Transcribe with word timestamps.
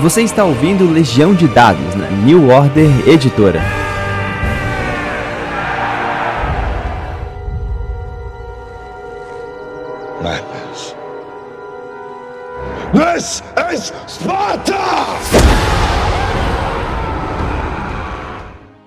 Você 0.00 0.20
está 0.22 0.44
ouvindo 0.44 0.92
Legião 0.92 1.34
de 1.34 1.48
Dados 1.48 1.94
na 1.94 2.10
New 2.10 2.50
Order 2.50 3.08
Editora. 3.08 3.62
Madness. 10.22 10.94
This 12.92 13.42
is 13.72 13.94
Sparta! 14.06 14.74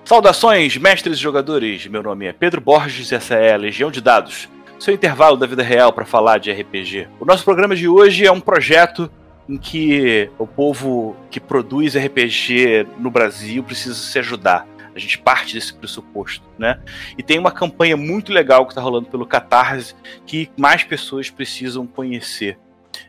Saudações, 0.04 0.76
mestres 0.76 1.18
e 1.18 1.20
jogadores! 1.20 1.88
Meu 1.88 2.04
nome 2.04 2.26
é 2.26 2.32
Pedro 2.32 2.60
Borges 2.60 3.10
e 3.10 3.16
essa 3.16 3.34
é 3.34 3.54
a 3.54 3.56
Legião 3.56 3.90
de 3.90 4.00
Dados, 4.00 4.48
seu 4.78 4.94
intervalo 4.94 5.36
da 5.36 5.46
vida 5.46 5.64
real 5.64 5.92
para 5.92 6.04
falar 6.04 6.38
de 6.38 6.52
RPG. 6.52 7.08
O 7.18 7.24
nosso 7.24 7.44
programa 7.44 7.74
de 7.74 7.88
hoje 7.88 8.24
é 8.24 8.30
um 8.30 8.40
projeto 8.40 9.10
em 9.50 9.58
que 9.58 10.30
o 10.38 10.46
povo 10.46 11.16
que 11.28 11.40
produz 11.40 11.96
RPG 11.96 12.86
no 12.98 13.10
Brasil 13.10 13.64
precisa 13.64 13.94
se 13.94 14.16
ajudar. 14.20 14.66
A 14.94 14.98
gente 14.98 15.18
parte 15.18 15.54
desse 15.54 15.74
pressuposto, 15.74 16.44
né? 16.58 16.80
E 17.18 17.22
tem 17.22 17.38
uma 17.38 17.50
campanha 17.50 17.96
muito 17.96 18.32
legal 18.32 18.64
que 18.64 18.72
está 18.72 18.80
rolando 18.80 19.08
pelo 19.08 19.26
Catarse 19.26 19.94
que 20.24 20.48
mais 20.56 20.84
pessoas 20.84 21.30
precisam 21.30 21.86
conhecer. 21.86 22.58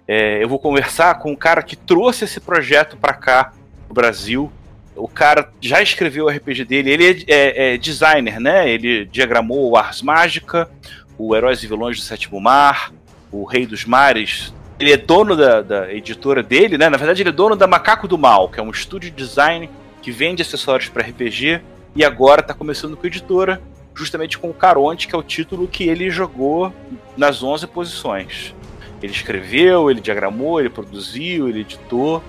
É, 0.07 0.43
eu 0.43 0.49
vou 0.49 0.59
conversar 0.59 1.19
com 1.19 1.31
o 1.31 1.37
cara 1.37 1.61
que 1.61 1.75
trouxe 1.75 2.25
esse 2.25 2.39
projeto 2.39 2.97
para 2.97 3.13
cá, 3.13 3.53
no 3.87 3.93
Brasil. 3.93 4.51
O 4.95 5.07
cara 5.07 5.51
já 5.59 5.81
escreveu 5.81 6.25
o 6.25 6.29
RPG 6.29 6.65
dele, 6.65 6.91
ele 6.91 7.05
é, 7.05 7.23
é, 7.27 7.73
é 7.73 7.77
designer, 7.77 8.39
né? 8.39 8.69
Ele 8.69 9.05
diagramou 9.05 9.69
o 9.69 9.77
Ars 9.77 10.01
Mágica, 10.01 10.69
o 11.17 11.35
Heróis 11.35 11.63
e 11.63 11.67
Vilões 11.67 11.97
do 11.97 12.03
Sétimo 12.03 12.39
Mar, 12.39 12.91
o 13.31 13.43
Rei 13.43 13.65
dos 13.65 13.85
Mares 13.85 14.53
ele 14.81 14.91
é 14.91 14.97
dono 14.97 15.35
da, 15.35 15.61
da, 15.61 15.93
editora 15.93 16.41
dele, 16.41 16.75
né? 16.75 16.89
Na 16.89 16.97
verdade, 16.97 17.21
ele 17.21 17.29
é 17.29 17.31
dono 17.31 17.55
da 17.55 17.67
Macaco 17.67 18.07
do 18.07 18.17
Mal, 18.17 18.49
que 18.49 18.59
é 18.59 18.63
um 18.63 18.71
estúdio 18.71 19.11
de 19.11 19.15
design 19.15 19.69
que 20.01 20.11
vende 20.11 20.41
acessórios 20.41 20.89
para 20.89 21.03
RPG 21.03 21.61
e 21.95 22.03
agora 22.03 22.41
está 22.41 22.51
começando 22.51 22.97
com 22.97 23.05
editora, 23.05 23.61
justamente 23.93 24.39
com 24.39 24.49
o 24.49 24.53
Caronte, 24.53 25.07
que 25.07 25.13
é 25.13 25.17
o 25.17 25.21
título 25.21 25.67
que 25.67 25.83
ele 25.83 26.09
jogou 26.09 26.73
nas 27.15 27.43
11 27.43 27.67
posições. 27.67 28.55
Ele 29.03 29.13
escreveu, 29.13 29.91
ele 29.91 30.01
diagramou, 30.01 30.59
ele 30.59 30.69
produziu, 30.69 31.47
ele 31.47 31.61
editou. 31.61 32.23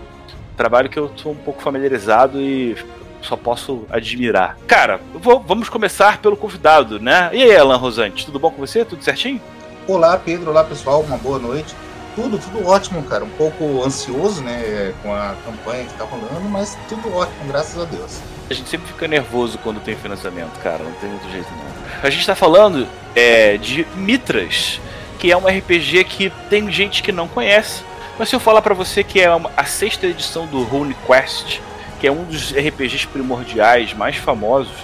Trabalho 0.54 0.90
que 0.90 0.98
eu 0.98 1.06
estou 1.06 1.32
um 1.32 1.36
pouco 1.36 1.62
familiarizado 1.62 2.38
e 2.38 2.76
só 3.22 3.34
posso 3.34 3.86
admirar. 3.88 4.58
Cara, 4.66 5.00
vou, 5.14 5.40
vamos 5.40 5.70
começar 5.70 6.18
pelo 6.18 6.36
convidado, 6.36 7.00
né? 7.00 7.30
E 7.32 7.42
aí, 7.42 7.56
Alan 7.56 7.76
Rosante, 7.76 8.26
tudo 8.26 8.38
bom 8.38 8.50
com 8.50 8.58
você? 8.58 8.84
Tudo 8.84 9.02
certinho? 9.02 9.40
Olá, 9.88 10.18
Pedro. 10.18 10.50
Olá, 10.50 10.64
pessoal. 10.64 11.00
Uma 11.00 11.16
boa 11.16 11.38
noite. 11.38 11.74
Tudo, 12.14 12.38
tudo 12.38 12.66
ótimo, 12.66 13.02
cara. 13.04 13.24
Um 13.24 13.30
pouco 13.30 13.82
ansioso, 13.84 14.42
né, 14.42 14.92
com 15.02 15.14
a 15.14 15.34
campanha 15.44 15.84
que 15.84 15.94
tá 15.94 16.04
rolando, 16.04 16.48
mas 16.48 16.76
tudo 16.88 17.14
ótimo, 17.14 17.44
graças 17.48 17.80
a 17.80 17.84
Deus. 17.84 18.20
A 18.50 18.54
gente 18.54 18.68
sempre 18.68 18.86
fica 18.86 19.08
nervoso 19.08 19.58
quando 19.58 19.80
tem 19.80 19.96
financiamento, 19.96 20.58
cara. 20.60 20.82
Não 20.82 20.92
tem 20.92 21.08
muito 21.08 21.30
jeito, 21.30 21.48
não. 21.50 22.02
A 22.02 22.10
gente 22.10 22.26
tá 22.26 22.34
falando 22.34 22.86
é, 23.14 23.56
de 23.56 23.86
Mitras, 23.94 24.80
que 25.18 25.30
é 25.30 25.36
um 25.36 25.46
RPG 25.46 26.04
que 26.04 26.30
tem 26.50 26.70
gente 26.70 27.02
que 27.02 27.12
não 27.12 27.28
conhece. 27.28 27.82
Mas 28.18 28.28
se 28.28 28.36
eu 28.36 28.40
falar 28.40 28.60
para 28.60 28.74
você 28.74 29.02
que 29.02 29.20
é 29.20 29.26
a 29.56 29.64
sexta 29.64 30.06
edição 30.06 30.46
do 30.46 30.62
Rune 30.64 30.94
Quest, 31.06 31.60
que 31.98 32.06
é 32.06 32.12
um 32.12 32.24
dos 32.24 32.52
RPGs 32.52 33.06
primordiais 33.06 33.94
mais 33.94 34.16
famosos, 34.16 34.74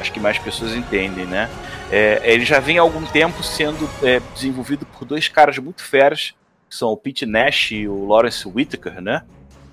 acho 0.00 0.12
que 0.12 0.20
mais 0.20 0.38
pessoas 0.38 0.74
entendem, 0.74 1.24
né? 1.24 1.48
É, 1.90 2.20
ele 2.24 2.44
já 2.44 2.60
vem 2.60 2.78
há 2.78 2.82
algum 2.82 3.04
tempo 3.06 3.42
sendo 3.42 3.88
é, 4.02 4.20
desenvolvido 4.34 4.84
por 4.86 5.04
dois 5.04 5.28
caras 5.28 5.56
muito 5.58 5.82
feras, 5.82 6.34
são 6.74 6.90
o 6.90 6.96
Pete 6.96 7.24
Nash 7.26 7.72
e 7.72 7.88
o 7.88 8.06
Lawrence 8.06 8.46
Whitaker, 8.46 9.00
né? 9.00 9.22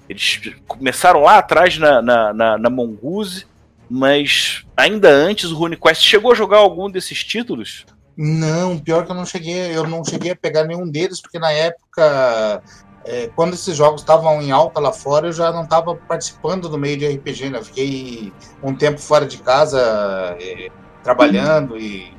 Eles 0.08 0.42
começaram 0.68 1.22
lá 1.22 1.38
atrás 1.38 1.78
na, 1.78 2.02
na, 2.02 2.34
na, 2.34 2.58
na 2.58 2.70
Mongoose, 2.70 3.46
mas 3.90 4.66
ainda 4.76 5.10
antes 5.10 5.52
o 5.52 5.58
RuneQuest 5.58 6.04
chegou 6.04 6.32
a 6.32 6.36
jogar 6.36 6.58
algum 6.58 6.90
desses 6.90 7.23
títulos? 7.23 7.86
Não, 8.16 8.78
pior 8.78 9.06
que 9.06 9.11
eu 9.11 9.16
não 9.16 9.26
cheguei, 9.26 9.76
eu 9.76 9.88
não 9.88 10.04
cheguei 10.04 10.32
a 10.32 10.36
pegar 10.36 10.66
nenhum 10.66 10.88
deles, 10.88 11.22
porque 11.22 11.40
na 11.40 11.52
época, 11.52 12.61
é, 13.06 13.30
quando 13.36 13.54
esses 13.54 13.76
jogos 13.76 14.02
estavam 14.02 14.42
em 14.42 14.52
alta 14.52 14.80
lá 14.80 14.92
fora, 14.92 15.28
eu 15.28 15.34
já 15.34 15.52
não 15.52 15.64
estava 15.64 15.95
participando 15.95 16.70
do 16.70 16.78
meio 16.78 16.98
de 16.98 17.08
RPG, 17.08 17.50
né? 17.50 17.60
Eu 17.60 17.66
fiquei 17.66 18.34
um 18.61 18.76
tempo 18.76 19.00
fora 19.00 19.26
de 19.26 19.38
casa, 19.38 19.80
é, 20.40 20.70
trabalhando 21.04 21.78
e 21.78 22.14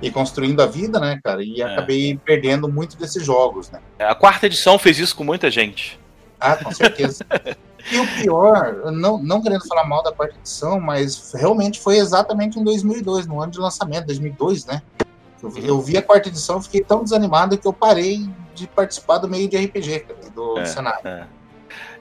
e 0.00 0.10
construindo 0.10 0.60
a 0.60 0.66
vida, 0.66 0.98
né, 0.98 1.20
cara? 1.22 1.42
E 1.42 1.60
é. 1.60 1.64
acabei 1.64 2.18
perdendo 2.24 2.68
muito 2.68 2.96
desses 2.96 3.24
jogos, 3.24 3.70
né? 3.70 3.80
A 3.98 4.14
quarta 4.14 4.46
edição 4.46 4.78
fez 4.78 4.98
isso 4.98 5.14
com 5.14 5.24
muita 5.24 5.50
gente. 5.50 5.98
Ah, 6.38 6.56
com 6.56 6.72
certeza. 6.72 7.24
e 7.92 7.98
o 7.98 8.06
pior, 8.14 8.90
não, 8.92 9.22
não 9.22 9.42
querendo 9.42 9.66
falar 9.66 9.84
mal 9.84 10.02
da 10.02 10.12
quarta 10.12 10.36
edição, 10.38 10.80
mas 10.80 11.32
realmente 11.34 11.78
foi 11.80 11.98
exatamente 11.98 12.58
em 12.58 12.64
2002, 12.64 13.26
no 13.26 13.40
ano 13.42 13.52
de 13.52 13.58
lançamento, 13.58 14.06
2002, 14.06 14.64
né? 14.64 14.82
Eu, 15.42 15.52
eu 15.58 15.80
vi 15.80 15.96
a 15.96 16.02
quarta 16.02 16.28
edição, 16.28 16.60
fiquei 16.62 16.82
tão 16.82 17.02
desanimado 17.02 17.56
que 17.56 17.66
eu 17.66 17.72
parei 17.72 18.28
de 18.54 18.66
participar 18.66 19.18
do 19.18 19.28
meio 19.28 19.48
de 19.48 19.56
RPG, 19.56 20.00
cara, 20.00 20.30
do, 20.34 20.58
é, 20.58 20.64
cenário. 20.66 21.06
É. 21.06 21.26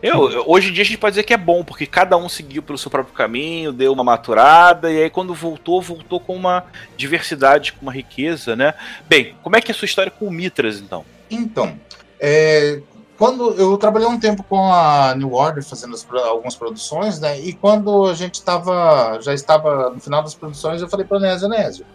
Eu, 0.02 0.46
hoje 0.48 0.70
em 0.70 0.74
dia 0.74 0.82
a 0.82 0.86
gente 0.86 0.98
pode 0.98 1.14
dizer 1.14 1.24
que 1.24 1.34
é 1.34 1.38
bom, 1.38 1.64
porque 1.64 1.86
cada 1.86 2.16
um 2.16 2.30
seguiu 2.30 2.64
pelo 2.64 2.78
seu 2.78 2.90
próprio 2.90 3.14
caminho, 3.14 3.74
deu 3.74 3.92
uma 3.92 4.04
maturada, 4.04 4.90
e 4.90 5.04
aí 5.04 5.10
quando 5.10 5.34
voltou, 5.34 5.82
voltou 5.82 6.22
com 6.22 6.36
uma 6.36 6.66
diversidade, 6.96 7.74
com 7.74 7.82
uma 7.82 7.92
riqueza, 7.92 8.56
né? 8.56 8.74
Bem, 9.10 9.36
como 9.44 9.58
é 9.58 9.62
que 9.62 9.72
é 9.72 9.74
a 9.74 9.78
sua 9.78 9.86
história 9.86 10.10
com 10.10 10.26
o 10.26 10.32
Mitras, 10.32 10.80
então? 10.80 11.04
Então, 11.30 11.78
é, 12.18 12.82
quando 13.18 13.54
eu 13.56 13.78
trabalhei 13.78 14.08
um 14.08 14.18
tempo 14.18 14.42
com 14.44 14.72
a 14.72 15.14
New 15.16 15.34
Order 15.34 15.62
fazendo 15.62 15.94
as, 15.94 16.08
algumas 16.10 16.56
produções, 16.56 17.20
né? 17.20 17.38
E 17.38 17.52
quando 17.52 18.06
a 18.06 18.14
gente 18.14 18.36
estava 18.36 19.20
já 19.22 19.34
estava 19.34 19.90
no 19.90 20.00
final 20.00 20.24
das 20.24 20.34
produções, 20.34 20.82
eu 20.82 20.88
falei 20.88 21.06
para 21.06 21.20
Nésio, 21.20 21.50
Nésio, 21.50 21.86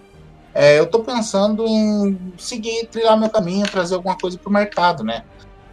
é, 0.53 0.79
eu 0.79 0.85
estou 0.85 1.03
pensando 1.03 1.67
em 1.67 2.33
seguir, 2.37 2.87
trilhar 2.87 3.19
meu 3.19 3.31
caminho, 3.31 3.67
trazer 3.67 3.95
alguma 3.95 4.17
coisa 4.17 4.37
para 4.37 4.51
o 4.51 4.53
mercado, 4.53 5.03
né? 5.03 5.25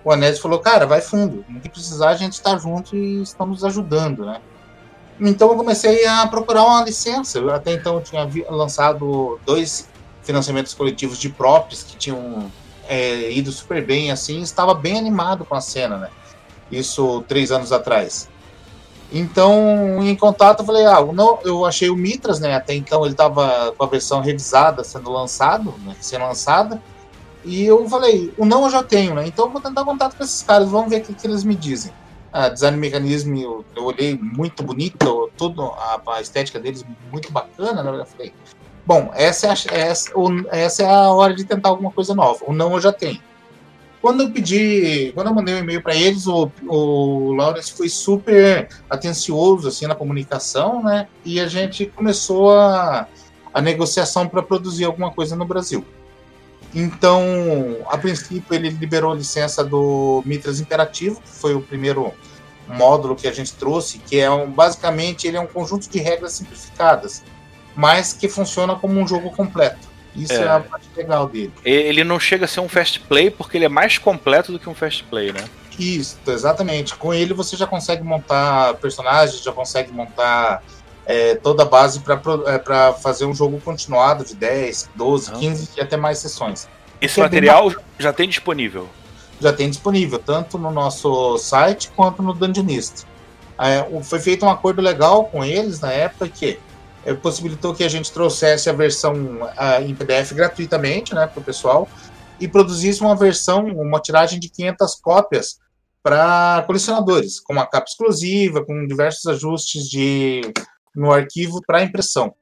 O 0.03 0.11
Anésio 0.11 0.41
falou, 0.41 0.59
cara, 0.59 0.85
vai 0.85 1.01
fundo, 1.01 1.45
no 1.47 1.59
que 1.59 1.69
precisar 1.69 2.09
a 2.09 2.15
gente 2.15 2.33
está 2.33 2.57
junto 2.57 2.95
e 2.95 3.21
estamos 3.21 3.63
ajudando, 3.63 4.25
né? 4.25 4.41
Então 5.19 5.51
eu 5.51 5.55
comecei 5.55 6.05
a 6.07 6.25
procurar 6.27 6.63
uma 6.63 6.83
licença. 6.83 7.37
Eu, 7.37 7.53
até 7.53 7.73
então 7.73 7.95
eu 7.95 8.01
tinha 8.01 8.27
lançado 8.49 9.39
dois 9.45 9.87
financiamentos 10.23 10.73
coletivos 10.73 11.19
de 11.19 11.29
props 11.29 11.83
que 11.83 11.95
tinham 11.95 12.51
é, 12.87 13.31
ido 13.31 13.51
super 13.51 13.85
bem, 13.85 14.11
assim, 14.11 14.41
estava 14.41 14.73
bem 14.73 14.97
animado 14.97 15.45
com 15.45 15.55
a 15.55 15.61
cena, 15.61 15.97
né? 15.97 16.09
Isso 16.71 17.23
três 17.27 17.51
anos 17.51 17.71
atrás. 17.71 18.27
Então, 19.13 20.01
em 20.01 20.15
contato, 20.15 20.61
eu 20.61 20.65
falei, 20.65 20.85
ah, 20.85 21.01
não, 21.13 21.39
eu 21.43 21.65
achei 21.65 21.89
o 21.89 21.95
Mitras, 21.95 22.39
né? 22.39 22.55
Até 22.55 22.73
então 22.73 23.03
ele 23.03 23.13
estava 23.13 23.73
com 23.77 23.83
a 23.83 23.87
versão 23.87 24.21
revisada 24.21 24.83
sendo 24.83 25.11
lançado, 25.11 25.73
né? 25.85 25.95
Sendo 25.99 26.25
lançada. 26.25 26.81
E 27.43 27.65
eu 27.65 27.87
falei, 27.89 28.33
o 28.37 28.45
não 28.45 28.63
eu 28.65 28.69
já 28.69 28.83
tenho, 28.83 29.15
né? 29.15 29.27
Então 29.27 29.45
eu 29.45 29.51
vou 29.51 29.61
tentar 29.61 29.83
contato 29.83 30.15
com 30.15 30.23
esses 30.23 30.43
caras, 30.43 30.69
vamos 30.69 30.89
ver 30.89 31.01
o 31.01 31.03
que, 31.03 31.13
que 31.13 31.27
eles 31.27 31.43
me 31.43 31.55
dizem. 31.55 31.91
A 32.31 32.49
design 32.49 32.77
mecanismo 32.77 33.35
eu, 33.35 33.65
eu 33.75 33.83
olhei 33.83 34.17
muito 34.17 34.63
bonito, 34.63 35.29
tudo, 35.35 35.63
a, 35.63 36.01
a, 36.15 36.21
estética 36.21 36.59
deles 36.59 36.85
muito 37.11 37.31
bacana, 37.31 37.83
né? 37.83 37.99
Eu 37.99 38.05
falei, 38.05 38.33
bom, 38.85 39.11
essa 39.13 39.47
é, 39.47 39.49
a, 39.49 39.53
essa, 39.77 40.11
essa 40.51 40.83
é 40.83 40.89
a 40.89 41.11
hora 41.11 41.33
de 41.33 41.43
tentar 41.43 41.69
alguma 41.69 41.91
coisa 41.91 42.13
nova. 42.13 42.39
O 42.47 42.53
não 42.53 42.73
eu 42.73 42.79
já 42.79 42.93
tenho. 42.93 43.19
Quando 44.01 44.23
eu 44.23 44.31
pedi, 44.31 45.11
quando 45.13 45.27
eu 45.27 45.35
mandei 45.35 45.53
um 45.53 45.59
e-mail 45.59 45.81
para 45.81 45.95
eles, 45.95 46.25
o, 46.25 46.49
o 46.67 47.33
Lawrence 47.33 47.71
foi 47.71 47.87
super 47.87 48.67
atencioso 48.89 49.67
assim 49.67 49.85
na 49.85 49.93
comunicação, 49.93 50.81
né? 50.81 51.07
E 51.23 51.39
a 51.39 51.47
gente 51.47 51.85
começou 51.85 52.51
a, 52.57 53.07
a 53.53 53.61
negociação 53.61 54.27
para 54.27 54.41
produzir 54.41 54.85
alguma 54.85 55.11
coisa 55.11 55.35
no 55.35 55.45
Brasil. 55.45 55.85
Então, 56.73 57.23
a 57.87 57.97
princípio, 57.97 58.53
ele 58.53 58.69
liberou 58.69 59.13
licença 59.13 59.63
do 59.63 60.23
Mitras 60.25 60.59
Imperativo, 60.59 61.21
que 61.21 61.29
foi 61.29 61.53
o 61.53 61.61
primeiro 61.61 62.13
módulo 62.67 63.15
que 63.15 63.27
a 63.27 63.31
gente 63.31 63.53
trouxe, 63.53 63.99
que 63.99 64.19
é 64.19 64.29
um, 64.29 64.49
basicamente 64.49 65.27
ele 65.27 65.37
é 65.37 65.39
um 65.39 65.47
conjunto 65.47 65.89
de 65.89 65.99
regras 65.99 66.33
simplificadas, 66.33 67.23
mas 67.75 68.13
que 68.13 68.29
funciona 68.29 68.75
como 68.75 68.99
um 68.99 69.07
jogo 69.07 69.31
completo. 69.31 69.91
Isso 70.15 70.33
é. 70.33 70.43
é, 70.43 70.49
a 70.49 70.59
parte 70.59 70.87
legal 70.95 71.27
dele. 71.27 71.53
Ele 71.63 72.03
não 72.03 72.19
chega 72.19 72.45
a 72.45 72.47
ser 72.47 72.59
um 72.59 72.69
fast 72.69 72.99
play 73.01 73.29
porque 73.29 73.57
ele 73.57 73.65
é 73.65 73.69
mais 73.69 73.97
completo 73.97 74.51
do 74.51 74.59
que 74.59 74.69
um 74.69 74.75
fast 74.75 75.03
play, 75.05 75.31
né? 75.31 75.43
Isso, 75.79 76.17
exatamente. 76.27 76.95
Com 76.95 77.13
ele 77.13 77.33
você 77.33 77.55
já 77.55 77.65
consegue 77.65 78.03
montar 78.03 78.73
personagens, 78.75 79.41
já 79.41 79.51
consegue 79.51 79.91
montar 79.91 80.61
é, 81.05 81.35
toda 81.35 81.63
a 81.63 81.65
base 81.65 81.99
para 81.99 82.21
é, 82.47 82.93
fazer 82.93 83.25
um 83.25 83.33
jogo 83.33 83.59
continuado 83.61 84.23
de 84.23 84.35
10, 84.35 84.89
12, 84.95 85.31
Não. 85.31 85.39
15 85.39 85.69
e 85.77 85.81
até 85.81 85.97
mais 85.97 86.19
sessões. 86.19 86.67
Esse 86.99 87.19
material 87.19 87.73
já 87.97 88.13
tem 88.13 88.29
disponível? 88.29 88.87
Já 89.39 89.51
tem 89.51 89.69
disponível, 89.69 90.19
tanto 90.19 90.57
no 90.57 90.69
nosso 90.69 91.37
site 91.39 91.91
quanto 91.95 92.21
no 92.21 92.33
Dungeonist. 92.33 93.05
É, 93.59 94.03
foi 94.03 94.19
feito 94.19 94.45
um 94.45 94.49
acordo 94.49 94.81
legal 94.81 95.25
com 95.25 95.43
eles 95.43 95.79
na 95.79 95.91
época 95.91 96.27
que 96.29 96.59
é, 97.03 97.13
possibilitou 97.13 97.73
que 97.73 97.83
a 97.83 97.89
gente 97.89 98.11
trouxesse 98.11 98.69
a 98.69 98.73
versão 98.73 99.15
em 99.83 99.95
PDF 99.95 100.33
gratuitamente 100.33 101.15
né, 101.15 101.25
para 101.25 101.39
o 101.39 101.43
pessoal 101.43 101.87
e 102.39 102.47
produzisse 102.47 103.01
uma 103.01 103.15
versão, 103.15 103.65
uma 103.65 103.99
tiragem 103.99 104.39
de 104.39 104.49
500 104.49 104.95
cópias 104.95 105.59
para 106.03 106.63
colecionadores, 106.65 107.39
com 107.39 107.53
uma 107.53 107.65
capa 107.67 107.85
exclusiva, 107.87 108.65
com 108.65 108.87
diversos 108.87 109.25
ajustes 109.27 109.87
de 109.87 110.41
no 110.95 111.11
arquivo 111.11 111.61
para 111.65 111.83
impressão. 111.83 112.33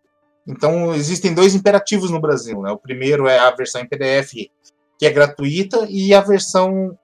Então, 0.47 0.93
existem 0.95 1.33
dois 1.33 1.53
imperativos 1.53 2.09
no 2.09 2.19
Brasil. 2.19 2.61
Né? 2.61 2.71
O 2.71 2.77
primeiro 2.77 3.27
é 3.27 3.37
a 3.37 3.51
versão 3.51 3.81
em 3.81 3.87
PDF, 3.87 4.33
que 4.97 5.05
é 5.05 5.11
gratuita, 5.11 5.85
e 5.89 6.13
a 6.13 6.21
versão 6.21 6.97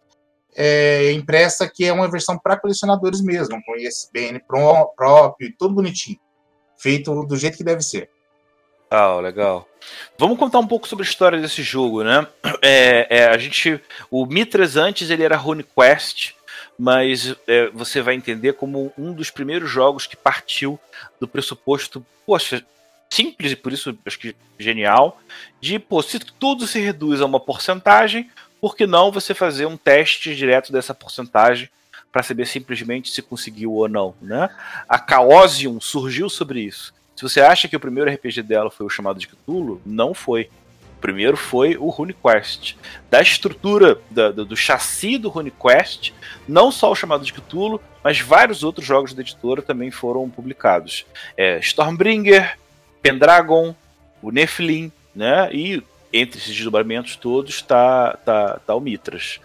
é, 0.56 1.12
impressa, 1.12 1.70
que 1.70 1.86
é 1.86 1.94
uma 1.94 2.10
versão 2.10 2.38
para 2.38 2.58
colecionadores 2.58 3.22
mesmo, 3.22 3.62
com 3.64 3.76
ISBN 3.76 4.40
pró 4.48 4.86
próprio, 4.96 5.54
tudo 5.58 5.76
bonitinho. 5.76 6.20
Feito 6.78 7.26
do 7.26 7.38
jeito 7.38 7.58
que 7.58 7.64
deve 7.64 7.82
ser. 7.82 8.10
Legal, 8.92 9.20
legal. 9.20 9.68
Vamos 10.18 10.40
contar 10.40 10.60
um 10.60 10.68
pouco 10.68 10.88
sobre 10.88 11.04
a 11.04 11.10
história 11.10 11.40
desse 11.40 11.62
jogo, 11.62 12.04
né? 12.04 12.28
É, 12.62 13.08
é, 13.10 13.28
a 13.28 13.38
gente, 13.38 13.82
o 14.10 14.26
Mitras 14.26 14.76
antes 14.76 15.10
ele 15.10 15.24
era 15.24 15.36
RuneQuest, 15.36 16.36
mas 16.78 17.36
é, 17.48 17.70
você 17.70 18.02
vai 18.02 18.16
entender 18.16 18.54
como 18.54 18.92
um 18.98 19.14
dos 19.14 19.30
primeiros 19.30 19.70
jogos 19.70 20.06
que 20.06 20.16
partiu 20.16 20.80
do 21.20 21.28
pressuposto, 21.28 22.06
poxa, 22.26 22.64
simples 23.10 23.54
e 23.54 23.56
por 23.56 23.72
isso 23.72 23.98
acho 24.06 24.20
que 24.20 24.36
genial, 24.60 25.20
de 25.62 25.80
pô, 25.80 26.02
se 26.02 26.20
tudo 26.20 26.68
se 26.68 26.80
reduz 26.80 27.22
a 27.22 27.26
uma 27.26 27.40
porcentagem, 27.40 28.30
por 28.60 28.76
que 28.76 28.86
não 28.86 29.12
você 29.12 29.34
fazer 29.34 29.66
um 29.66 29.78
teste 29.78 30.36
direto 30.36 30.72
dessa 30.72 30.94
porcentagem 30.94 31.70
para 32.12 32.24
saber 32.24 32.46
simplesmente 32.46 33.12
se 33.12 33.22
conseguiu 33.22 33.74
ou 33.74 33.90
não, 33.90 34.16
né? 34.22 34.50
A 34.88 34.98
Chaosium 34.98 35.82
surgiu 35.82 36.30
sobre 36.30 36.62
isso. 36.62 36.94
Se 37.16 37.22
você 37.22 37.42
acha 37.42 37.68
que 37.68 37.76
o 37.76 37.80
primeiro 37.80 38.10
RPG 38.10 38.42
dela 38.42 38.70
foi 38.70 38.86
o 38.86 38.90
chamado 38.90 39.20
de 39.20 39.28
Cthulhu, 39.28 39.82
não 39.86 40.14
foi. 40.14 40.50
Primeiro 41.06 41.38
foi 41.38 41.78
o 41.78 41.90
RuneQuest. 41.90 42.76
Da 43.12 43.22
estrutura 43.22 44.02
da, 44.10 44.32
do, 44.32 44.44
do 44.44 44.58
chassi 44.58 45.20
do 45.20 45.30
RuneQuest, 45.30 46.12
não 46.48 46.72
só 46.72 46.92
o 46.92 46.96
chamado 46.96 47.24
de 47.24 47.32
Cthulhu, 47.32 47.80
mas 48.04 48.20
vários 48.20 48.64
outros 48.64 48.88
jogos 48.88 49.14
da 49.14 49.22
editora 49.22 49.62
também 49.62 49.92
foram 49.92 50.28
publicados. 50.28 51.06
É, 51.38 51.60
Stormbringer, 51.60 52.58
Pendragon, 53.04 53.76
o 54.20 54.32
Nephilim, 54.32 54.92
né? 55.16 55.48
E 55.54 55.84
entre 56.12 56.40
esses 56.40 56.56
desdobramentos 56.56 57.16
todos 57.16 57.54
está 57.54 58.18
tá, 58.26 58.60
tá 58.66 58.74
o 58.74 58.80
Mitras. 58.80 59.40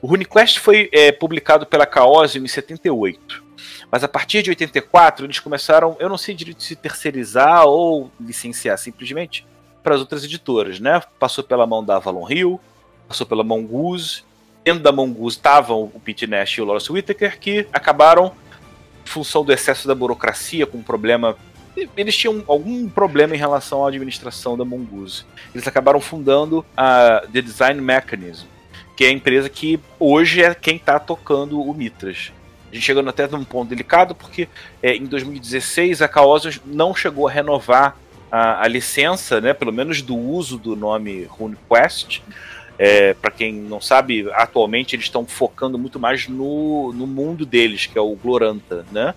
O 0.00 0.06
RuneQuest 0.06 0.60
foi 0.60 0.88
é, 0.94 1.12
publicado 1.12 1.66
pela 1.66 1.86
Chaosium 1.86 2.42
em 2.42 2.48
78. 2.48 3.44
Mas 3.90 4.02
a 4.02 4.08
partir 4.08 4.42
de 4.42 4.48
84 4.48 5.26
eles 5.26 5.38
começaram, 5.38 5.94
eu 6.00 6.08
não 6.08 6.16
sei 6.16 6.34
direito 6.34 6.62
se 6.62 6.74
terceirizar 6.74 7.66
ou 7.66 8.10
licenciar 8.18 8.78
simplesmente 8.78 9.44
para 9.82 9.94
as 9.94 10.00
outras 10.00 10.24
editoras, 10.24 10.78
né? 10.80 11.02
Passou 11.18 11.42
pela 11.42 11.66
mão 11.66 11.84
da 11.84 11.96
Avalon 11.96 12.30
Hill, 12.30 12.60
passou 13.08 13.26
pela 13.26 13.42
Mongoose. 13.42 14.22
Dentro 14.64 14.82
da 14.82 14.92
Mongoose 14.92 15.36
estavam 15.36 15.90
o 15.92 16.00
Pete 16.00 16.26
Nash 16.26 16.52
e 16.58 16.60
o 16.60 16.64
Lawrence 16.64 16.90
Whittaker, 16.90 17.38
que 17.38 17.66
acabaram, 17.72 18.32
em 19.04 19.08
função 19.08 19.44
do 19.44 19.52
excesso 19.52 19.88
da 19.88 19.94
burocracia, 19.94 20.66
com 20.66 20.78
um 20.78 20.82
problema 20.82 21.36
eles 21.96 22.16
tinham 22.16 22.44
algum 22.46 22.88
problema 22.88 23.34
em 23.34 23.38
relação 23.38 23.84
à 23.84 23.88
administração 23.88 24.56
da 24.56 24.64
Mongoose. 24.64 25.24
Eles 25.54 25.66
acabaram 25.66 26.00
fundando 26.00 26.64
a 26.76 27.22
The 27.32 27.40
Design 27.40 27.80
Mechanism, 27.80 28.46
que 28.96 29.04
é 29.04 29.08
a 29.08 29.12
empresa 29.12 29.48
que 29.48 29.80
hoje 29.98 30.42
é 30.42 30.54
quem 30.54 30.76
está 30.76 30.98
tocando 30.98 31.60
o 31.60 31.74
Mitras. 31.74 32.32
A 32.70 32.74
gente 32.74 32.84
chegando 32.84 33.08
até 33.08 33.26
num 33.26 33.44
ponto 33.44 33.68
delicado, 33.68 34.14
porque 34.14 34.48
é, 34.82 34.94
em 34.94 35.04
2016 35.04 36.02
a 36.02 36.08
Chaosium 36.08 36.52
não 36.64 36.94
chegou 36.94 37.26
a 37.26 37.30
renovar 37.30 37.96
a, 38.32 38.64
a, 38.64 38.68
licença, 38.68 39.42
né, 39.42 39.52
pelo 39.52 39.70
menos 39.70 40.00
do 40.00 40.16
uso 40.16 40.56
do 40.56 40.74
nome 40.74 41.24
RuneQuest. 41.24 42.22
É, 42.78 43.12
para 43.12 43.30
quem 43.30 43.52
não 43.52 43.80
sabe, 43.80 44.28
atualmente 44.32 44.96
eles 44.96 45.04
estão 45.04 45.26
focando 45.26 45.78
muito 45.78 46.00
mais 46.00 46.26
no, 46.26 46.90
no 46.94 47.06
mundo 47.06 47.44
deles, 47.44 47.84
que 47.84 47.98
é 47.98 48.00
o 48.00 48.16
Gloranta, 48.16 48.86
né? 48.90 49.14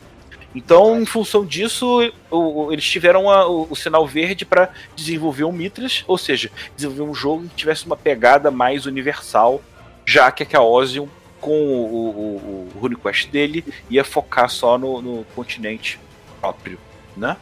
Então, 0.54 1.02
em 1.02 1.06
função 1.06 1.46
disso, 1.46 2.12
o, 2.30 2.38
o, 2.38 2.72
eles 2.72 2.86
tiveram 2.86 3.30
a, 3.30 3.48
o, 3.48 3.68
o, 3.70 3.76
sinal 3.76 4.06
verde 4.06 4.46
para 4.46 4.70
desenvolver 4.96 5.46
um 5.46 5.52
Mitras, 5.52 6.04
ou 6.06 6.18
seja, 6.18 6.52
desenvolver 6.76 7.12
um 7.12 7.16
jogo 7.16 7.44
que 7.48 7.56
tivesse 7.56 7.86
uma 7.86 7.98
pegada 7.98 8.52
mais 8.52 8.86
universal, 8.86 9.62
já 10.06 10.32
que 10.32 10.44
a 10.44 10.50
Chaosium, 10.50 11.10
com 11.42 11.52
o, 11.52 12.72
o, 12.76 12.80
RuneQuest 12.80 13.30
dele, 13.30 13.66
ia 13.90 14.04
focar 14.04 14.50
só 14.50 14.78
no, 14.78 15.02
no 15.02 15.26
continente 15.36 16.00
próprio, 16.40 16.78
né? 17.18 17.36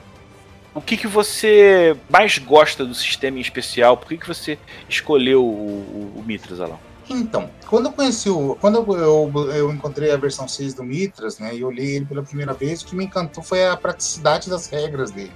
O 0.75 0.81
que, 0.81 0.98
que 0.98 1.08
você 1.08 1.96
mais 2.10 2.40
gosta 2.40 2.84
do 2.84 2.96
sistema 2.96 3.38
em 3.38 3.42
especial? 3.42 3.96
Por 3.96 4.08
que, 4.08 4.18
que 4.18 4.28
você 4.28 4.58
escolheu 4.90 5.44
o, 5.44 6.14
o 6.16 6.24
Mitras, 6.25 6.60
Alan? 6.60 6.80
Então, 7.10 7.50
quando 7.68 7.88
eu 7.88 7.92
conheci 7.92 8.30
o. 8.30 8.56
Quando 8.60 8.78
eu, 8.78 8.98
eu, 8.98 9.52
eu, 9.52 9.72
encontrei 9.72 10.12
a 10.12 10.18
versão 10.18 10.48
6 10.48 10.74
do 10.74 10.84
Mitras, 10.84 11.38
né? 11.38 11.56
E 11.56 11.64
olhei 11.64 11.98
ele 11.98 12.06
pela 12.06 12.24
primeira 12.24 12.54
vez, 12.54 12.81
o 12.81 12.86
que 12.86 12.96
me 12.96 13.06
encantou 13.06 13.44
foi 13.44 13.68
a 13.68 13.75
praticidade 13.78 14.50
das 14.50 14.68
regras 14.68 15.12
dele. 15.12 15.31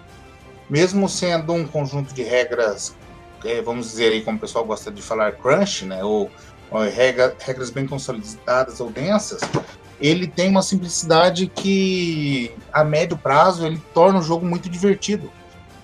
Mesmo 0.69 1.07
sendo 1.07 1.53
um 1.53 1.67
conjunto 1.67 2.13
de 2.13 2.23
regras, 2.23 2.95
é, 3.45 3.61
vamos 3.61 3.91
dizer 3.91 4.13
aí, 4.13 4.21
como 4.21 4.37
o 4.37 4.39
pessoal 4.39 4.65
gosta 4.65 4.89
de 4.89 5.01
falar, 5.01 5.33
crunch, 5.33 5.85
né? 5.85 6.03
Ou, 6.03 6.31
ou 6.71 6.81
regra, 6.81 7.35
regras 7.39 7.69
bem 7.69 7.85
consolidadas 7.85 8.79
ou 8.79 8.89
densas, 8.89 9.41
ele 9.99 10.27
tem 10.27 10.49
uma 10.49 10.61
simplicidade 10.61 11.47
que, 11.47 12.51
a 12.71 12.83
médio 12.83 13.17
prazo, 13.17 13.65
ele 13.65 13.81
torna 13.93 14.19
o 14.19 14.21
jogo 14.21 14.45
muito 14.45 14.69
divertido. 14.69 15.31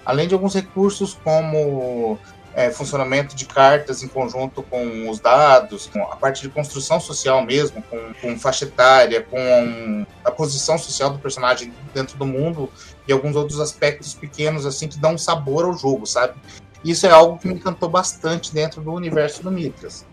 Além 0.05 0.27
de 0.27 0.33
alguns 0.33 0.53
recursos 0.53 1.17
como 1.23 2.19
é, 2.53 2.69
funcionamento 2.69 3.35
de 3.35 3.45
cartas 3.45 4.03
em 4.03 4.07
conjunto 4.07 4.61
com 4.63 5.09
os 5.09 5.19
dados, 5.19 5.87
com 5.87 6.03
a 6.03 6.15
parte 6.15 6.41
de 6.41 6.49
construção 6.49 6.99
social 6.99 7.43
mesmo, 7.43 7.81
com, 7.83 8.13
com 8.21 8.39
faixa 8.39 8.65
etária, 8.65 9.21
com 9.23 10.05
a 10.23 10.31
posição 10.31 10.77
social 10.77 11.09
do 11.09 11.19
personagem 11.19 11.73
dentro 11.93 12.17
do 12.17 12.25
mundo 12.25 12.69
e 13.07 13.13
alguns 13.13 13.35
outros 13.35 13.59
aspectos 13.59 14.13
pequenos 14.13 14.65
assim 14.65 14.87
que 14.87 14.99
dão 14.99 15.17
sabor 15.17 15.65
ao 15.65 15.73
jogo, 15.73 16.05
sabe? 16.05 16.35
Isso 16.83 17.07
é 17.07 17.11
algo 17.11 17.37
que 17.39 17.47
me 17.47 17.55
encantou 17.55 17.89
bastante 17.89 18.53
dentro 18.53 18.81
do 18.81 18.91
universo 18.91 19.41
do 19.41 19.49
Mitras. 19.49 20.05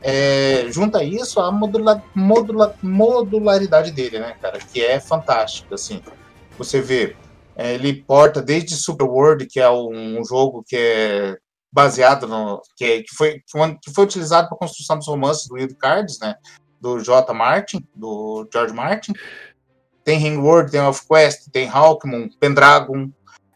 É, 0.00 0.66
junta 0.70 1.02
isso 1.02 1.40
a 1.40 1.50
modula, 1.50 2.02
modula, 2.14 2.74
modularidade 2.82 3.90
dele, 3.90 4.20
né, 4.20 4.36
cara, 4.40 4.58
que 4.58 4.84
é 4.84 5.00
fantástica, 5.00 5.74
assim. 5.74 6.00
Você 6.56 6.80
vê, 6.80 7.16
é, 7.56 7.74
ele 7.74 8.02
porta 8.02 8.40
desde 8.40 8.76
Super 8.76 9.06
World, 9.06 9.46
que 9.46 9.58
é 9.58 9.68
um, 9.70 10.24
jogo 10.24 10.64
que 10.66 10.76
é 10.76 11.36
baseado 11.72 12.26
no 12.26 12.62
que, 12.76 13.02
que 13.02 13.14
foi 13.14 13.42
que 13.82 13.92
foi 13.92 14.04
utilizado 14.04 14.48
para 14.48 14.56
a 14.56 14.58
construção 14.58 14.96
dos 14.96 15.06
romances 15.06 15.48
do 15.48 15.54
Wild 15.54 15.74
Cards, 15.74 16.18
né? 16.20 16.36
Do 16.80 17.00
J. 17.00 17.34
Martin, 17.34 17.84
do 17.94 18.48
George 18.52 18.72
Martin. 18.72 19.12
Tem 20.04 20.18
Ringworld, 20.18 20.70
tem 20.70 20.80
Elfquest, 20.80 21.50
tem 21.52 21.68
Hawkmoon, 21.68 22.30
Pendragon 22.40 23.10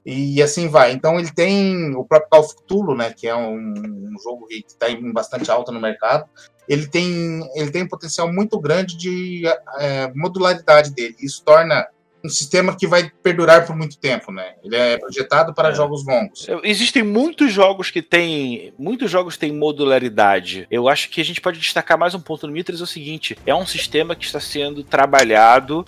e 0.05 0.43
assim 0.43 0.69
vai. 0.69 0.93
Então 0.93 1.19
ele 1.19 1.31
tem 1.31 1.95
o 1.95 2.05
próprio 2.05 2.31
Call 2.31 2.41
of 2.41 2.57
Cthulhu, 2.57 2.95
né? 2.95 3.13
Que 3.13 3.29
é 3.29 3.35
um, 3.35 3.57
um 3.57 4.17
jogo 4.23 4.47
que 4.47 4.65
está 4.67 4.91
em 4.91 5.13
bastante 5.13 5.51
alta 5.51 5.71
no 5.71 5.81
mercado. 5.81 6.29
Ele 6.69 6.87
tem 6.87 7.41
ele 7.55 7.71
tem 7.71 7.83
um 7.83 7.89
potencial 7.89 8.33
muito 8.33 8.59
grande 8.61 8.97
de 8.97 9.43
é, 9.79 10.13
modularidade 10.15 10.93
dele. 10.93 11.17
Isso 11.21 11.43
torna 11.45 11.87
um 12.25 12.29
sistema 12.29 12.77
que 12.77 12.87
vai 12.87 13.11
perdurar 13.23 13.67
por 13.67 13.75
muito 13.75 13.99
tempo, 13.99 14.31
né? 14.31 14.55
Ele 14.63 14.77
é 14.77 14.97
projetado 14.97 15.53
para 15.53 15.71
é. 15.71 15.75
jogos 15.75 16.05
longos. 16.07 16.47
Existem 16.63 17.03
muitos 17.03 17.53
jogos 17.53 17.91
que 17.91 18.01
têm. 18.01 18.73
Muitos 18.79 19.11
jogos 19.11 19.37
têm 19.37 19.53
modularidade. 19.53 20.67
Eu 20.71 20.89
acho 20.89 21.11
que 21.11 21.21
a 21.21 21.25
gente 21.25 21.41
pode 21.41 21.59
destacar 21.59 21.99
mais 21.99 22.15
um 22.15 22.21
ponto 22.21 22.47
no 22.47 22.53
Mitras 22.53 22.81
é 22.81 22.85
o 22.85 22.87
seguinte: 22.87 23.37
é 23.45 23.55
um 23.55 23.67
sistema 23.67 24.15
que 24.15 24.25
está 24.25 24.41
sendo 24.41 24.85
trabalhado 24.85 25.85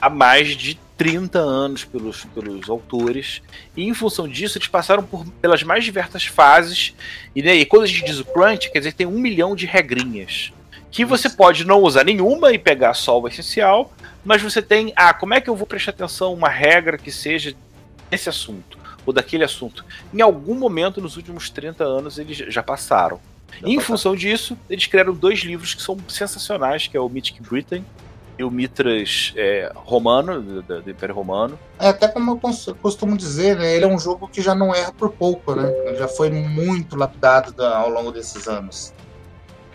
há 0.00 0.10
mais 0.10 0.56
de 0.56 0.78
30 0.96 1.38
anos 1.38 1.84
pelos, 1.84 2.24
pelos 2.26 2.68
autores, 2.68 3.42
e 3.76 3.84
em 3.84 3.94
função 3.94 4.28
disso, 4.28 4.58
eles 4.58 4.68
passaram 4.68 5.02
por, 5.02 5.26
pelas 5.40 5.62
mais 5.62 5.84
diversas 5.84 6.24
fases. 6.24 6.94
E, 7.34 7.42
né, 7.42 7.54
e 7.54 7.66
quando 7.66 7.82
a 7.82 7.86
gente 7.86 8.04
diz 8.04 8.20
o 8.20 8.24
crunch, 8.24 8.70
quer 8.70 8.78
dizer 8.78 8.92
tem 8.92 9.06
um 9.06 9.18
milhão 9.18 9.56
de 9.56 9.66
regrinhas. 9.66 10.52
Que 10.90 11.04
você 11.04 11.28
pode 11.28 11.64
não 11.64 11.82
usar 11.82 12.04
nenhuma 12.04 12.52
e 12.52 12.58
pegar 12.58 12.94
só 12.94 13.20
o 13.20 13.26
essencial, 13.26 13.92
mas 14.24 14.40
você 14.40 14.62
tem, 14.62 14.92
ah, 14.94 15.12
como 15.12 15.34
é 15.34 15.40
que 15.40 15.50
eu 15.50 15.56
vou 15.56 15.66
prestar 15.66 15.90
atenção 15.90 16.32
uma 16.32 16.48
regra 16.48 16.96
que 16.96 17.10
seja 17.10 17.54
esse 18.10 18.28
assunto 18.28 18.78
ou 19.04 19.12
daquele 19.12 19.42
assunto? 19.42 19.84
Em 20.12 20.20
algum 20.20 20.54
momento 20.54 21.00
nos 21.00 21.16
últimos 21.16 21.50
30 21.50 21.82
anos 21.82 22.18
eles 22.18 22.36
já 22.36 22.62
passaram. 22.62 23.20
Já 23.50 23.58
em 23.58 23.62
passaram. 23.62 23.80
função 23.80 24.14
disso, 24.14 24.56
eles 24.70 24.86
criaram 24.86 25.12
dois 25.12 25.40
livros 25.40 25.74
que 25.74 25.82
são 25.82 25.98
sensacionais, 26.08 26.86
que 26.86 26.96
é 26.96 27.00
o 27.00 27.08
Mythic 27.08 27.42
Britain 27.42 27.84
e 28.38 28.44
o 28.44 28.50
Mitras 28.50 29.32
é, 29.36 29.70
romano, 29.74 30.40
do, 30.40 30.82
do, 30.82 30.90
Império 30.90 31.14
Romano. 31.14 31.58
É, 31.78 31.88
até 31.88 32.08
como 32.08 32.30
eu 32.32 32.74
costumo 32.74 33.16
dizer, 33.16 33.56
né, 33.56 33.76
ele 33.76 33.84
é 33.84 33.88
um 33.88 33.98
jogo 33.98 34.28
que 34.28 34.42
já 34.42 34.54
não 34.54 34.74
erra 34.74 34.92
por 34.92 35.10
pouco, 35.10 35.54
né? 35.54 35.72
Ele 35.86 35.96
já 35.96 36.08
foi 36.08 36.30
muito 36.30 36.96
lapidado 36.96 37.62
ao 37.64 37.88
longo 37.88 38.10
desses 38.10 38.48
anos. 38.48 38.92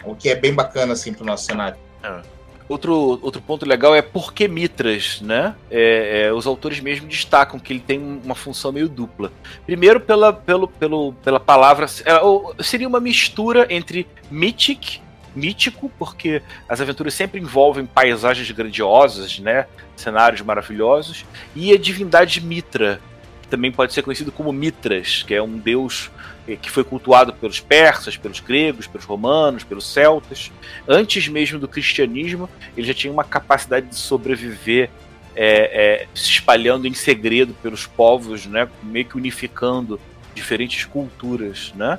O 0.03 0.15
que 0.15 0.29
é 0.29 0.35
bem 0.35 0.53
bacana, 0.53 0.93
assim, 0.93 1.13
pro 1.13 1.25
nosso 1.25 1.45
cenário. 1.45 1.77
É. 2.03 2.21
Outro, 2.69 3.19
outro 3.23 3.41
ponto 3.41 3.65
legal 3.65 3.95
é 3.95 4.01
por 4.01 4.31
que 4.31 4.47
Mitras, 4.47 5.21
né? 5.21 5.55
É, 5.71 6.25
é, 6.25 6.33
os 6.33 6.45
autores 6.45 6.79
mesmo 6.79 7.07
destacam 7.07 7.59
que 7.59 7.73
ele 7.73 7.79
tem 7.79 7.99
uma 8.23 8.35
função 8.35 8.71
meio 8.71 8.87
dupla. 8.87 9.31
Primeiro, 9.65 9.99
pela, 9.99 10.31
pelo, 10.31 10.67
pelo, 10.67 11.13
pela 11.13 11.39
palavra. 11.39 11.87
É, 12.05 12.63
seria 12.63 12.87
uma 12.87 12.99
mistura 12.99 13.65
entre 13.71 14.07
Mythic 14.29 15.01
mítico, 15.35 15.91
porque 15.97 16.41
as 16.67 16.81
aventuras 16.81 17.13
sempre 17.13 17.39
envolvem 17.39 17.85
paisagens 17.85 18.49
grandiosas, 18.51 19.39
né? 19.39 19.67
Cenários 19.95 20.41
maravilhosos. 20.41 21.25
E 21.55 21.73
a 21.73 21.77
divindade 21.77 22.41
Mitra, 22.41 23.01
que 23.41 23.47
também 23.47 23.71
pode 23.71 23.93
ser 23.93 24.01
conhecido 24.01 24.31
como 24.31 24.51
Mitras, 24.51 25.23
que 25.23 25.33
é 25.33 25.41
um 25.41 25.57
deus 25.57 26.09
eh, 26.47 26.55
que 26.55 26.69
foi 26.69 26.83
cultuado 26.83 27.33
pelos 27.33 27.59
persas, 27.59 28.17
pelos 28.17 28.39
gregos, 28.39 28.87
pelos 28.87 29.05
romanos, 29.05 29.63
pelos 29.63 29.85
celtas. 29.91 30.51
Antes 30.87 31.27
mesmo 31.27 31.59
do 31.59 31.67
cristianismo, 31.67 32.49
ele 32.75 32.87
já 32.87 32.93
tinha 32.93 33.11
uma 33.11 33.23
capacidade 33.23 33.87
de 33.87 33.95
sobreviver 33.95 34.89
é, 35.35 36.01
é, 36.01 36.07
se 36.13 36.31
espalhando 36.31 36.87
em 36.87 36.93
segredo 36.93 37.53
pelos 37.61 37.85
povos, 37.85 38.45
né, 38.45 38.67
meio 38.83 39.05
que 39.05 39.15
unificando 39.15 39.99
diferentes 40.35 40.85
culturas, 40.85 41.71
né? 41.75 41.97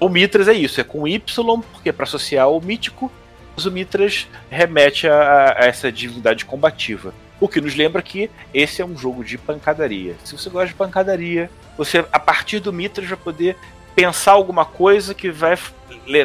O 0.00 0.08
Mitras 0.08 0.46
é 0.48 0.52
isso, 0.52 0.80
é 0.80 0.84
com 0.84 1.08
Y, 1.08 1.62
porque 1.72 1.92
para 1.92 2.04
associar 2.04 2.48
o 2.48 2.60
mítico, 2.60 3.10
o 3.56 3.70
Mitras 3.70 4.28
remete 4.48 5.08
a, 5.08 5.56
a, 5.58 5.64
essa 5.66 5.90
divindade 5.90 6.44
combativa. 6.44 7.12
O 7.40 7.48
que 7.48 7.60
nos 7.60 7.74
lembra 7.74 8.02
que 8.02 8.30
esse 8.52 8.80
é 8.80 8.84
um 8.84 8.96
jogo 8.96 9.24
de 9.24 9.36
pancadaria. 9.38 10.16
Se 10.24 10.36
você 10.36 10.48
gosta 10.50 10.68
de 10.68 10.74
pancadaria, 10.74 11.50
você, 11.76 12.04
a 12.12 12.18
partir 12.18 12.60
do 12.60 12.72
Mitras, 12.72 13.08
vai 13.08 13.16
poder 13.16 13.56
pensar 13.94 14.32
alguma 14.32 14.64
coisa 14.64 15.14
que 15.14 15.30
vai 15.30 15.56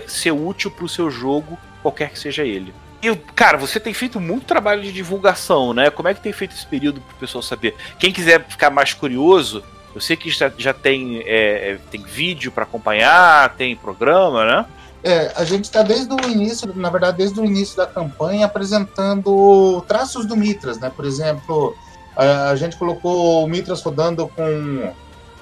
ser 0.07 0.31
útil 0.31 0.69
para 0.69 0.85
o 0.85 0.89
seu 0.89 1.09
jogo, 1.09 1.57
qualquer 1.81 2.11
que 2.11 2.19
seja 2.19 2.43
ele. 2.43 2.73
E, 3.01 3.15
cara, 3.35 3.57
você 3.57 3.79
tem 3.79 3.93
feito 3.93 4.19
muito 4.19 4.45
trabalho 4.45 4.81
de 4.81 4.91
divulgação, 4.91 5.73
né? 5.73 5.89
Como 5.89 6.07
é 6.07 6.13
que 6.13 6.21
tem 6.21 6.31
feito 6.31 6.55
esse 6.55 6.65
período 6.65 7.01
para 7.01 7.15
o 7.15 7.19
pessoal 7.19 7.41
saber? 7.41 7.75
Quem 7.99 8.13
quiser 8.13 8.45
ficar 8.47 8.69
mais 8.69 8.93
curioso, 8.93 9.63
eu 9.93 10.01
sei 10.01 10.15
que 10.15 10.29
já, 10.29 10.51
já 10.57 10.73
tem, 10.73 11.21
é, 11.25 11.71
é 11.71 11.79
tem 11.91 12.01
vídeo 12.01 12.51
para 12.51 12.63
acompanhar, 12.63 13.55
tem 13.55 13.75
programa, 13.75 14.45
né? 14.45 14.65
É, 15.03 15.33
a 15.35 15.43
gente 15.43 15.65
está 15.65 15.83
desde 15.83 16.13
o 16.13 16.29
início, 16.29 16.73
na 16.75 16.89
verdade, 16.89 17.17
desde 17.17 17.39
o 17.39 17.45
início 17.45 17.75
da 17.75 17.85
campanha, 17.85 18.45
apresentando 18.45 19.83
traços 19.87 20.25
do 20.25 20.35
Mitras, 20.35 20.79
né? 20.79 20.91
Por 20.95 21.03
exemplo, 21.03 21.75
a, 22.15 22.49
a 22.49 22.55
gente 22.55 22.77
colocou 22.77 23.43
o 23.43 23.47
Mitras 23.47 23.81
rodando 23.81 24.27
com 24.29 24.93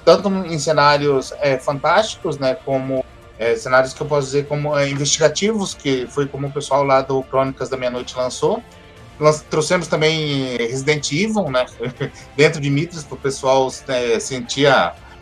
tanto 0.04 0.28
em 0.28 0.58
cenários 0.58 1.32
é, 1.40 1.58
fantásticos, 1.58 2.38
né? 2.38 2.56
Como 2.64 3.04
é, 3.38 3.54
cenários 3.56 3.92
que 3.92 4.00
eu 4.00 4.06
posso 4.06 4.26
dizer 4.26 4.46
como 4.46 4.76
é, 4.76 4.88
investigativos, 4.88 5.74
que 5.74 6.06
foi 6.08 6.26
como 6.26 6.48
o 6.48 6.52
pessoal 6.52 6.82
lá 6.82 7.00
do 7.00 7.22
Crônicas 7.22 7.68
da 7.68 7.76
Meia-Noite 7.76 8.16
lançou. 8.16 8.62
Nós 9.18 9.42
trouxemos 9.42 9.86
também 9.86 10.56
Resident 10.56 11.12
Evil, 11.12 11.50
né? 11.50 11.66
Dentro 12.36 12.60
de 12.60 12.70
Mitras, 12.70 13.04
para 13.04 13.14
o 13.14 13.18
pessoal 13.18 13.72
é, 13.88 14.18
sentir 14.18 14.68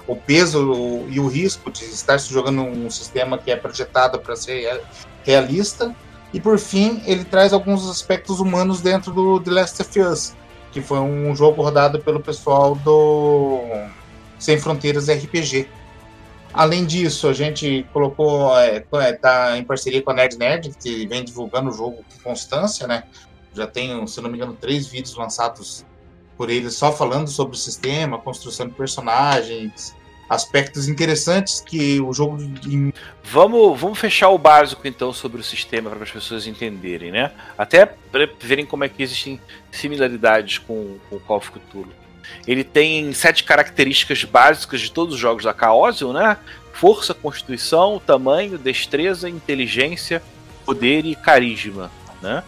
o 0.06 0.16
peso 0.16 1.04
e 1.08 1.20
o 1.20 1.28
risco 1.28 1.70
de 1.70 1.84
estar 1.84 2.18
se 2.18 2.32
jogando 2.32 2.62
um 2.62 2.90
sistema 2.90 3.38
que 3.38 3.50
é 3.50 3.56
projetado 3.56 4.18
para 4.18 4.34
ser 4.34 4.82
realista. 5.24 5.94
E 6.32 6.40
por 6.40 6.58
fim, 6.58 7.02
ele 7.06 7.24
traz 7.24 7.52
alguns 7.52 7.88
aspectos 7.88 8.40
humanos 8.40 8.80
dentro 8.80 9.12
do 9.12 9.40
The 9.40 9.50
Last 9.50 9.82
of 9.82 10.00
Us, 10.00 10.34
que 10.72 10.80
foi 10.80 10.98
um 10.98 11.34
jogo 11.34 11.62
rodado 11.62 12.00
pelo 12.00 12.20
pessoal 12.20 12.74
do 12.76 13.60
Sem 14.38 14.58
Fronteiras 14.58 15.08
RPG. 15.08 15.68
Além 16.52 16.84
disso, 16.84 17.28
a 17.28 17.32
gente 17.32 17.86
colocou, 17.92 18.56
é, 18.58 18.80
tá 19.12 19.56
em 19.56 19.64
parceria 19.64 20.02
com 20.02 20.10
a 20.10 20.14
Nerd 20.14 20.36
Nerd, 20.36 20.70
que 20.82 21.06
vem 21.06 21.24
divulgando 21.24 21.70
o 21.70 21.72
jogo 21.72 21.96
com 21.96 22.30
constância, 22.30 22.86
né? 22.86 23.04
Já 23.54 23.66
tenho, 23.66 24.06
se 24.06 24.20
não 24.20 24.30
me 24.30 24.36
engano, 24.36 24.56
três 24.58 24.86
vídeos 24.86 25.16
lançados 25.16 25.84
por 26.36 26.48
eles 26.48 26.74
só 26.74 26.90
falando 26.90 27.28
sobre 27.28 27.54
o 27.54 27.58
sistema, 27.58 28.18
construção 28.18 28.66
de 28.66 28.74
personagens, 28.74 29.94
aspectos 30.30 30.88
interessantes 30.88 31.60
que 31.60 32.00
o 32.00 32.12
jogo. 32.12 32.38
Vamos, 33.24 33.80
vamos 33.80 33.98
fechar 33.98 34.28
o 34.28 34.38
básico 34.38 34.86
então 34.86 35.12
sobre 35.12 35.40
o 35.40 35.44
sistema 35.44 35.90
para 35.90 36.04
as 36.04 36.10
pessoas 36.10 36.46
entenderem, 36.46 37.10
né? 37.10 37.32
Até 37.58 37.84
para 37.84 38.28
verem 38.38 38.64
como 38.64 38.84
é 38.84 38.88
que 38.88 39.02
existem 39.02 39.40
similaridades 39.72 40.58
com, 40.58 40.98
com 41.10 41.16
o 41.16 41.20
Call 41.20 41.38
of 41.38 41.50
Cthulhu. 41.50 41.92
Ele 42.46 42.62
tem 42.62 43.12
sete 43.12 43.42
características 43.42 44.22
básicas 44.22 44.80
de 44.80 44.92
todos 44.92 45.16
os 45.16 45.20
jogos 45.20 45.42
da 45.42 45.52
Chaosium, 45.52 46.12
né? 46.12 46.36
Força, 46.72 47.12
constituição, 47.12 48.00
tamanho, 48.06 48.56
destreza, 48.56 49.28
inteligência, 49.28 50.22
poder 50.64 51.04
e 51.04 51.16
carisma, 51.16 51.90
né? 52.22 52.44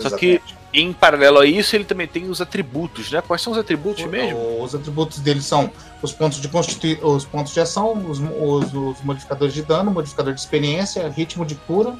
Só 0.00 0.16
que, 0.16 0.40
em 0.72 0.92
paralelo 0.92 1.38
a 1.38 1.46
isso, 1.46 1.74
ele 1.74 1.84
também 1.84 2.06
tem 2.06 2.28
os 2.28 2.40
atributos, 2.40 3.10
né? 3.10 3.22
Quais 3.26 3.42
são 3.42 3.52
os 3.52 3.58
atributos 3.58 4.04
o, 4.04 4.08
mesmo? 4.08 4.62
Os 4.62 4.74
atributos 4.74 5.18
dele 5.18 5.42
são 5.42 5.70
os 6.02 6.12
pontos 6.12 6.40
de 6.40 6.48
constitui 6.48 6.98
os 7.02 7.24
pontos 7.24 7.52
de 7.52 7.60
ação, 7.60 7.92
os, 8.08 8.20
os, 8.20 8.74
os, 8.74 9.02
modificadores 9.02 9.52
de 9.52 9.62
dano, 9.62 9.90
modificador 9.90 10.32
de 10.32 10.40
experiência, 10.40 11.08
ritmo 11.08 11.44
de 11.44 11.54
cura, 11.54 11.96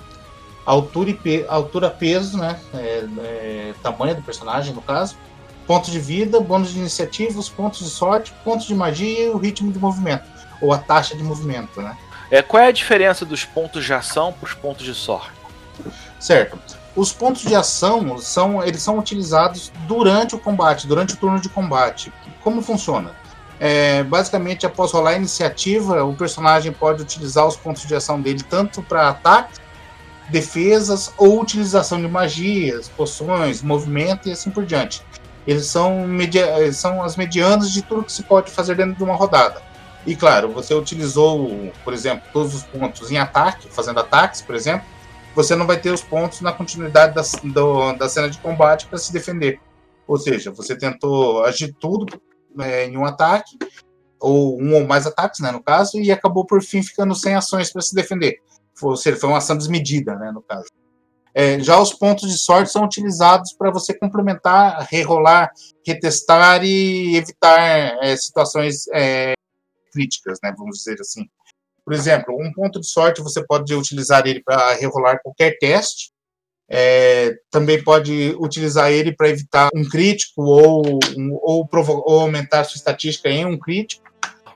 altura 0.64 1.10
e 1.10 1.14
pe 1.14 1.44
altura, 1.48 1.90
peso, 1.90 2.38
né? 2.38 2.58
É, 2.74 3.04
é, 3.18 3.74
tamanho 3.82 4.14
do 4.14 4.22
personagem, 4.22 4.72
no 4.72 4.82
caso. 4.82 5.16
Pontos 5.66 5.90
de 5.90 6.00
vida, 6.00 6.40
bônus 6.40 6.72
de 6.72 6.78
iniciativa, 6.78 7.38
os 7.38 7.48
pontos 7.48 7.80
de 7.80 7.90
sorte, 7.90 8.32
pontos 8.44 8.66
de 8.66 8.74
magia 8.74 9.26
e 9.26 9.28
o 9.28 9.36
ritmo 9.36 9.70
de 9.70 9.78
movimento, 9.78 10.24
ou 10.60 10.72
a 10.72 10.78
taxa 10.78 11.16
de 11.16 11.22
movimento, 11.22 11.80
né? 11.80 11.96
É, 12.30 12.42
qual 12.42 12.62
é 12.62 12.68
a 12.68 12.72
diferença 12.72 13.24
dos 13.24 13.44
pontos 13.44 13.84
de 13.84 13.92
ação 13.92 14.32
para 14.32 14.46
os 14.46 14.54
pontos 14.54 14.84
de 14.84 14.94
sorte? 14.94 15.32
Certo. 16.18 16.58
Os 16.96 17.12
pontos 17.12 17.42
de 17.42 17.54
ação 17.54 18.18
são 18.18 18.62
eles 18.64 18.82
são 18.82 18.98
utilizados 18.98 19.72
durante 19.86 20.34
o 20.34 20.38
combate, 20.38 20.86
durante 20.86 21.14
o 21.14 21.16
turno 21.16 21.40
de 21.40 21.48
combate. 21.48 22.12
Como 22.42 22.60
funciona? 22.62 23.12
É, 23.60 24.02
basicamente, 24.02 24.64
após 24.64 24.90
rolar 24.90 25.10
a 25.10 25.16
iniciativa, 25.16 26.02
o 26.02 26.14
personagem 26.14 26.72
pode 26.72 27.02
utilizar 27.02 27.46
os 27.46 27.56
pontos 27.56 27.86
de 27.86 27.94
ação 27.94 28.20
dele 28.20 28.42
tanto 28.42 28.82
para 28.82 29.08
ataque, 29.10 29.60
defesas 30.30 31.12
ou 31.18 31.40
utilização 31.40 32.00
de 32.00 32.08
magias, 32.08 32.88
poções, 32.88 33.62
movimento 33.62 34.28
e 34.28 34.32
assim 34.32 34.50
por 34.50 34.64
diante. 34.64 35.02
Eles 35.46 35.66
são, 35.66 36.06
media 36.06 36.72
são 36.72 37.02
as 37.02 37.16
medianas 37.16 37.70
de 37.70 37.82
tudo 37.82 38.04
que 38.04 38.12
se 38.12 38.22
pode 38.22 38.50
fazer 38.50 38.76
dentro 38.76 38.94
de 38.94 39.04
uma 39.04 39.14
rodada. 39.14 39.60
E 40.06 40.16
claro, 40.16 40.50
você 40.50 40.74
utilizou, 40.74 41.70
por 41.84 41.92
exemplo, 41.92 42.22
todos 42.32 42.54
os 42.54 42.62
pontos 42.62 43.10
em 43.10 43.18
ataque, 43.18 43.68
fazendo 43.70 44.00
ataques, 44.00 44.40
por 44.40 44.54
exemplo, 44.54 44.86
você 45.34 45.54
não 45.54 45.66
vai 45.66 45.80
ter 45.80 45.90
os 45.90 46.02
pontos 46.02 46.40
na 46.40 46.52
continuidade 46.52 47.14
da, 47.14 47.22
do, 47.44 47.92
da 47.94 48.08
cena 48.08 48.28
de 48.28 48.38
combate 48.38 48.86
para 48.86 48.98
se 48.98 49.12
defender. 49.12 49.60
Ou 50.06 50.18
seja, 50.18 50.50
você 50.50 50.76
tentou 50.76 51.44
agir 51.44 51.72
tudo 51.78 52.20
é, 52.58 52.86
em 52.86 52.96
um 52.96 53.04
ataque, 53.04 53.56
ou 54.18 54.60
um 54.60 54.74
ou 54.74 54.86
mais 54.86 55.06
ataques, 55.06 55.40
né, 55.40 55.50
no 55.50 55.62
caso, 55.62 55.98
e 55.98 56.10
acabou 56.10 56.44
por 56.44 56.62
fim 56.62 56.82
ficando 56.82 57.14
sem 57.14 57.34
ações 57.34 57.72
para 57.72 57.80
se 57.80 57.94
defender. 57.94 58.40
Ou 58.82 58.96
seja, 58.96 59.16
foi 59.16 59.28
uma 59.28 59.38
ação 59.38 59.56
desmedida, 59.56 60.16
né, 60.16 60.30
no 60.32 60.42
caso. 60.42 60.68
É, 61.32 61.60
já 61.60 61.80
os 61.80 61.94
pontos 61.94 62.28
de 62.28 62.36
sorte 62.36 62.72
são 62.72 62.84
utilizados 62.84 63.52
para 63.52 63.70
você 63.70 63.94
complementar, 63.94 64.86
rerolar, 64.90 65.50
retestar 65.86 66.64
e 66.64 67.16
evitar 67.16 68.02
é, 68.02 68.16
situações 68.16 68.88
é, 68.92 69.34
críticas, 69.92 70.38
né, 70.42 70.52
vamos 70.56 70.78
dizer 70.78 71.00
assim. 71.00 71.28
Por 71.90 71.96
exemplo, 71.96 72.40
um 72.40 72.52
ponto 72.52 72.78
de 72.78 72.86
sorte 72.86 73.20
você 73.20 73.44
pode 73.44 73.74
utilizar 73.74 74.24
ele 74.24 74.40
para 74.44 74.74
rerolar 74.74 75.20
qualquer 75.20 75.58
teste. 75.58 76.12
É, 76.70 77.34
também 77.50 77.82
pode 77.82 78.32
utilizar 78.38 78.92
ele 78.92 79.12
para 79.12 79.28
evitar 79.28 79.68
um 79.74 79.82
crítico 79.82 80.40
ou, 80.40 81.00
um, 81.18 81.36
ou, 81.42 81.68
ou 82.06 82.20
aumentar 82.20 82.62
sua 82.62 82.76
estatística 82.78 83.28
em 83.28 83.44
um 83.44 83.58
crítico. 83.58 84.04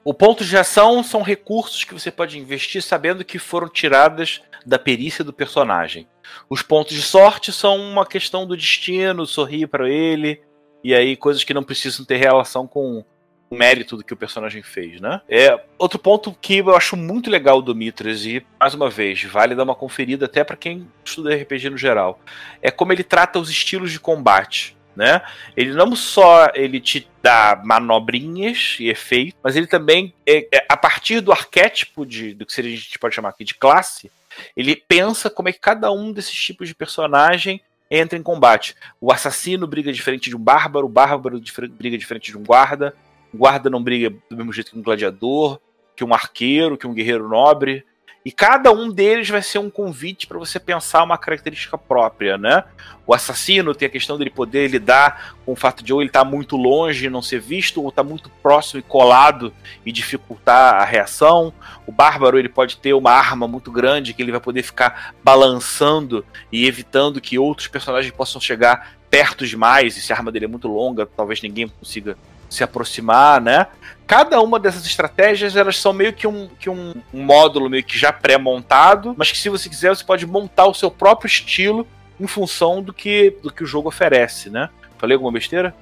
O 0.04 0.14
ponto 0.14 0.44
de 0.44 0.56
ação 0.56 1.02
são 1.02 1.22
recursos 1.22 1.82
que 1.82 1.92
você 1.92 2.08
pode 2.08 2.38
investir 2.38 2.80
sabendo 2.80 3.24
que 3.24 3.40
foram 3.40 3.68
tiradas 3.68 4.40
da 4.64 4.78
perícia 4.78 5.24
do 5.24 5.32
personagem. 5.32 6.06
Os 6.48 6.62
pontos 6.62 6.94
de 6.94 7.02
sorte 7.02 7.52
são 7.52 7.76
uma 7.76 8.06
questão 8.06 8.46
do 8.46 8.56
destino, 8.56 9.26
sorrir 9.26 9.66
para 9.66 9.90
ele, 9.90 10.40
e 10.84 10.94
aí 10.94 11.16
coisas 11.16 11.42
que 11.42 11.52
não 11.52 11.64
precisam 11.64 12.04
ter 12.04 12.18
relação 12.18 12.64
com 12.64 13.04
mérito 13.54 13.96
do 13.96 14.04
que 14.04 14.12
o 14.12 14.16
personagem 14.16 14.62
fez, 14.62 15.00
né? 15.00 15.20
É 15.28 15.58
outro 15.78 15.98
ponto 15.98 16.36
que 16.40 16.58
eu 16.58 16.76
acho 16.76 16.96
muito 16.96 17.30
legal 17.30 17.62
do 17.62 17.74
Mitras 17.74 18.24
e 18.24 18.44
mais 18.58 18.74
uma 18.74 18.90
vez 18.90 19.22
vale 19.24 19.54
dar 19.54 19.64
uma 19.64 19.74
conferida 19.74 20.26
até 20.26 20.44
para 20.44 20.56
quem 20.56 20.88
estuda 21.04 21.34
RPG 21.34 21.70
no 21.70 21.76
geral, 21.76 22.20
é 22.60 22.70
como 22.70 22.92
ele 22.92 23.04
trata 23.04 23.38
os 23.38 23.50
estilos 23.50 23.92
de 23.92 24.00
combate. 24.00 24.76
Né? 24.96 25.20
Ele 25.56 25.72
não 25.72 25.96
só 25.96 26.52
ele 26.54 26.78
te 26.78 27.08
dá 27.20 27.60
manobrinhas 27.64 28.76
e 28.78 28.88
efeitos, 28.88 29.34
mas 29.42 29.56
ele 29.56 29.66
também, 29.66 30.14
é, 30.24 30.46
é, 30.54 30.66
a 30.68 30.76
partir 30.76 31.20
do 31.20 31.32
arquétipo 31.32 32.06
de, 32.06 32.32
do 32.32 32.46
que 32.46 32.60
a 32.60 32.64
gente 32.64 32.98
pode 33.00 33.12
chamar 33.12 33.30
aqui 33.30 33.42
de 33.42 33.54
classe, 33.54 34.08
ele 34.56 34.76
pensa 34.76 35.28
como 35.28 35.48
é 35.48 35.52
que 35.52 35.58
cada 35.58 35.90
um 35.90 36.12
desses 36.12 36.34
tipos 36.34 36.68
de 36.68 36.74
personagem 36.76 37.60
entra 37.90 38.18
em 38.18 38.22
combate. 38.22 38.74
O 39.00 39.12
assassino 39.12 39.66
briga 39.66 39.92
diferente 39.92 40.28
de 40.28 40.36
um 40.36 40.40
bárbaro, 40.40 40.86
o 40.86 40.88
bárbaro 40.88 41.40
briga 41.70 41.98
diferente 41.98 42.30
de 42.30 42.38
um 42.38 42.42
guarda, 42.42 42.94
o 43.34 43.36
guarda 43.36 43.68
não 43.68 43.82
briga 43.82 44.10
do 44.30 44.36
mesmo 44.36 44.52
jeito 44.52 44.70
que 44.70 44.78
um 44.78 44.82
gladiador, 44.82 45.58
que 45.96 46.04
um 46.04 46.14
arqueiro, 46.14 46.78
que 46.78 46.86
um 46.86 46.94
guerreiro 46.94 47.28
nobre. 47.28 47.84
E 48.24 48.32
cada 48.32 48.72
um 48.72 48.90
deles 48.90 49.28
vai 49.28 49.42
ser 49.42 49.58
um 49.58 49.68
convite 49.68 50.26
para 50.26 50.38
você 50.38 50.58
pensar 50.58 51.02
uma 51.02 51.18
característica 51.18 51.76
própria, 51.76 52.38
né? 52.38 52.64
O 53.06 53.12
assassino 53.12 53.74
tem 53.74 53.86
a 53.86 53.90
questão 53.90 54.16
dele 54.16 54.30
poder 54.30 54.68
lidar 54.68 55.36
com 55.44 55.52
o 55.52 55.56
fato 55.56 55.84
de 55.84 55.92
ou 55.92 56.00
ele 56.00 56.08
estar 56.08 56.24
tá 56.24 56.30
muito 56.30 56.56
longe 56.56 57.04
e 57.04 57.10
não 57.10 57.20
ser 57.20 57.40
visto, 57.40 57.82
ou 57.82 57.90
estar 57.90 58.02
tá 58.02 58.08
muito 58.08 58.30
próximo 58.42 58.80
e 58.80 58.82
colado 58.82 59.52
e 59.84 59.92
dificultar 59.92 60.76
a 60.76 60.84
reação. 60.84 61.52
O 61.86 61.92
bárbaro 61.92 62.38
ele 62.38 62.48
pode 62.48 62.78
ter 62.78 62.94
uma 62.94 63.10
arma 63.10 63.46
muito 63.46 63.70
grande 63.70 64.14
que 64.14 64.22
ele 64.22 64.32
vai 64.32 64.40
poder 64.40 64.62
ficar 64.62 65.14
balançando 65.22 66.24
e 66.50 66.66
evitando 66.66 67.20
que 67.20 67.38
outros 67.38 67.68
personagens 67.68 68.14
possam 68.14 68.40
chegar 68.40 68.94
perto 69.10 69.46
demais. 69.46 69.98
E 69.98 70.00
se 70.00 70.12
a 70.14 70.16
arma 70.16 70.32
dele 70.32 70.46
é 70.46 70.48
muito 70.48 70.68
longa, 70.68 71.04
talvez 71.04 71.42
ninguém 71.42 71.68
consiga 71.68 72.16
se 72.48 72.62
aproximar, 72.62 73.40
né? 73.40 73.66
Cada 74.06 74.40
uma 74.40 74.60
dessas 74.60 74.84
estratégias, 74.84 75.56
elas 75.56 75.78
são 75.78 75.92
meio 75.92 76.12
que 76.12 76.26
um, 76.26 76.48
que 76.60 76.68
um, 76.68 76.94
módulo 77.12 77.70
meio 77.70 77.82
que 77.82 77.98
já 77.98 78.12
pré-montado, 78.12 79.14
mas 79.16 79.32
que 79.32 79.38
se 79.38 79.48
você 79.48 79.68
quiser, 79.68 79.94
você 79.94 80.04
pode 80.04 80.26
montar 80.26 80.66
o 80.66 80.74
seu 80.74 80.90
próprio 80.90 81.26
estilo 81.26 81.86
em 82.20 82.26
função 82.26 82.82
do 82.82 82.92
que, 82.92 83.36
do 83.42 83.50
que 83.50 83.64
o 83.64 83.66
jogo 83.66 83.88
oferece, 83.88 84.50
né? 84.50 84.68
Falei 84.98 85.14
alguma 85.14 85.32
besteira? 85.32 85.74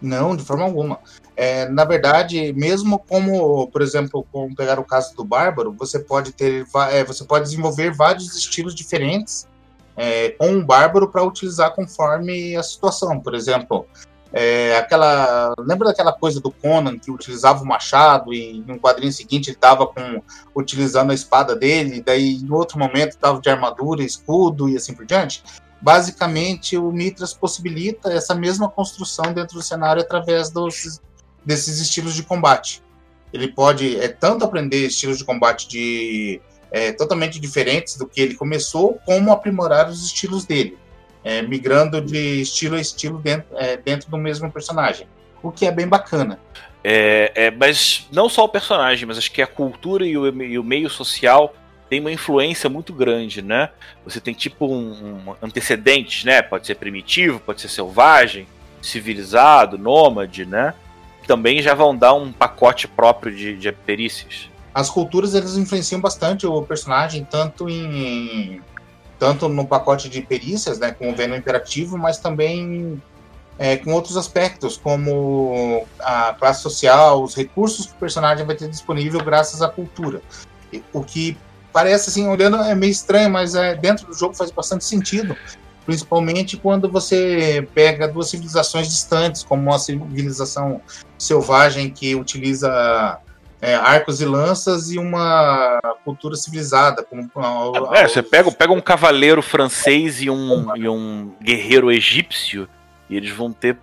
Não, 0.00 0.36
de 0.36 0.44
forma 0.44 0.64
alguma. 0.64 0.98
É, 1.36 1.68
na 1.68 1.84
verdade, 1.84 2.52
mesmo 2.52 2.98
como, 2.98 3.66
por 3.68 3.82
exemplo, 3.82 4.24
como 4.30 4.54
pegar 4.54 4.78
o 4.78 4.84
caso 4.84 5.16
do 5.16 5.24
Bárbaro, 5.24 5.72
você 5.72 5.98
pode 5.98 6.32
ter, 6.32 6.64
é, 6.90 7.02
você 7.02 7.24
pode 7.24 7.44
desenvolver 7.44 7.90
vários 7.92 8.36
estilos 8.36 8.74
diferentes 8.74 9.48
é, 9.96 10.30
com 10.30 10.56
o 10.58 10.64
Bárbaro 10.64 11.08
para 11.08 11.24
utilizar 11.24 11.74
conforme 11.74 12.56
a 12.56 12.62
situação. 12.62 13.18
Por 13.18 13.34
exemplo, 13.34 13.86
é, 14.36 14.76
aquela, 14.76 15.54
lembra 15.60 15.86
daquela 15.86 16.12
coisa 16.12 16.40
do 16.40 16.50
Conan 16.50 16.98
que 16.98 17.08
utilizava 17.08 17.62
o 17.62 17.66
machado 17.66 18.34
e 18.34 18.64
no 18.66 18.80
quadrinho 18.80 19.12
seguinte 19.12 19.48
ele 19.48 19.56
estava 19.56 19.86
com 19.86 20.20
utilizando 20.52 21.12
a 21.12 21.14
espada 21.14 21.54
dele, 21.54 22.02
daí 22.04 22.40
no 22.42 22.56
outro 22.56 22.76
momento 22.76 23.10
estava 23.10 23.40
de 23.40 23.48
armadura, 23.48 24.02
escudo 24.02 24.68
e 24.68 24.76
assim 24.76 24.92
por 24.92 25.06
diante? 25.06 25.44
Basicamente, 25.80 26.76
o 26.76 26.90
Mitras 26.90 27.32
possibilita 27.32 28.12
essa 28.12 28.34
mesma 28.34 28.68
construção 28.68 29.32
dentro 29.32 29.54
do 29.54 29.62
cenário 29.62 30.02
através 30.02 30.50
dos, 30.50 31.00
desses 31.46 31.78
estilos 31.78 32.14
de 32.14 32.24
combate. 32.24 32.82
Ele 33.32 33.46
pode 33.46 34.00
é 34.00 34.08
tanto 34.08 34.44
aprender 34.44 34.84
estilos 34.84 35.18
de 35.18 35.24
combate 35.24 35.68
de 35.68 36.40
é, 36.72 36.90
totalmente 36.90 37.38
diferentes 37.38 37.96
do 37.96 38.04
que 38.04 38.20
ele 38.20 38.34
começou, 38.34 38.98
como 39.06 39.30
aprimorar 39.30 39.88
os 39.88 40.04
estilos 40.04 40.44
dele 40.44 40.76
é, 41.24 41.40
migrando 41.40 42.00
de 42.00 42.42
estilo 42.42 42.76
a 42.76 42.80
estilo 42.80 43.18
dentro, 43.18 43.46
é, 43.56 43.76
dentro 43.76 44.10
do 44.10 44.18
mesmo 44.18 44.52
personagem, 44.52 45.08
o 45.42 45.50
que 45.50 45.66
é 45.66 45.72
bem 45.72 45.88
bacana. 45.88 46.38
É, 46.86 47.32
é, 47.34 47.50
mas 47.50 48.06
não 48.12 48.28
só 48.28 48.44
o 48.44 48.48
personagem, 48.48 49.06
mas 49.06 49.16
acho 49.16 49.32
que 49.32 49.40
a 49.40 49.46
cultura 49.46 50.06
e 50.06 50.18
o, 50.18 50.42
e 50.42 50.58
o, 50.58 50.62
meio 50.62 50.90
social 50.90 51.54
tem 51.88 51.98
uma 51.98 52.12
influência 52.12 52.68
muito 52.68 52.92
grande, 52.92 53.40
né? 53.40 53.70
Você 54.04 54.20
tem 54.20 54.34
tipo 54.34 54.66
um, 54.66 55.22
um 55.26 55.34
antecedentes, 55.42 56.24
né? 56.24 56.42
Pode 56.42 56.66
ser 56.66 56.74
primitivo, 56.74 57.40
pode 57.40 57.62
ser 57.62 57.68
selvagem, 57.68 58.46
civilizado, 58.82 59.78
nômade, 59.78 60.44
né? 60.44 60.74
Também 61.26 61.62
já 61.62 61.72
vão 61.72 61.96
dar 61.96 62.12
um 62.12 62.30
pacote 62.30 62.86
próprio 62.86 63.34
de, 63.34 63.56
de 63.56 63.72
perícias. 63.72 64.50
As 64.74 64.90
culturas 64.90 65.34
eles 65.34 65.56
influenciam 65.56 66.02
bastante 66.02 66.46
o 66.46 66.60
personagem, 66.62 67.24
tanto 67.24 67.66
em 67.70 68.60
tanto 69.24 69.48
no 69.48 69.66
pacote 69.66 70.06
de 70.10 70.20
perícias, 70.20 70.78
né, 70.78 70.92
com 70.92 71.10
o 71.10 71.16
Venom 71.16 71.34
Interativo, 71.34 71.96
mas 71.96 72.18
também 72.18 73.02
é, 73.58 73.74
com 73.78 73.90
outros 73.94 74.18
aspectos, 74.18 74.76
como 74.76 75.86
a 75.98 76.34
classe 76.38 76.60
social, 76.60 77.22
os 77.22 77.34
recursos 77.34 77.86
que 77.86 77.92
o 77.92 77.96
personagem 77.96 78.44
vai 78.44 78.54
ter 78.54 78.68
disponível 78.68 79.24
graças 79.24 79.62
à 79.62 79.68
cultura. 79.68 80.20
O 80.92 81.02
que 81.02 81.38
parece, 81.72 82.10
assim, 82.10 82.28
olhando 82.28 82.58
é 82.58 82.74
meio 82.74 82.90
estranho, 82.90 83.30
mas 83.30 83.54
é, 83.54 83.74
dentro 83.74 84.06
do 84.06 84.12
jogo 84.12 84.34
faz 84.34 84.50
bastante 84.50 84.84
sentido, 84.84 85.34
principalmente 85.86 86.58
quando 86.58 86.86
você 86.90 87.66
pega 87.72 88.06
duas 88.06 88.28
civilizações 88.28 88.88
distantes, 88.88 89.42
como 89.42 89.62
uma 89.62 89.78
civilização 89.78 90.82
selvagem 91.16 91.88
que 91.88 92.14
utiliza 92.14 93.18
é, 93.64 93.74
arcos 93.74 94.20
e 94.20 94.26
lanças 94.26 94.90
e 94.90 94.98
uma 94.98 95.80
cultura 96.04 96.36
civilizada. 96.36 97.02
Como, 97.02 97.30
a, 97.34 97.94
a, 97.94 98.00
é, 98.00 98.06
você 98.06 98.22
pega, 98.22 98.52
pega 98.52 98.72
um 98.72 98.80
cavaleiro 98.80 99.40
francês 99.40 100.20
e 100.20 100.28
um, 100.28 100.76
e 100.76 100.86
um 100.86 101.32
guerreiro 101.42 101.90
egípcio 101.90 102.68
e 103.08 103.16
eles 103.16 103.30
vão 103.30 103.50
ter 103.50 103.78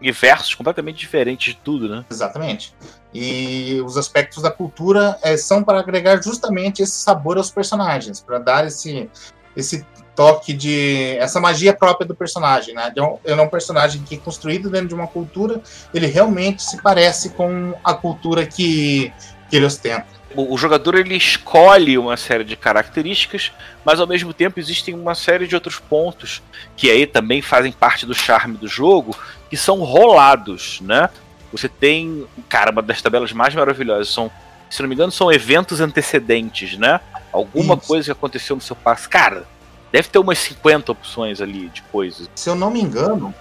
universos 0.00 0.54
completamente 0.54 0.98
diferentes 0.98 1.54
de 1.54 1.60
tudo, 1.60 1.88
né? 1.88 2.04
Exatamente. 2.10 2.74
E 3.14 3.80
os 3.84 3.96
aspectos 3.96 4.42
da 4.42 4.50
cultura 4.50 5.16
é, 5.22 5.36
são 5.36 5.62
para 5.62 5.78
agregar 5.78 6.20
justamente 6.20 6.82
esse 6.82 6.98
sabor 6.98 7.36
aos 7.36 7.50
personagens, 7.50 8.20
para 8.20 8.38
dar 8.38 8.66
esse, 8.66 9.08
esse 9.54 9.86
toque 10.20 10.52
de 10.52 11.16
essa 11.18 11.40
magia 11.40 11.72
própria 11.72 12.06
do 12.06 12.14
personagem, 12.14 12.74
né? 12.74 12.92
Ele 13.24 13.40
é 13.40 13.42
um 13.42 13.48
personagem 13.48 14.02
que 14.02 14.18
construído 14.18 14.68
dentro 14.68 14.88
de 14.88 14.94
uma 14.94 15.06
cultura, 15.06 15.62
ele 15.94 16.06
realmente 16.06 16.62
se 16.62 16.82
parece 16.82 17.30
com 17.30 17.72
a 17.82 17.94
cultura 17.94 18.44
que, 18.44 19.10
que 19.48 19.56
ele 19.56 19.64
ostenta. 19.64 20.04
O, 20.36 20.52
o 20.52 20.58
jogador 20.58 20.94
ele 20.96 21.16
escolhe 21.16 21.96
uma 21.96 22.18
série 22.18 22.44
de 22.44 22.54
características, 22.54 23.50
mas 23.82 23.98
ao 23.98 24.06
mesmo 24.06 24.34
tempo 24.34 24.60
existem 24.60 24.92
uma 24.92 25.14
série 25.14 25.46
de 25.46 25.54
outros 25.54 25.78
pontos 25.78 26.42
que 26.76 26.90
aí 26.90 27.06
também 27.06 27.40
fazem 27.40 27.72
parte 27.72 28.04
do 28.04 28.12
charme 28.12 28.58
do 28.58 28.68
jogo, 28.68 29.16
que 29.48 29.56
são 29.56 29.78
rolados, 29.78 30.82
né? 30.82 31.08
Você 31.50 31.66
tem, 31.66 32.26
cara, 32.46 32.72
uma 32.72 32.82
das 32.82 33.00
tabelas 33.00 33.32
mais 33.32 33.54
maravilhosas 33.54 34.10
são, 34.10 34.30
se 34.68 34.82
não 34.82 34.88
me 34.90 34.94
engano, 34.94 35.10
são 35.10 35.32
eventos 35.32 35.80
antecedentes, 35.80 36.76
né? 36.76 37.00
Alguma 37.32 37.74
Isso. 37.74 37.86
coisa 37.86 38.04
que 38.04 38.12
aconteceu 38.12 38.54
no 38.54 38.60
seu 38.60 38.76
passo. 38.76 39.08
Cara, 39.08 39.46
Deve 39.92 40.08
ter 40.08 40.18
umas 40.18 40.38
50 40.38 40.92
opções 40.92 41.40
ali 41.40 41.68
de 41.68 41.82
coisas. 41.82 42.28
Se 42.34 42.48
eu 42.48 42.54
não 42.54 42.70
me 42.70 42.80
engano, 42.80 43.34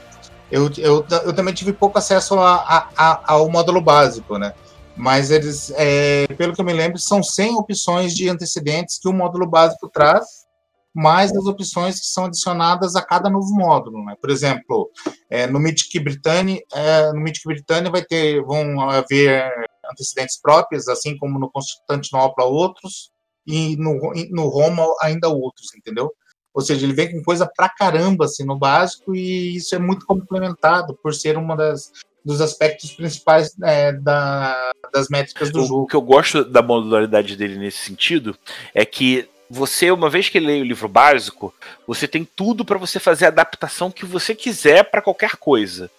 eu, 0.51 0.69
eu, 0.77 1.05
eu 1.25 1.33
também 1.33 1.53
tive 1.53 1.71
pouco 1.73 1.97
acesso 1.97 2.39
a, 2.39 2.89
a, 2.97 3.33
ao 3.33 3.49
módulo 3.49 3.81
básico, 3.81 4.37
né? 4.37 4.53
Mas 4.95 5.31
eles, 5.31 5.71
é, 5.75 6.27
pelo 6.35 6.53
que 6.53 6.59
eu 6.59 6.65
me 6.65 6.73
lembro, 6.73 6.99
são 6.99 7.23
100 7.23 7.55
opções 7.55 8.13
de 8.13 8.27
antecedentes 8.27 8.99
que 8.99 9.07
o 9.07 9.13
módulo 9.13 9.47
básico 9.47 9.87
traz, 9.87 10.25
mais 10.93 11.31
as 11.31 11.45
opções 11.45 11.99
que 11.99 12.07
são 12.07 12.25
adicionadas 12.25 12.95
a 12.95 13.01
cada 13.01 13.29
novo 13.29 13.53
módulo, 13.53 14.03
né? 14.03 14.15
Por 14.19 14.29
exemplo, 14.29 14.89
é, 15.29 15.47
no 15.47 15.59
Mythic 15.59 15.99
Britannia, 15.99 16.59
é, 16.73 17.13
no 17.13 17.21
Mythic 17.21 17.45
Britannia 17.45 17.91
vai 17.91 18.03
ter, 18.03 18.41
vão 18.43 18.81
haver 18.89 19.49
antecedentes 19.89 20.39
próprios, 20.41 20.87
assim 20.87 21.15
como 21.17 21.39
no 21.39 21.49
Constantinopla 21.49 22.43
outros, 22.45 23.11
e 23.45 23.77
no, 23.77 23.97
no 24.31 24.47
Roma 24.47 24.85
ainda 25.01 25.29
outros, 25.29 25.73
entendeu? 25.75 26.11
Ou 26.53 26.61
seja, 26.61 26.85
ele 26.85 26.93
vem 26.93 27.11
com 27.11 27.23
coisa 27.23 27.49
pra 27.55 27.69
caramba 27.69 28.25
assim, 28.25 28.43
no 28.43 28.57
básico 28.57 29.15
e 29.15 29.55
isso 29.55 29.75
é 29.75 29.79
muito 29.79 30.05
complementado 30.05 30.97
por 31.01 31.13
ser 31.13 31.37
uma 31.37 31.55
das 31.55 31.91
dos 32.23 32.41
aspectos 32.41 32.91
principais 32.91 33.55
é, 33.63 33.93
da, 33.93 34.71
das 34.93 35.07
métricas 35.09 35.51
do 35.51 35.61
o, 35.61 35.65
jogo. 35.65 35.83
O 35.83 35.87
que 35.87 35.95
eu 35.95 36.01
gosto 36.01 36.43
da 36.43 36.61
modularidade 36.61 37.35
dele 37.35 37.57
nesse 37.57 37.79
sentido 37.79 38.37
é 38.73 38.85
que 38.85 39.27
você, 39.49 39.89
uma 39.89 40.09
vez 40.09 40.29
que 40.29 40.39
lê 40.39 40.61
o 40.61 40.65
livro 40.65 40.87
básico, 40.87 41.53
você 41.87 42.07
tem 42.07 42.23
tudo 42.23 42.63
para 42.63 42.77
você 42.77 42.99
fazer 42.99 43.25
a 43.25 43.29
adaptação 43.29 43.89
que 43.89 44.05
você 44.05 44.35
quiser 44.35 44.83
para 44.83 45.01
qualquer 45.01 45.37
coisa. 45.37 45.89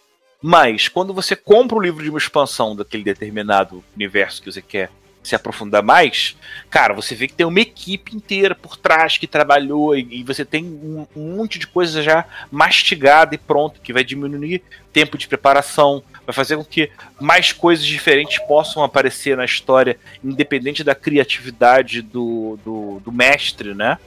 Mas 0.43 0.89
quando 0.89 1.13
você 1.13 1.35
compra 1.35 1.77
o 1.77 1.83
livro 1.83 2.03
de 2.03 2.11
uma 2.11 2.19
expansão 2.19 2.77
daquele 2.77 3.03
determinado 3.03 3.83
universo 3.95 4.41
que 4.41 4.53
você 4.53 4.63
quer 4.63 4.91
se 5.22 5.35
aprofundar 5.35 5.83
mais, 5.83 6.37
cara, 6.70 6.94
você 6.94 7.14
vê 7.14 7.28
que 7.28 7.35
tem 7.35 7.46
uma 7.46 7.61
equipe 7.61 8.16
inteira 8.16 8.54
por 8.54 8.76
trás 8.76 9.18
que 9.18 9.26
trabalhou 9.26 9.94
e, 9.94 10.20
e 10.20 10.22
você 10.22 10.44
tem 10.44 10.64
um, 10.64 11.06
um, 11.14 11.37
monte 11.37 11.59
de 11.59 11.66
coisa 11.66 12.02
já 12.02 12.24
mastigada 12.50 13.35
e 13.35 13.38
pronto, 13.38 13.80
que 13.80 13.92
vai 13.92 14.02
diminuir 14.02 14.62
tempo 14.92 15.18
de 15.18 15.28
preparação, 15.28 16.02
vai 16.26 16.35
fazer 16.35 16.56
com 16.56 16.64
que 16.64 16.90
mais 17.20 17.52
coisas 17.52 17.85
diferentes 17.85 18.38
possam 18.46 18.83
aparecer 18.83 19.37
na 19.37 19.44
história, 19.44 19.98
independente 20.24 20.83
da 20.83 20.94
criatividade 20.94 22.02
do, 22.02 22.59
do, 22.64 23.00
do 23.04 23.12
mestre, 23.12 23.74
né? 23.74 23.98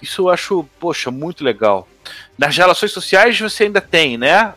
Isso 0.00 0.22
eu 0.22 0.28
acho, 0.30 0.64
poxa, 0.78 1.10
muito 1.10 1.42
legal. 1.42 1.88
Nas 2.38 2.56
relações 2.56 2.92
sociais 2.92 3.38
você 3.38 3.64
ainda 3.64 3.80
tem, 3.80 4.16
né? 4.16 4.54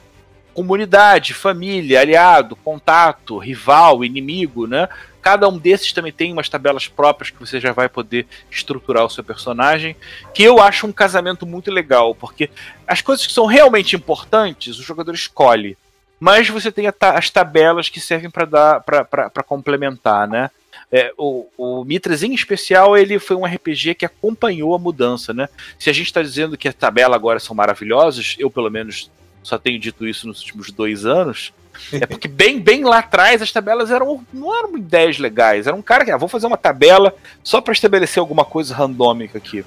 Comunidade, 0.60 1.34
família, 1.34 2.02
aliado, 2.02 2.54
contato, 2.54 3.38
rival, 3.38 4.04
inimigo, 4.04 4.68
né? 4.68 4.90
Cada 5.22 5.48
um 5.48 5.58
desses 5.58 5.94
também 5.94 6.12
tem 6.12 6.34
umas 6.34 6.50
tabelas 6.50 6.86
próprias 6.86 7.30
que 7.30 7.40
você 7.40 7.62
já 7.62 7.72
vai 7.72 7.88
poder 7.88 8.28
estruturar 8.52 9.06
o 9.06 9.10
seu 9.10 9.24
personagem, 9.24 9.96
que 10.34 10.44
eu 10.44 10.60
acho 10.60 10.86
um 10.86 10.92
casamento 10.92 11.48
muito 11.48 11.72
legal, 11.72 12.14
porque 12.14 12.50
as 12.86 13.02
coisas 13.02 13.26
que 13.26 13.32
são 13.32 13.46
realmente 13.46 13.96
importantes, 13.96 14.78
o 14.78 14.84
jogador 14.84 15.16
escolhe, 15.16 15.78
mas 16.20 16.50
você 16.50 16.74
tem 16.74 16.88
as 16.88 17.30
tabelas 17.30 17.88
que 17.88 18.02
servem 18.02 18.30
para 18.30 18.44
dar 18.44 18.82
para 18.82 19.44
complementar, 19.44 20.28
né? 20.28 20.52
É, 20.92 21.14
o, 21.18 21.48
o 21.58 21.86
Mitras, 21.86 22.22
em 22.22 22.34
especial, 22.34 22.98
ele 22.98 23.18
foi 23.18 23.38
um 23.38 23.46
RPG 23.46 23.96
que 23.96 24.06
acompanhou 24.06 24.76
a 24.76 24.80
mudança, 24.80 25.34
né? 25.34 25.48
Se 25.80 25.90
a 25.90 25.94
gente 25.94 26.08
está 26.08 26.22
dizendo 26.22 26.58
que 26.58 26.68
as 26.68 26.76
tabelas 26.76 27.16
agora 27.16 27.40
são 27.40 27.56
maravilhosas, 27.56 28.36
eu 28.38 28.52
pelo 28.52 28.70
menos 28.70 29.10
só 29.50 29.58
tenho 29.58 29.80
dito 29.80 30.08
isso 30.08 30.28
nos 30.28 30.40
últimos 30.42 30.72
dois 30.72 31.06
anos, 31.06 31.52
É 31.92 32.06
porque 32.06 32.28
bem, 32.28 32.60
bem 32.60 32.84
lá 32.84 33.00
atrás 33.00 33.42
as 33.42 33.52
tabelas 33.52 33.92
eram 33.92 34.26
não 34.34 34.58
eram 34.58 34.78
ideias 34.78 35.18
legais. 35.18 35.68
Era 35.68 35.76
um 35.76 35.82
cara 35.82 36.04
que, 36.04 36.12
ah, 36.12 36.18
vou 36.18 36.30
fazer 36.30 36.48
uma 36.48 36.58
tabela 36.58 37.16
só 37.44 37.62
para 37.62 37.74
estabelecer 37.74 38.20
alguma 38.20 38.46
coisa 38.46 38.76
randômica 38.76 39.38
aqui. 39.38 39.64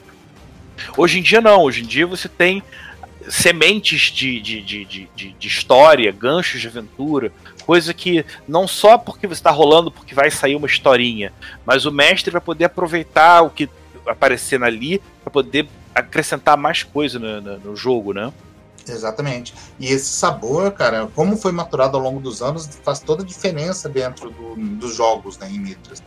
Hoje 0.96 1.18
em 1.18 1.22
dia 1.22 1.40
não, 1.40 1.62
hoje 1.62 1.82
em 1.82 1.86
dia 1.86 2.06
você 2.06 2.28
tem 2.28 2.62
sementes 3.28 4.10
de, 4.10 4.40
de, 4.40 4.60
de, 4.62 4.84
de, 4.84 5.32
de 5.32 5.48
história, 5.48 6.10
ganchos 6.10 6.60
de 6.60 6.66
aventura, 6.66 7.32
coisa 7.64 7.94
que 7.94 8.24
não 8.48 8.66
só 8.66 8.98
porque 8.98 9.26
você 9.26 9.34
está 9.34 9.50
rolando 9.50 9.92
porque 9.92 10.14
vai 10.14 10.30
sair 10.30 10.56
uma 10.56 10.66
historinha, 10.66 11.32
mas 11.64 11.86
o 11.86 11.92
mestre 11.92 12.32
vai 12.32 12.40
poder 12.40 12.64
aproveitar 12.64 13.42
o 13.42 13.50
que 13.50 13.68
aparecer 14.06 14.62
ali 14.62 15.00
para 15.22 15.30
poder 15.30 15.68
acrescentar 15.94 16.56
mais 16.56 16.82
coisa 16.82 17.18
no, 17.18 17.40
no, 17.40 17.58
no, 17.58 17.76
jogo, 17.76 18.12
né? 18.12 18.32
Exatamente. 18.88 19.54
E 19.78 19.86
esse 19.86 20.06
sabor, 20.06 20.72
cara, 20.72 21.08
como 21.14 21.36
foi 21.36 21.52
maturado 21.52 21.96
ao 21.96 22.02
longo 22.02 22.20
dos 22.20 22.42
anos, 22.42 22.68
faz 22.82 23.00
toda 23.00 23.22
a 23.22 23.26
diferença 23.26 23.88
dentro 23.88 24.30
do, 24.30 24.56
dos 24.56 24.94
jogos 24.94 25.38
né, 25.38 25.48
em 25.50 25.58
Mitras. 25.58 26.02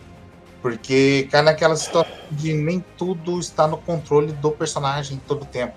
Porque 0.62 1.28
cai 1.32 1.42
naquela 1.42 1.76
situação 1.76 2.12
de 2.32 2.54
nem 2.54 2.84
tudo 2.98 3.40
está 3.40 3.68
no 3.68 3.78
controle 3.78 4.32
do 4.34 4.52
personagem 4.52 5.22
todo 5.28 5.44
o 5.44 5.46
tempo. 5.46 5.76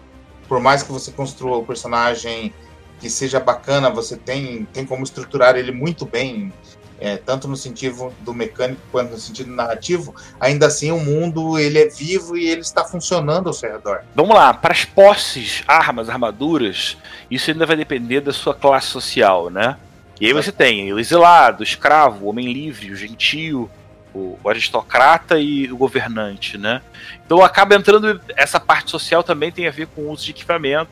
Por 0.48 0.60
mais 0.60 0.82
que 0.82 0.90
você 0.90 1.12
construa 1.12 1.58
o 1.58 1.64
personagem 1.64 2.54
que 2.98 3.08
seja 3.08 3.38
bacana, 3.38 3.90
você 3.90 4.16
tem, 4.16 4.64
tem 4.72 4.84
como 4.84 5.04
estruturar 5.04 5.56
ele 5.56 5.70
muito 5.72 6.04
bem, 6.04 6.52
é, 7.00 7.16
tanto 7.16 7.46
no 7.46 7.56
sentido 7.56 8.12
do 8.20 8.34
mecânico 8.34 8.80
quanto 8.90 9.12
no 9.12 9.18
sentido 9.18 9.50
narrativo, 9.50 10.14
ainda 10.40 10.66
assim 10.66 10.90
o 10.90 10.98
mundo 10.98 11.58
ele 11.58 11.78
é 11.78 11.88
vivo 11.88 12.36
e 12.36 12.48
ele 12.48 12.60
está 12.60 12.84
funcionando 12.84 13.46
ao 13.46 13.52
seu 13.52 13.70
redor. 13.70 14.02
Vamos 14.14 14.34
lá, 14.34 14.52
para 14.52 14.72
as 14.72 14.84
posses, 14.84 15.62
armas, 15.66 16.08
armaduras, 16.08 16.96
isso 17.30 17.50
ainda 17.50 17.66
vai 17.66 17.76
depender 17.76 18.20
da 18.20 18.32
sua 18.32 18.54
classe 18.54 18.88
social, 18.88 19.50
né? 19.50 19.76
E 20.20 20.26
aí 20.26 20.32
você 20.32 20.50
tem 20.50 20.92
o 20.92 20.98
exilado, 20.98 21.60
o 21.60 21.62
escravo, 21.62 22.24
o 22.24 22.28
homem 22.28 22.52
livre, 22.52 22.90
o 22.90 22.96
gentio, 22.96 23.70
o, 24.12 24.36
aristocrata 24.48 25.38
e 25.38 25.70
o 25.70 25.76
governante, 25.76 26.58
né? 26.58 26.82
Então 27.24 27.42
acaba 27.42 27.74
entrando 27.74 28.20
essa 28.36 28.58
parte 28.58 28.90
social 28.90 29.22
também 29.22 29.52
tem 29.52 29.68
a 29.68 29.70
ver 29.70 29.86
com 29.86 30.02
o 30.02 30.10
uso 30.10 30.24
de 30.24 30.32
equipamento 30.32 30.90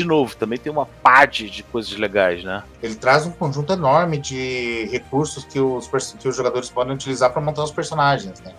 de 0.00 0.06
novo, 0.06 0.34
também 0.34 0.58
tem 0.58 0.72
uma 0.72 0.86
pá 0.86 1.26
de, 1.26 1.50
de 1.50 1.62
coisas 1.62 1.96
legais, 1.96 2.42
né? 2.42 2.62
Ele 2.82 2.94
traz 2.94 3.26
um 3.26 3.30
conjunto 3.30 3.72
enorme 3.72 4.18
de 4.18 4.88
recursos 4.90 5.44
que 5.44 5.60
os, 5.60 5.86
que 6.18 6.28
os 6.28 6.36
jogadores 6.36 6.70
podem 6.70 6.94
utilizar 6.94 7.30
para 7.30 7.40
montar 7.42 7.64
os 7.64 7.70
personagens, 7.70 8.40
né? 8.40 8.52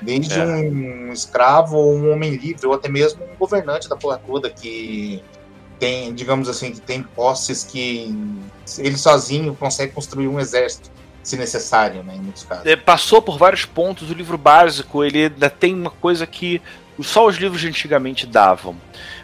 Desde 0.00 0.38
é. 0.38 0.44
um 0.44 1.12
escravo 1.12 1.76
ou 1.76 1.96
um 1.96 2.12
homem 2.12 2.36
livre, 2.36 2.66
ou 2.66 2.74
até 2.74 2.88
mesmo 2.88 3.24
um 3.24 3.36
governante 3.36 3.88
da 3.88 3.96
porra 3.96 4.20
toda 4.24 4.48
que 4.50 5.22
tem, 5.78 6.14
digamos 6.14 6.48
assim, 6.48 6.72
que 6.72 6.80
tem 6.80 7.02
posses 7.02 7.64
que 7.64 8.16
ele 8.78 8.96
sozinho 8.96 9.54
consegue 9.54 9.92
construir 9.92 10.28
um 10.28 10.38
exército 10.38 10.90
se 11.22 11.36
necessário, 11.36 12.02
né, 12.02 12.14
em 12.16 12.20
muitos 12.20 12.44
casos. 12.44 12.66
É, 12.66 12.76
passou 12.76 13.20
por 13.20 13.38
vários 13.38 13.64
pontos, 13.64 14.10
o 14.10 14.14
livro 14.14 14.36
básico, 14.36 15.02
ele 15.02 15.24
ainda 15.24 15.48
tem 15.48 15.74
uma 15.74 15.90
coisa 15.90 16.26
que 16.26 16.60
só 17.02 17.26
os 17.26 17.36
livros 17.36 17.60
de 17.60 17.68
antigamente 17.68 18.26
davam. 18.26 18.76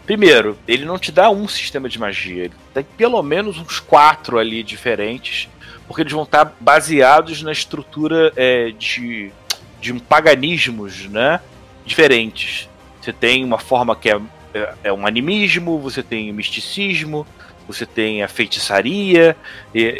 Primeiro, 0.05 0.57
ele 0.67 0.83
não 0.83 0.97
te 0.97 1.11
dá 1.11 1.29
um 1.29 1.47
sistema 1.47 1.87
de 1.87 1.99
magia, 1.99 2.45
ele 2.45 2.53
tem 2.73 2.83
pelo 2.83 3.21
menos 3.21 3.57
uns 3.57 3.79
quatro 3.79 4.37
ali 4.37 4.63
diferentes, 4.63 5.47
porque 5.87 6.01
eles 6.01 6.13
vão 6.13 6.23
estar 6.23 6.53
baseados 6.59 7.41
na 7.41 7.51
estrutura 7.51 8.33
é, 8.35 8.71
de, 8.71 9.31
de 9.79 9.93
um 9.93 9.99
paganismos 9.99 11.07
né, 11.07 11.39
diferentes. 11.85 12.67
Você 13.01 13.13
tem 13.13 13.43
uma 13.43 13.59
forma 13.59 13.95
que 13.95 14.09
é, 14.09 14.19
é, 14.53 14.73
é 14.85 14.93
um 14.93 15.05
animismo, 15.05 15.79
você 15.79 16.01
tem 16.01 16.31
o 16.31 16.33
misticismo, 16.33 17.25
você 17.67 17.85
tem 17.85 18.23
a 18.23 18.27
feitiçaria, 18.27 19.35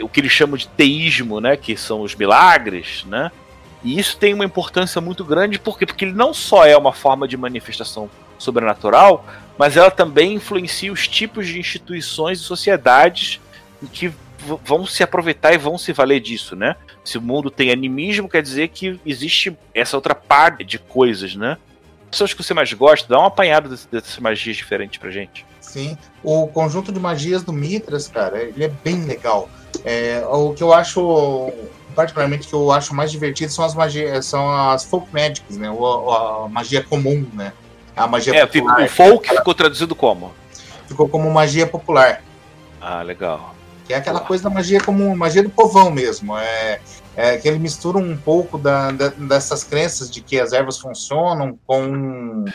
o 0.02 0.10
que 0.10 0.20
eles 0.20 0.32
chamam 0.32 0.58
de 0.58 0.68
teísmo, 0.68 1.40
né, 1.40 1.56
que 1.56 1.78
são 1.78 2.02
os 2.02 2.16
milagres, 2.16 3.06
né? 3.06 3.32
E 3.84 3.98
isso 3.98 4.18
tem 4.18 4.34
uma 4.34 4.46
importância 4.46 5.02
muito 5.02 5.24
grande, 5.26 5.58
por 5.58 5.78
quê? 5.78 5.86
Porque 5.86 6.06
ele 6.06 6.14
não 6.14 6.34
só 6.34 6.66
é 6.66 6.78
uma 6.78 6.94
forma 6.94 7.28
de 7.28 7.36
manifestação 7.36 8.10
sobrenatural, 8.42 9.26
mas 9.58 9.78
ela 9.78 9.92
também 9.92 10.34
influencia 10.34 10.92
os 10.92 11.08
tipos 11.08 11.48
de 11.48 11.60
instituições 11.60 12.40
e 12.40 12.44
sociedades 12.44 13.40
que 13.92 14.12
vão 14.64 14.86
se 14.86 15.04
aproveitar 15.04 15.54
e 15.54 15.58
vão 15.58 15.78
se 15.78 15.94
valer 15.94 16.20
disso, 16.20 16.56
né? 16.56 16.76
Se 17.04 17.18
o 17.18 17.22
mundo 17.22 17.52
tem 17.52 17.72
animismo, 17.72 18.28
quer 18.28 18.42
dizer 18.42 18.70
que 18.70 19.00
existe 19.06 19.56
essa 19.74 19.96
outra 19.96 20.16
parte 20.16 20.64
de 20.64 20.80
coisas, 20.80 21.36
né? 21.36 21.58
Pessoas 22.10 22.34
que 22.34 22.44
você 22.44 22.54
mais 22.54 22.74
gosta, 22.74 23.08
dá 23.08 23.20
uma 23.20 23.28
apanhada 23.28 23.70
dessas 23.70 24.18
magias 24.20 24.58
diferentes 24.58 25.00
pra 25.00 25.12
gente. 25.12 25.46
Sim, 25.62 25.98
o 26.24 26.48
conjunto 26.48 26.92
de 26.92 27.00
magias 27.00 27.44
do 27.44 27.54
Mitras, 27.54 28.08
cara, 28.08 28.42
ele 28.42 28.64
é 28.64 28.68
bem 28.68 29.06
legal. 29.06 29.50
É, 29.86 30.24
o 30.28 30.54
que 30.54 30.62
eu 30.62 30.74
acho 30.74 31.54
particularmente 31.96 32.48
que 32.48 32.54
eu 32.54 32.72
acho 32.72 32.94
mais 32.96 33.12
divertido 33.12 33.52
são 33.52 33.64
as 33.66 33.74
magias, 33.74 34.26
são 34.26 34.50
as 34.70 34.84
folk 34.84 35.08
magics, 35.14 35.58
né? 35.58 35.70
O, 35.70 36.12
a 36.12 36.50
magia 36.50 36.84
comum, 36.84 37.26
né? 37.34 37.54
A 38.02 38.08
magia 38.08 38.36
é, 38.36 38.46
popular. 38.46 38.84
O 38.84 38.90
folk 38.90 39.30
ficou 39.30 39.54
traduzido 39.54 39.96
como? 39.96 40.34
Ficou 40.88 41.08
como 41.08 41.30
magia 41.30 41.68
popular. 41.68 42.24
Ah, 42.82 43.04
legal. 43.04 43.56
Que 43.86 43.94
é 43.94 43.98
aquela 43.98 44.20
coisa 44.20 44.44
da 44.44 44.50
magia 44.50 44.82
como 44.82 45.16
magia 45.16 45.44
do 45.44 45.50
povão 45.50 45.92
mesmo. 45.92 46.36
É, 46.38 46.80
é 47.16 47.38
que 47.38 47.48
ele 47.48 47.60
mistura 47.60 47.98
um 47.98 48.18
pouco 48.18 48.58
da, 48.58 48.92
da, 48.92 49.10
dessas 49.10 49.64
crenças 49.64 50.10
de 50.10 50.22
que 50.22 50.40
as 50.40 50.52
ervas 50.52 50.80
funcionam 50.80 51.58
com, 51.68 52.46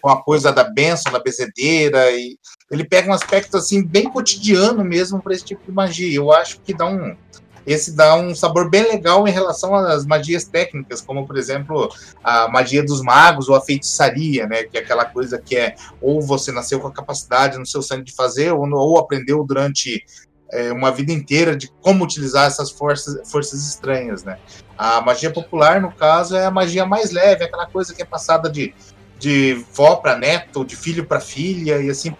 com 0.00 0.08
a 0.08 0.22
coisa 0.22 0.52
da 0.52 0.64
benção, 0.64 1.12
da 1.12 1.18
bezedeira 1.18 2.10
e 2.12 2.36
ele 2.70 2.84
pega 2.84 3.10
um 3.10 3.14
aspecto 3.14 3.56
assim 3.56 3.84
bem 3.84 4.04
cotidiano 4.08 4.84
mesmo 4.84 5.20
para 5.20 5.34
esse 5.34 5.44
tipo 5.44 5.62
de 5.66 5.72
magia. 5.72 6.14
Eu 6.14 6.32
acho 6.32 6.60
que 6.60 6.72
dá 6.72 6.86
um 6.86 7.16
esse 7.66 7.92
dá 7.92 8.16
um 8.16 8.34
sabor 8.34 8.68
bem 8.68 8.82
legal 8.82 9.26
em 9.26 9.30
relação 9.30 9.74
às 9.74 10.04
magias 10.04 10.44
técnicas, 10.44 11.00
como 11.00 11.26
por 11.26 11.36
exemplo 11.36 11.88
a 12.22 12.48
magia 12.48 12.84
dos 12.84 13.00
magos 13.00 13.48
ou 13.48 13.54
a 13.54 13.60
feitiçaria, 13.60 14.46
né? 14.46 14.64
Que 14.64 14.78
é 14.78 14.80
aquela 14.80 15.04
coisa 15.04 15.38
que 15.38 15.56
é 15.56 15.74
ou 16.00 16.20
você 16.20 16.50
nasceu 16.50 16.80
com 16.80 16.88
a 16.88 16.92
capacidade 16.92 17.58
no 17.58 17.66
seu 17.66 17.82
sangue 17.82 18.04
de 18.04 18.12
fazer, 18.12 18.52
ou, 18.52 18.68
ou 18.72 18.98
aprendeu 18.98 19.44
durante 19.44 20.04
é, 20.52 20.70
uma 20.70 20.92
vida 20.92 21.12
inteira 21.12 21.56
de 21.56 21.68
como 21.80 22.04
utilizar 22.04 22.46
essas 22.46 22.70
forças, 22.70 23.30
forças 23.30 23.66
estranhas, 23.66 24.22
né? 24.22 24.38
A 24.76 25.00
magia 25.00 25.30
popular, 25.30 25.80
no 25.80 25.90
caso, 25.92 26.36
é 26.36 26.44
a 26.44 26.50
magia 26.50 26.84
mais 26.84 27.10
leve, 27.10 27.44
aquela 27.44 27.66
coisa 27.66 27.94
que 27.94 28.02
é 28.02 28.04
passada 28.04 28.50
de, 28.50 28.74
de 29.18 29.64
vó 29.72 29.96
para 29.96 30.18
neto, 30.18 30.64
de 30.64 30.76
filho 30.76 31.06
para 31.06 31.20
filha 31.20 31.80
e 31.80 31.88
assim 31.88 32.14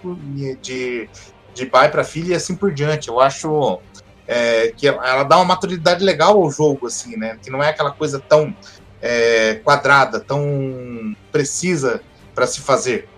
de, 0.63 1.09
de 1.53 1.67
pai 1.67 1.91
para 1.91 2.05
filha 2.05 2.33
e 2.33 2.37
assim 2.37 2.55
por 2.55 2.73
diante. 2.73 3.09
Eu 3.09 3.21
acho 3.21 3.81
é, 4.27 4.73
que 4.77 4.87
ela 4.87 5.25
dá 5.25 5.37
uma 5.37 5.45
maturidade 5.45 6.05
legal 6.05 6.41
ao 6.41 6.51
jogo, 6.51 6.87
assim, 6.87 7.17
né? 7.17 7.39
Que 7.43 7.51
não 7.51 7.63
é 7.63 7.69
aquela 7.69 7.91
coisa 7.91 8.21
tão 8.21 8.55
é, 9.01 9.61
quadrada, 9.65 10.21
tão 10.21 11.17
precisa 11.31 12.01
para 12.35 12.47
se 12.47 12.61
fazer. 12.61 13.09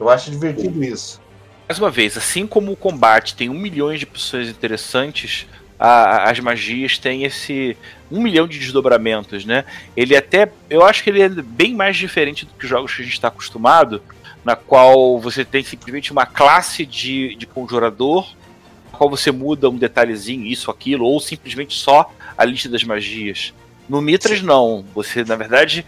Eu 0.00 0.08
acho 0.08 0.30
divertido 0.30 0.82
isso. 0.82 1.20
Mais 1.68 1.78
uma 1.78 1.90
vez, 1.90 2.16
assim 2.16 2.46
como 2.46 2.72
o 2.72 2.76
combate 2.76 3.36
tem 3.36 3.48
um 3.48 3.58
milhão 3.58 3.94
de 3.94 4.04
opções 4.04 4.48
interessantes, 4.48 5.46
a, 5.78 6.30
as 6.30 6.38
magias 6.40 6.98
têm 6.98 7.24
esse 7.24 7.76
um 8.10 8.20
milhão 8.22 8.46
de 8.46 8.58
desdobramentos, 8.58 9.44
né? 9.44 9.64
Ele 9.96 10.14
até, 10.14 10.50
eu 10.68 10.84
acho 10.84 11.02
que 11.02 11.10
ele 11.10 11.22
é 11.22 11.28
bem 11.28 11.74
mais 11.74 11.96
diferente 11.96 12.44
do 12.44 12.52
que 12.54 12.64
os 12.64 12.70
jogos 12.70 12.94
que 12.94 13.00
a 13.00 13.04
gente 13.04 13.14
está 13.14 13.28
acostumado, 13.28 14.02
na 14.44 14.54
qual 14.54 15.18
você 15.18 15.44
tem 15.44 15.62
simplesmente 15.62 16.12
uma 16.12 16.26
classe 16.26 16.84
de, 16.84 17.34
de 17.36 17.46
conjurador 17.46 18.28
qual 18.92 19.10
você 19.10 19.30
muda 19.30 19.68
um 19.68 19.76
detalhezinho, 19.76 20.46
isso, 20.46 20.70
aquilo, 20.70 21.04
ou 21.04 21.18
simplesmente 21.18 21.74
só 21.74 22.12
a 22.36 22.44
lista 22.44 22.68
das 22.68 22.84
magias. 22.84 23.52
No 23.88 24.00
Mitras, 24.00 24.42
não. 24.42 24.84
Você, 24.94 25.24
na 25.24 25.36
verdade, 25.36 25.84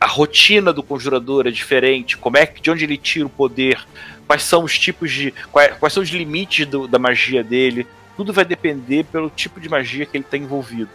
a 0.00 0.06
rotina 0.06 0.72
do 0.72 0.82
conjurador 0.82 1.46
é 1.46 1.50
diferente, 1.50 2.16
como 2.16 2.36
é 2.36 2.46
de 2.46 2.70
onde 2.70 2.84
ele 2.84 2.96
tira 2.96 3.26
o 3.26 3.30
poder, 3.30 3.86
quais 4.26 4.42
são 4.42 4.64
os 4.64 4.78
tipos 4.78 5.12
de. 5.12 5.32
quais, 5.50 5.76
quais 5.76 5.92
são 5.92 6.02
os 6.02 6.08
limites 6.08 6.66
do, 6.66 6.88
da 6.88 6.98
magia 6.98 7.44
dele. 7.44 7.86
Tudo 8.16 8.32
vai 8.32 8.44
depender 8.44 9.04
pelo 9.04 9.30
tipo 9.30 9.60
de 9.60 9.68
magia 9.68 10.04
que 10.06 10.16
ele 10.16 10.24
está 10.24 10.36
envolvido. 10.36 10.90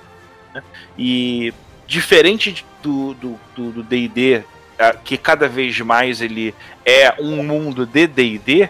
Né? 0.53 0.63
E 0.97 1.53
diferente 1.87 2.65
do 2.83 3.13
do 3.13 3.83
D&D, 3.83 4.43
que 5.03 5.17
cada 5.17 5.47
vez 5.47 5.79
mais 5.79 6.21
ele 6.21 6.53
é 6.85 7.13
um 7.19 7.43
mundo 7.43 7.85
de 7.85 8.07
D&D, 8.07 8.69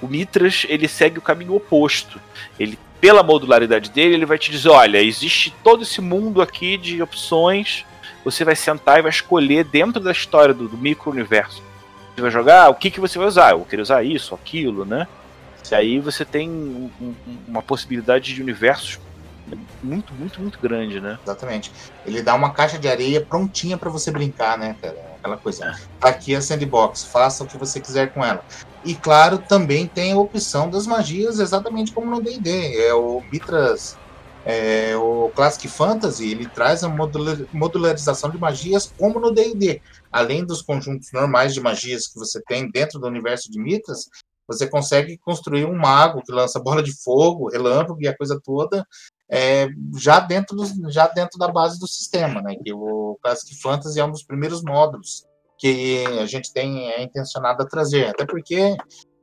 o 0.00 0.06
Mitras 0.06 0.66
ele 0.68 0.88
segue 0.88 1.18
o 1.18 1.22
caminho 1.22 1.54
oposto. 1.54 2.20
Ele, 2.58 2.78
pela 3.00 3.22
modularidade 3.22 3.90
dele, 3.90 4.14
ele 4.14 4.26
vai 4.26 4.38
te 4.38 4.50
dizer: 4.50 4.68
olha, 4.68 5.02
existe 5.02 5.54
todo 5.62 5.82
esse 5.82 6.00
mundo 6.00 6.42
aqui 6.42 6.76
de 6.76 7.02
opções. 7.02 7.84
Você 8.24 8.44
vai 8.44 8.56
sentar 8.56 8.98
e 8.98 9.02
vai 9.02 9.10
escolher 9.10 9.64
dentro 9.64 10.00
da 10.00 10.10
história 10.10 10.54
do, 10.54 10.66
do 10.66 10.78
micro-universo. 10.78 11.62
Você 12.14 12.22
vai 12.22 12.30
jogar, 12.30 12.70
o 12.70 12.74
que, 12.74 12.90
que 12.90 13.00
você 13.00 13.18
vai 13.18 13.28
usar? 13.28 13.50
Eu 13.50 13.64
querer 13.64 13.82
usar 13.82 14.02
isso, 14.02 14.34
aquilo, 14.34 14.84
né? 14.84 15.06
E 15.70 15.74
aí 15.74 15.98
você 15.98 16.24
tem 16.24 16.48
um, 16.48 16.90
um, 17.00 17.14
uma 17.48 17.62
possibilidade 17.62 18.32
de 18.34 18.40
universos 18.40 18.98
muito, 19.82 20.12
muito, 20.14 20.40
muito 20.40 20.58
grande, 20.58 21.00
né? 21.00 21.18
Exatamente. 21.22 21.72
Ele 22.06 22.22
dá 22.22 22.34
uma 22.34 22.52
caixa 22.52 22.78
de 22.78 22.88
areia 22.88 23.20
prontinha 23.20 23.76
para 23.76 23.90
você 23.90 24.10
brincar, 24.10 24.56
né, 24.56 24.76
cara? 24.80 25.13
Aquela 25.24 25.38
coisa. 25.38 25.64
É. 25.64 25.74
Tá 25.98 26.08
aqui 26.10 26.34
a 26.34 26.42
sandbox, 26.42 27.04
faça 27.04 27.44
o 27.44 27.46
que 27.46 27.56
você 27.56 27.80
quiser 27.80 28.12
com 28.12 28.22
ela. 28.22 28.44
E 28.84 28.94
claro, 28.94 29.38
também 29.38 29.86
tem 29.86 30.12
a 30.12 30.18
opção 30.18 30.68
das 30.68 30.86
magias, 30.86 31.40
exatamente 31.40 31.94
como 31.94 32.10
no 32.10 32.22
D&D. 32.22 32.76
É 32.86 32.92
o 32.92 33.22
Mitras 33.32 33.96
É, 34.44 34.94
o 34.94 35.30
Classic 35.34 35.66
Fantasy 35.66 36.30
ele 36.30 36.46
traz 36.46 36.84
a 36.84 36.94
modularização 37.50 38.30
de 38.30 38.36
magias 38.36 38.92
como 38.98 39.18
no 39.18 39.32
D&D. 39.32 39.80
Além 40.12 40.44
dos 40.44 40.60
conjuntos 40.60 41.10
normais 41.10 41.54
de 41.54 41.62
magias 41.62 42.06
que 42.06 42.18
você 42.18 42.42
tem 42.42 42.70
dentro 42.70 43.00
do 43.00 43.06
universo 43.06 43.50
de 43.50 43.58
Mitras, 43.58 44.10
você 44.46 44.68
consegue 44.68 45.16
construir 45.16 45.64
um 45.64 45.74
mago 45.74 46.22
que 46.22 46.30
lança 46.30 46.60
bola 46.60 46.82
de 46.82 46.92
fogo, 47.02 47.48
relâmpago 47.48 48.02
e 48.02 48.06
a 48.06 48.14
coisa 48.14 48.38
toda 48.44 48.86
é, 49.30 49.68
já, 49.98 50.20
dentro 50.20 50.56
do, 50.56 50.90
já 50.90 51.06
dentro 51.08 51.38
da 51.38 51.48
base 51.48 51.78
do 51.78 51.86
sistema. 51.86 52.40
Né? 52.42 52.56
Que 52.62 52.72
o 52.72 53.18
Classic 53.22 53.60
Fantasy 53.60 54.00
é 54.00 54.04
um 54.04 54.10
dos 54.10 54.22
primeiros 54.22 54.62
módulos 54.62 55.24
que 55.58 56.04
a 56.20 56.26
gente 56.26 56.52
tem 56.52 56.90
é 56.90 57.02
intencionado 57.02 57.62
a 57.62 57.66
trazer. 57.66 58.08
Até 58.08 58.26
porque 58.26 58.76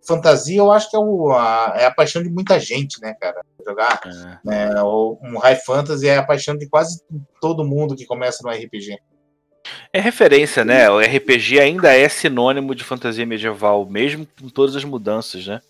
fantasia 0.06 0.58
eu 0.58 0.72
acho 0.72 0.90
que 0.90 0.96
é, 0.96 1.00
o, 1.00 1.32
a, 1.32 1.74
é 1.76 1.86
a 1.86 1.94
paixão 1.94 2.24
de 2.24 2.30
muita 2.30 2.60
gente, 2.60 3.00
né, 3.02 3.14
cara? 3.20 3.42
Jogar 3.66 4.00
é. 4.06 4.40
né, 4.44 4.84
um 4.84 5.38
high 5.38 5.58
fantasy 5.58 6.08
é 6.08 6.18
a 6.18 6.26
paixão 6.26 6.58
de 6.58 6.68
quase 6.68 7.02
todo 7.40 7.66
mundo 7.66 7.96
que 7.96 8.06
começa 8.06 8.40
no 8.44 8.50
RPG. 8.50 8.98
É 9.94 10.00
referência, 10.00 10.66
né? 10.66 10.90
O 10.90 11.00
RPG 11.00 11.60
ainda 11.60 11.96
é 11.96 12.10
sinônimo 12.10 12.74
de 12.74 12.84
fantasia 12.84 13.26
medieval, 13.26 13.86
mesmo 13.86 14.28
com 14.40 14.50
todas 14.50 14.76
as 14.76 14.84
mudanças, 14.84 15.46
né? 15.46 15.62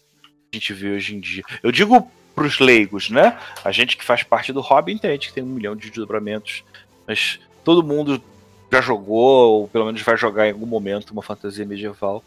Que 0.50 0.58
a 0.58 0.60
gente 0.60 0.74
vê 0.74 0.92
hoje 0.92 1.16
em 1.16 1.20
dia. 1.20 1.44
Eu 1.62 1.72
digo 1.72 2.10
pros 2.36 2.60
leigos, 2.60 3.10
né? 3.10 3.38
A 3.64 3.72
gente 3.72 3.98
que 3.98 4.04
faz 4.04 4.24
parte 4.24 4.54
do 4.54 4.62
hobby 4.62 4.94
entende 4.94 5.28
que 5.28 5.34
tem 5.34 5.44
um 5.44 5.48
milhão 5.48 5.76
de 5.76 5.90
desdobramentos, 5.90 6.64
mas 7.08 7.40
todo 7.64 7.84
mundo 7.84 8.22
já 8.72 8.82
jogou, 8.82 9.62
ou 9.62 9.68
pelo 9.68 9.86
menos 9.86 10.02
vai 10.02 10.16
jogar 10.16 10.48
em 10.48 10.52
algum 10.52 10.66
momento, 10.66 11.12
uma 11.12 11.22
fantasia 11.22 11.66
medieval. 11.66 12.24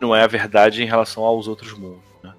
Não 0.00 0.14
é 0.14 0.22
a 0.22 0.26
verdade 0.26 0.82
em 0.82 0.86
relação 0.86 1.22
aos 1.22 1.46
outros 1.46 1.72
mundos. 1.72 2.02
Né? 2.22 2.32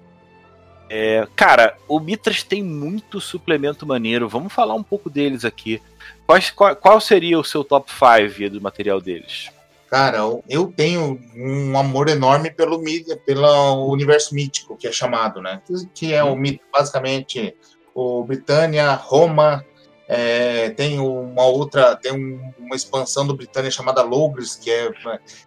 É, 0.90 1.28
cara, 1.36 1.76
o 1.88 2.00
Mitras 2.00 2.42
tem 2.42 2.62
muito 2.62 3.20
suplemento 3.20 3.86
maneiro. 3.86 4.28
Vamos 4.28 4.52
falar 4.52 4.74
um 4.74 4.82
pouco 4.82 5.08
deles 5.08 5.44
aqui. 5.44 5.80
Quais, 6.26 6.50
qual, 6.50 6.74
qual 6.74 7.00
seria 7.00 7.38
o 7.38 7.44
seu 7.44 7.62
top 7.62 7.90
5 7.90 8.50
do 8.50 8.60
material 8.60 9.00
deles? 9.00 9.50
Cara, 9.90 10.18
eu 10.48 10.72
tenho 10.76 11.20
um 11.34 11.78
amor 11.78 12.08
enorme 12.08 12.50
pelo 12.50 12.78
mídia, 12.78 13.16
pelo 13.16 13.88
universo 13.90 14.34
mítico 14.34 14.76
que 14.76 14.88
é 14.88 14.92
chamado, 14.92 15.40
né? 15.40 15.62
Que 15.94 16.12
é 16.12 16.24
o 16.24 16.32
hum. 16.32 16.36
mito, 16.36 16.64
basicamente 16.72 17.54
o 17.94 18.22
Britânia, 18.24 18.92
Roma, 18.92 19.64
é, 20.08 20.70
tem 20.70 21.00
uma 21.00 21.44
outra, 21.46 21.96
tem 21.96 22.12
um, 22.12 22.52
uma 22.58 22.76
expansão 22.76 23.26
do 23.26 23.34
Britânia 23.34 23.70
chamada 23.70 24.02
Logres, 24.02 24.54
que 24.54 24.70
é, 24.70 24.92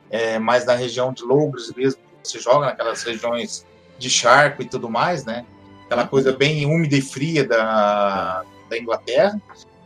é, 0.09 0.39
mais 0.39 0.65
na 0.65 0.73
região 0.73 1.13
de 1.13 1.23
Logres 1.23 1.71
mesmo. 1.73 2.01
Você 2.23 2.39
joga 2.39 2.67
naquelas 2.67 3.03
regiões 3.03 3.65
de 3.97 4.09
charco 4.09 4.61
e 4.61 4.65
tudo 4.65 4.89
mais, 4.89 5.23
né? 5.25 5.45
Aquela 5.85 6.07
coisa 6.07 6.31
bem 6.33 6.65
úmida 6.65 6.95
e 6.95 7.01
fria 7.01 7.47
da, 7.47 8.43
da 8.69 8.77
Inglaterra. 8.77 9.39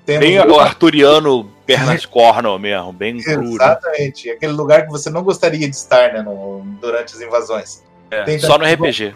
Temos 0.06 0.26
bem 0.26 0.40
o 0.40 0.60
arturiano 0.60 1.53
pernas 1.66 2.06
corno 2.06 2.58
mesmo, 2.60 2.92
bem 2.94 3.22
cru. 3.22 3.42
Né? 3.42 3.54
Exatamente, 3.54 4.30
aquele 4.30 4.54
lugar 4.54 4.86
que 4.86 4.92
você 4.92 5.10
não 5.10 5.24
gostaria 5.24 5.70
de 5.70 5.76
estar 5.76 6.14
né, 6.14 6.22
no, 6.22 6.62
durante 6.82 7.16
as 7.16 7.22
invasões. 7.22 7.84
É, 8.12 8.38
só 8.40 8.58
no 8.58 8.66
RPG. 8.66 9.16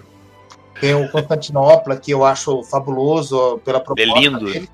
Tem 0.79 0.93
o 0.93 1.09
Constantinopla, 1.11 1.97
que 1.97 2.11
eu 2.11 2.23
acho 2.23 2.63
fabuloso 2.63 3.59
pela 3.65 3.79
proposta 3.79 4.09
é 4.09 4.21
lindo. 4.21 4.45
dele 4.45 4.69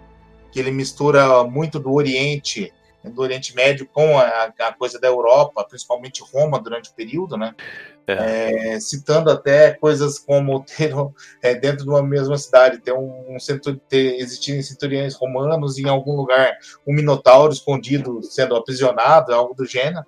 que 0.54 0.60
ele 0.60 0.70
mistura 0.70 1.44
muito 1.44 1.80
do 1.80 1.92
Oriente, 1.92 2.72
do 3.04 3.22
Oriente 3.22 3.56
Médio 3.56 3.88
com 3.92 4.18
a, 4.18 4.54
a 4.60 4.74
coisa 4.74 5.00
da 5.00 5.08
Europa, 5.08 5.66
principalmente 5.66 6.24
Roma 6.24 6.60
durante 6.60 6.90
o 6.90 6.94
período, 6.94 7.38
né? 7.38 7.54
É. 8.06 8.74
É, 8.74 8.80
citando 8.82 9.30
até 9.30 9.72
coisas 9.72 10.20
como 10.20 10.62
ter 10.64 10.94
é, 11.42 11.56
dentro 11.56 11.86
de 11.86 11.90
uma 11.90 12.04
mesma 12.04 12.38
cidade 12.38 12.80
ter 12.80 12.92
um, 12.92 13.36
um 13.36 13.40
centur, 13.40 13.80
ter 13.88 14.20
existirem 14.20 14.62
centuriões 14.62 15.16
romanos 15.16 15.78
e 15.78 15.84
em 15.84 15.90
algum 15.90 16.16
lugar 16.16 16.58
um 16.86 16.94
minotauro 16.94 17.54
escondido 17.54 18.22
sendo 18.22 18.56
aprisionado, 18.56 19.34
algo 19.34 19.54
do 19.54 19.66
gênero. 19.66 20.06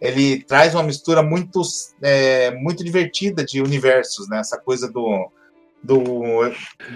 Ele 0.00 0.42
traz 0.42 0.74
uma 0.74 0.82
mistura 0.82 1.22
muito 1.22 1.60
é, 2.02 2.50
muito 2.52 2.82
divertida 2.82 3.44
de 3.44 3.60
universos, 3.60 4.28
né? 4.28 4.38
Essa 4.38 4.58
coisa 4.58 4.90
do 4.90 5.30
do, 5.84 6.00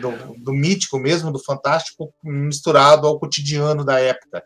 do, 0.00 0.34
do, 0.38 0.52
mítico 0.52 0.98
mesmo, 0.98 1.30
do 1.30 1.38
fantástico, 1.38 2.10
misturado 2.24 3.06
ao 3.06 3.20
cotidiano 3.20 3.84
da 3.84 4.00
época. 4.00 4.42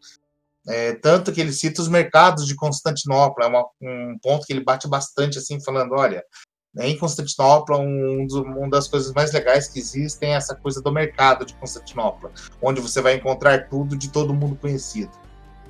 É, 0.68 0.94
tanto 0.94 1.32
que 1.32 1.40
ele 1.40 1.52
cita 1.52 1.82
os 1.82 1.88
mercados 1.88 2.46
de 2.46 2.54
Constantinopla, 2.54 3.44
é 3.44 3.48
uma, 3.48 3.64
um 3.80 4.16
ponto 4.22 4.46
que 4.46 4.52
ele 4.52 4.64
bate 4.64 4.88
bastante, 4.88 5.38
assim, 5.38 5.62
falando, 5.62 5.94
olha, 5.94 6.22
em 6.78 6.96
Constantinopla, 6.96 7.78
um, 7.78 8.26
uma 8.30 8.70
das 8.70 8.88
coisas 8.88 9.12
mais 9.12 9.32
legais 9.32 9.68
que 9.68 9.78
existem 9.78 10.32
é 10.32 10.36
essa 10.36 10.54
coisa 10.54 10.80
do 10.80 10.90
mercado 10.90 11.44
de 11.44 11.54
Constantinopla, 11.54 12.30
onde 12.62 12.80
você 12.80 13.02
vai 13.02 13.14
encontrar 13.14 13.68
tudo 13.68 13.96
de 13.96 14.08
todo 14.08 14.32
mundo 14.32 14.56
conhecido. 14.56 15.12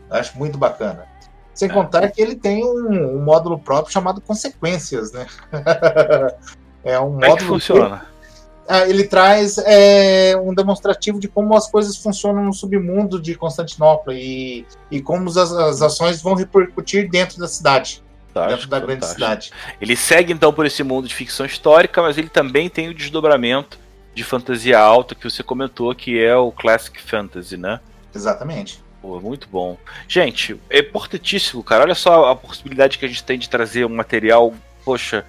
Eu 0.08 0.16
acho 0.16 0.38
muito 0.38 0.58
bacana. 0.58 1.08
Sem 1.54 1.68
é. 1.68 1.72
contar 1.72 2.08
que 2.10 2.20
ele 2.20 2.36
tem 2.36 2.64
um, 2.64 3.16
um 3.16 3.22
módulo 3.22 3.58
próprio 3.58 3.92
chamado 3.92 4.20
Consequências, 4.20 5.12
né? 5.12 5.26
é 6.84 6.98
um 7.00 7.12
Como 7.12 7.14
módulo. 7.14 7.34
É 7.34 7.36
que 7.36 7.44
funciona? 7.44 8.11
Ah, 8.74 8.88
ele 8.88 9.04
traz 9.04 9.58
é, 9.58 10.34
um 10.42 10.54
demonstrativo 10.54 11.20
de 11.20 11.28
como 11.28 11.54
as 11.54 11.70
coisas 11.70 11.94
funcionam 11.94 12.42
no 12.42 12.54
submundo 12.54 13.20
de 13.20 13.34
Constantinopla 13.34 14.14
e, 14.14 14.64
e 14.90 15.02
como 15.02 15.28
as, 15.28 15.36
as 15.36 15.82
ações 15.82 16.22
vão 16.22 16.32
repercutir 16.32 17.10
dentro 17.10 17.38
da 17.38 17.46
cidade. 17.46 18.02
dentro 18.48 18.66
da 18.68 18.80
grande 18.80 19.04
cidade. 19.04 19.52
Ele 19.78 19.94
segue 19.94 20.32
então 20.32 20.54
por 20.54 20.64
esse 20.64 20.82
mundo 20.82 21.06
de 21.06 21.14
ficção 21.14 21.44
histórica, 21.44 22.00
mas 22.00 22.16
ele 22.16 22.30
também 22.30 22.70
tem 22.70 22.88
o 22.88 22.94
desdobramento 22.94 23.78
de 24.14 24.24
fantasia 24.24 24.78
alta 24.78 25.14
que 25.14 25.28
você 25.28 25.42
comentou, 25.42 25.94
que 25.94 26.18
é 26.18 26.34
o 26.34 26.50
Classic 26.50 26.98
Fantasy, 26.98 27.58
né? 27.58 27.78
Exatamente. 28.14 28.82
Pô, 29.02 29.20
muito 29.20 29.48
bom. 29.52 29.76
Gente, 30.08 30.58
é 30.70 30.78
importantíssimo, 30.78 31.62
cara. 31.62 31.82
Olha 31.82 31.94
só 31.94 32.30
a 32.30 32.34
possibilidade 32.34 32.96
que 32.96 33.04
a 33.04 33.08
gente 33.08 33.22
tem 33.22 33.38
de 33.38 33.50
trazer 33.50 33.84
um 33.84 33.94
material, 33.94 34.54
poxa, 34.82 35.26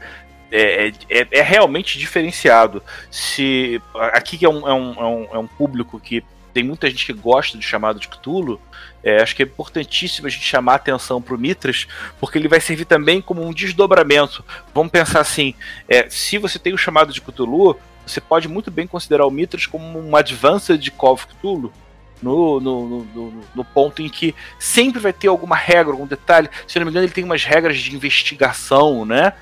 é, 0.55 0.93
é, 1.09 1.27
é, 1.31 1.41
realmente 1.41 1.97
diferenciado. 1.97 2.83
Se 3.09 3.81
aqui 4.13 4.45
é 4.45 4.49
um, 4.49 4.67
é, 4.67 4.73
um, 4.73 4.93
é, 4.93 5.03
um, 5.03 5.27
é 5.33 5.37
um 5.39 5.47
público 5.47 5.99
que 5.99 6.23
tem 6.53 6.63
muita 6.63 6.87
gente 6.87 7.07
que 7.07 7.13
gosta 7.13 7.57
do 7.57 7.63
chamado 7.63 7.99
de 7.99 8.07
Cthulhu, 8.07 8.61
é, 9.03 9.21
acho 9.23 9.35
que 9.35 9.41
é 9.41 9.45
importantíssimo 9.45 10.27
a 10.27 10.29
gente 10.29 10.45
chamar 10.45 10.73
a 10.73 10.75
atenção 10.75 11.19
para 11.19 11.33
o 11.33 11.37
Mitras, 11.39 11.87
porque 12.19 12.37
ele 12.37 12.47
vai 12.47 12.61
servir 12.61 12.85
também 12.85 13.19
como 13.19 13.43
um 13.43 13.51
desdobramento. 13.51 14.45
Vamos 14.75 14.91
pensar 14.91 15.21
assim: 15.21 15.55
é, 15.89 16.07
se 16.07 16.37
você 16.37 16.59
tem 16.59 16.71
o 16.71 16.77
chamado 16.77 17.11
de 17.11 17.19
Cthulhu, 17.19 17.75
você 18.05 18.21
pode 18.21 18.47
muito 18.47 18.69
bem 18.69 18.85
considerar 18.85 19.25
o 19.25 19.31
Mitras 19.31 19.65
como 19.65 19.99
um 19.99 20.15
advanced 20.15 20.79
de 20.79 20.91
Call 20.91 21.13
of 21.13 21.25
Cthulhu. 21.25 21.73
No, 22.21 22.61
no, 22.61 23.03
no, 23.03 23.41
no, 23.53 23.65
ponto 23.65 24.01
em 24.01 24.07
que 24.07 24.33
sempre 24.57 24.97
vai 24.97 25.11
ter 25.11 25.27
alguma 25.27 25.57
regra, 25.57 25.91
algum 25.91 26.07
detalhe. 26.07 26.49
Se 26.65 26.79
não 26.79 26.85
me 26.85 26.91
engano, 26.91 27.05
ele 27.05 27.11
tem 27.11 27.25
umas 27.25 27.43
regras 27.43 27.77
de 27.77 27.93
investigação, 27.93 29.03
né? 29.03 29.33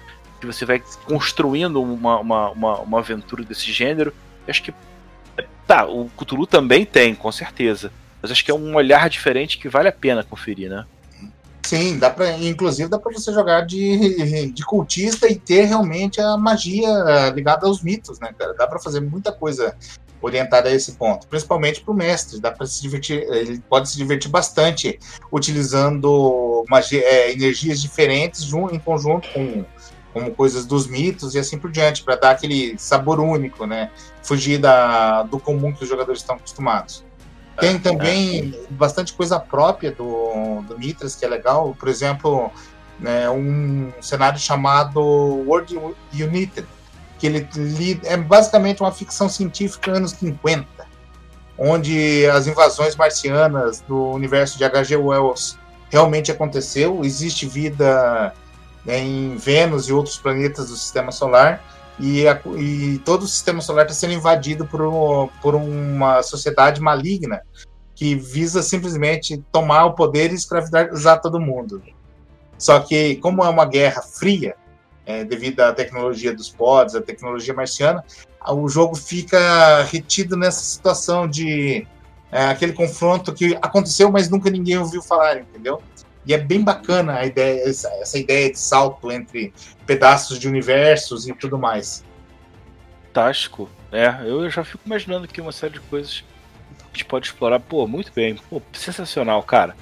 Que 0.41 0.47
você 0.47 0.65
vai 0.65 0.84
construindo 1.06 1.82
uma, 1.82 2.19
uma, 2.19 2.49
uma, 2.49 2.80
uma 2.80 2.99
aventura 2.99 3.43
desse 3.43 3.71
gênero. 3.71 4.13
Eu 4.45 4.51
acho 4.51 4.63
que. 4.63 4.73
Tá, 5.67 5.86
o 5.86 6.10
Cthulhu 6.17 6.45
também 6.45 6.86
tem, 6.86 7.15
com 7.15 7.32
certeza. 7.32 7.93
Mas 8.21 8.32
acho 8.32 8.43
que 8.43 8.51
é 8.51 8.54
um 8.54 8.75
olhar 8.75 9.10
diferente 9.10 9.58
que 9.58 9.69
vale 9.69 9.88
a 9.88 9.91
pena 9.91 10.23
conferir, 10.23 10.69
né? 10.69 10.86
Sim, 11.63 11.97
dá 11.97 12.10
pra, 12.10 12.38
inclusive 12.38 12.89
dá 12.89 12.99
para 12.99 13.13
você 13.13 13.32
jogar 13.32 13.62
de, 13.62 14.51
de 14.51 14.65
cultista 14.65 15.32
e 15.32 15.36
ter 15.36 15.65
realmente 15.65 16.19
a 16.19 16.36
magia 16.36 16.89
ligada 17.34 17.65
aos 17.65 17.82
mitos, 17.82 18.19
né, 18.19 18.34
cara? 18.38 18.54
Dá 18.54 18.67
para 18.67 18.80
fazer 18.80 18.99
muita 18.99 19.32
coisa 19.32 19.75
orientada 20.21 20.69
a 20.69 20.71
esse 20.71 20.93
ponto, 20.93 21.27
principalmente 21.27 21.82
para 21.82 21.93
o 21.93 21.95
mestre. 21.95 22.39
Dá 22.39 22.51
para 22.51 22.65
se 22.65 22.82
divertir, 22.82 23.23
ele 23.30 23.60
pode 23.69 23.89
se 23.89 23.97
divertir 23.97 24.30
bastante 24.30 24.99
utilizando 25.32 26.63
magia, 26.69 27.01
é, 27.04 27.32
energias 27.32 27.82
diferentes 27.82 28.51
em 28.54 28.80
conjunto 28.80 29.30
com 29.30 29.65
como 30.13 30.34
coisas 30.34 30.65
dos 30.65 30.88
mitos 30.88 31.36
e 31.36 31.39
assim 31.39 31.58
por 31.58 31.71
diante, 31.71 32.04
para 32.04 32.15
dar 32.15 32.32
aquele 32.32 32.78
sabor 32.78 33.19
único, 33.19 33.65
né? 33.65 33.91
Fugir 34.21 34.60
da, 34.60 35.24
do 35.24 35.39
comum 35.39 35.74
que 35.74 35.84
os 35.84 35.89
jogadores 35.89 36.21
estão 36.21 36.36
acostumados. 36.36 37.04
Tem 37.60 37.76
é, 37.76 37.80
também 37.80 38.56
é. 38.56 38.74
bastante 38.74 39.13
coisa 39.13 39.39
própria 39.39 39.91
do, 39.91 40.62
do 40.67 40.78
Mitras, 40.78 41.15
que 41.15 41.26
é 41.26 41.28
legal. 41.28 41.76
Por 41.78 41.89
exemplo, 41.89 42.52
né, 43.00 43.30
um 43.30 43.91
cenário 44.02 44.39
chamado 44.39 45.00
World 45.00 45.78
United, 46.13 46.67
que 47.19 47.28
ele, 47.28 47.47
ele 47.56 48.02
é 48.04 48.17
basicamente 48.17 48.82
uma 48.82 48.91
ficção 48.91 49.28
científica 49.28 49.91
anos 49.91 50.12
50, 50.12 50.65
onde 51.58 52.26
as 52.28 52.47
invasões 52.47 52.95
marcianas 52.95 53.82
do 53.82 54.12
universo 54.12 54.58
de 54.58 54.63
H.G. 54.63 54.95
Wells 54.95 55.58
realmente 55.89 56.32
aconteceu, 56.32 57.02
existe 57.04 57.45
vida 57.45 58.34
né, 58.86 59.00
em 59.00 59.36
Vênus 59.36 59.88
e 59.88 59.94
outros 59.94 60.17
planetas 60.17 60.70
do 60.70 60.76
Sistema 60.76 61.12
Solar, 61.12 61.63
e, 62.00 62.28
a, 62.28 62.39
e 62.58 63.00
todo 63.06 63.24
o 63.24 63.28
Sistema 63.28 63.62
Solar 63.62 63.86
está 63.86 63.94
sendo 63.94 64.13
invadido 64.13 64.65
por, 64.65 65.30
por 65.41 65.56
uma 65.56 66.24
sociedade 66.24 66.82
maligna 66.82 67.41
que 67.94 68.15
visa 68.15 68.63
simplesmente 68.63 69.44
tomar 69.52 69.86
o 69.86 69.94
poder 69.94 70.32
e 70.32 70.36
escravizar 70.36 71.22
todo 71.22 71.39
mundo. 71.39 71.82
Só 72.58 72.80
que, 72.80 73.17
como 73.17 73.44
é 73.44 73.50
uma 73.50 73.65
guerra 73.65 74.02
fria, 74.02 74.56
é, 75.06 75.24
devido 75.24 75.60
à 75.60 75.72
tecnologia 75.72 76.34
dos 76.34 76.50
pods, 76.50 76.96
à 76.96 77.02
tecnologia 77.02 77.54
marciana, 77.54 78.04
o 78.50 78.67
jogo 78.67 78.96
fica 78.96 79.84
retido 79.84 80.36
nessa 80.36 80.63
situação 80.63 81.28
de 81.28 81.86
é, 82.32 82.46
aquele 82.46 82.74
confronto 82.74 83.34
que 83.34 83.56
aconteceu, 83.62 84.12
mas 84.12 84.30
nunca 84.30 84.50
ninguém 84.50 84.78
ouviu 84.78 85.02
falar, 85.02 85.39
entendeu? 85.39 85.82
E 86.25 86.34
é 86.34 86.38
bem 86.38 86.63
bacana 86.63 87.15
a 87.15 87.25
ideia, 87.25 87.67
essa, 87.67 88.17
ideia 88.17 88.51
de 88.51 88.60
salto 88.60 89.12
entre 89.12 89.53
pedaços 89.86 90.39
de 90.39 90.47
universos 90.47 91.27
e 91.27 91.34
tudo 91.34 91.57
mais. 91.57 92.03
Fantástico. 93.07 93.69
É, 93.91 94.15
eu 94.25 94.49
já 94.49 94.63
fico 94.63 94.84
imaginando 94.86 95.25
aqui 95.25 95.41
uma 95.41 95.51
série 95.51 95.73
de 95.73 95.79
coisas 95.81 96.19
que 96.19 96.25
a 96.84 96.93
gente 96.93 97.05
pode 97.05 97.27
explorar. 97.27 97.60
Pô, 97.60 97.88
muito 97.88 98.12
bem. 98.13 98.36
Pô, 98.49 98.62
sensacional, 98.73 99.41
cara. 99.43 99.75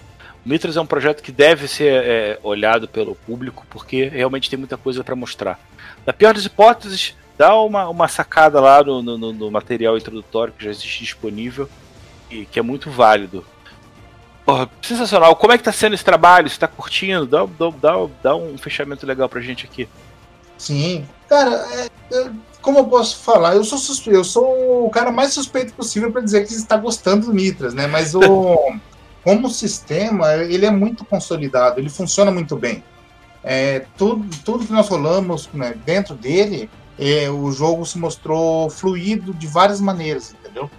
O 0.46 0.50
Mitras 0.50 0.78
é 0.78 0.82
um 0.82 0.86
projeto 0.86 1.22
que 1.22 1.32
deve 1.32 1.68
ser 1.68 2.04
é, 2.04 2.40
olhado 2.42 2.88
pelo 2.88 3.14
público, 3.14 3.66
porque 3.70 4.06
realmente 4.08 4.50
tem 4.50 4.58
muita 4.58 4.78
coisa 4.78 5.04
para 5.04 5.16
mostrar. 5.16 5.60
Na 6.06 6.14
pior 6.14 6.34
das 6.34 6.46
hipóteses, 6.46 7.16
dá 7.38 7.56
uma, 7.56 7.88
uma 7.88 8.08
sacada 8.08 8.60
lá 8.60 8.84
no, 8.84 9.02
no, 9.02 9.34
no, 9.34 9.52
material 9.52 9.98
introdutório 9.98 10.54
que 10.54 10.64
já 10.64 10.70
existe 10.70 11.04
disponível 11.04 11.70
e 12.30 12.46
que 12.46 12.60
é 12.60 12.62
muito 12.62 12.90
válido. 12.90 13.46
Porra, 14.50 14.68
sensacional. 14.82 15.36
Como 15.36 15.54
é 15.54 15.60
que 15.60 15.64
tá 15.64 15.72
sendo 15.72 15.94
esse 15.94 16.04
trabalho? 16.04 16.50
Você 16.50 16.58
tá 16.58 16.68
curtindo? 16.68 17.28
Dá, 17.28 17.46
dá, 17.46 17.70
dá, 17.80 18.08
dá 18.24 18.36
um 18.36 18.58
fechamento 18.58 19.06
legal 19.06 19.30
pra 19.30 19.42
gente 19.42 19.64
aqui. 19.64 19.88
Sim. 20.58 21.08
Cara, 21.28 21.68
é, 22.12 22.32
como 22.60 22.80
eu 22.80 22.86
posso 22.86 23.18
falar? 23.20 23.56
Eu 23.56 23.64
sou 23.64 23.78
suspeito, 23.78 24.18
eu 24.18 24.24
sou 24.24 24.88
o 24.88 24.90
cara 24.90 25.12
mais 25.12 25.34
suspeito 25.34 25.72
possível 25.74 26.12
para 26.12 26.24
dizer 26.24 26.48
que 26.48 26.54
está 26.54 26.76
gostando 26.78 27.28
do 27.28 27.34
Nitras, 27.34 27.76
né? 27.76 27.86
Mas 27.86 28.16
o 28.16 28.58
como 29.24 29.52
sistema, 29.52 30.34
ele 30.34 30.66
é 30.66 30.72
muito 30.72 31.06
consolidado, 31.06 31.80
ele 31.80 31.90
funciona 31.90 32.32
muito 32.32 32.56
bem. 32.56 32.84
É, 33.44 33.86
tudo, 33.96 34.26
tudo 34.44 34.66
que 34.66 34.74
nós 34.74 34.90
rolamos 34.90 35.48
né, 35.54 35.76
dentro 35.86 36.16
dele, 36.16 36.68
é, 36.98 37.30
o 37.30 37.52
jogo 37.52 37.86
se 37.86 38.00
mostrou 38.00 38.68
fluido 38.72 39.32
de 39.32 39.46
várias 39.46 39.80
maneiras, 39.80 40.34
entendeu? 40.34 40.72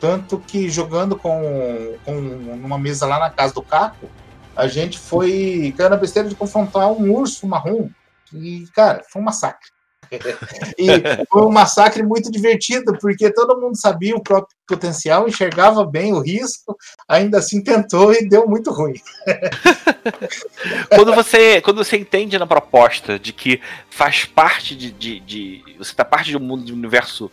Tanto 0.00 0.38
que 0.38 0.70
jogando 0.70 1.14
com, 1.14 1.94
com 2.04 2.14
numa 2.14 2.78
mesa 2.78 3.06
lá 3.06 3.18
na 3.18 3.30
casa 3.30 3.52
do 3.54 3.62
Caco, 3.62 4.08
a 4.56 4.66
gente 4.66 4.98
foi 4.98 5.74
caiu 5.76 5.90
na 5.90 5.96
besteira 5.96 6.28
de 6.28 6.34
confrontar 6.34 6.90
um 6.90 7.12
urso 7.12 7.46
marrom. 7.46 7.90
E, 8.32 8.64
cara, 8.74 9.02
foi 9.10 9.20
um 9.20 9.24
massacre 9.24 9.68
e 10.78 10.86
foi 11.30 11.42
um 11.42 11.50
massacre 11.50 12.02
muito 12.02 12.30
divertido, 12.30 12.96
porque 13.00 13.32
todo 13.32 13.60
mundo 13.60 13.76
sabia 13.76 14.16
o 14.16 14.22
próprio 14.22 14.56
potencial, 14.66 15.28
enxergava 15.28 15.84
bem 15.84 16.12
o 16.12 16.20
risco, 16.20 16.76
ainda 17.08 17.38
assim 17.38 17.62
tentou 17.62 18.12
e 18.12 18.28
deu 18.28 18.46
muito 18.46 18.72
ruim. 18.72 18.94
quando, 20.90 21.14
você, 21.14 21.60
quando 21.60 21.84
você 21.84 21.96
entende 21.96 22.38
na 22.38 22.46
proposta 22.46 23.18
de 23.18 23.32
que 23.32 23.60
faz 23.88 24.24
parte 24.24 24.74
de. 24.74 24.90
de, 24.90 25.20
de 25.20 25.62
você 25.78 25.92
está 25.92 26.04
parte 26.04 26.30
de 26.30 26.36
um 26.36 26.40
mundo, 26.40 26.64
de 26.64 26.72
um 26.72 26.76
universo. 26.76 27.30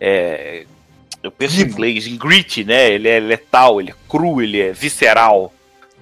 É, 0.00 0.66
eu 1.22 1.30
penso 1.30 1.56
Vivo. 1.56 1.68
em 1.68 1.72
inglês, 1.72 2.06
em 2.06 2.16
gritty, 2.16 2.64
né? 2.64 2.90
Ele 2.90 3.08
é 3.08 3.20
letal, 3.20 3.80
ele 3.80 3.90
é 3.90 3.94
cru, 4.08 4.40
ele 4.40 4.60
é 4.60 4.72
visceral. 4.72 5.52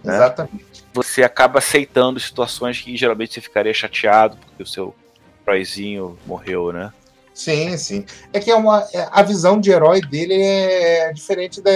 Né? 0.02 0.14
Exatamente. 0.14 0.84
Você 0.92 1.22
acaba 1.22 1.58
aceitando 1.58 2.20
situações 2.20 2.80
que 2.80 2.96
geralmente 2.96 3.34
você 3.34 3.40
ficaria 3.40 3.74
chateado, 3.74 4.36
porque 4.36 4.62
o 4.62 4.66
seu 4.66 4.94
heróizinho 5.46 6.18
morreu, 6.26 6.72
né? 6.72 6.92
Sim, 7.34 7.76
sim. 7.76 8.04
É 8.32 8.40
que 8.40 8.50
é 8.50 8.54
uma, 8.54 8.86
é, 8.92 9.08
a 9.10 9.22
visão 9.22 9.60
de 9.60 9.70
herói 9.70 10.00
dele 10.00 10.34
é 10.34 11.12
diferente 11.12 11.60
da, 11.60 11.70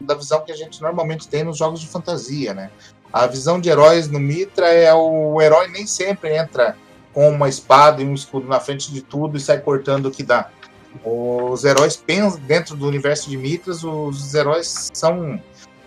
da 0.00 0.14
visão 0.14 0.44
que 0.44 0.50
a 0.50 0.56
gente 0.56 0.82
normalmente 0.82 1.28
tem 1.28 1.44
nos 1.44 1.56
jogos 1.56 1.80
de 1.80 1.86
fantasia, 1.86 2.52
né? 2.52 2.70
A 3.12 3.26
visão 3.26 3.60
de 3.60 3.68
heróis 3.68 4.08
no 4.08 4.18
Mitra 4.18 4.66
é 4.66 4.92
o, 4.92 5.34
o 5.34 5.42
herói 5.42 5.68
nem 5.68 5.86
sempre 5.86 6.36
entra 6.36 6.76
com 7.12 7.28
uma 7.30 7.48
espada 7.48 8.02
e 8.02 8.04
um 8.04 8.12
escudo 8.12 8.48
na 8.48 8.58
frente 8.58 8.92
de 8.92 9.00
tudo 9.00 9.36
e 9.36 9.40
sai 9.40 9.60
cortando 9.60 10.06
o 10.06 10.10
que 10.10 10.24
dá. 10.24 10.50
Os 11.02 11.64
heróis 11.64 11.96
pensam 11.96 12.40
dentro 12.40 12.76
do 12.76 12.86
universo 12.86 13.28
de 13.28 13.36
Mitras, 13.36 13.82
os 13.82 14.34
heróis 14.34 14.90
são, 14.92 15.40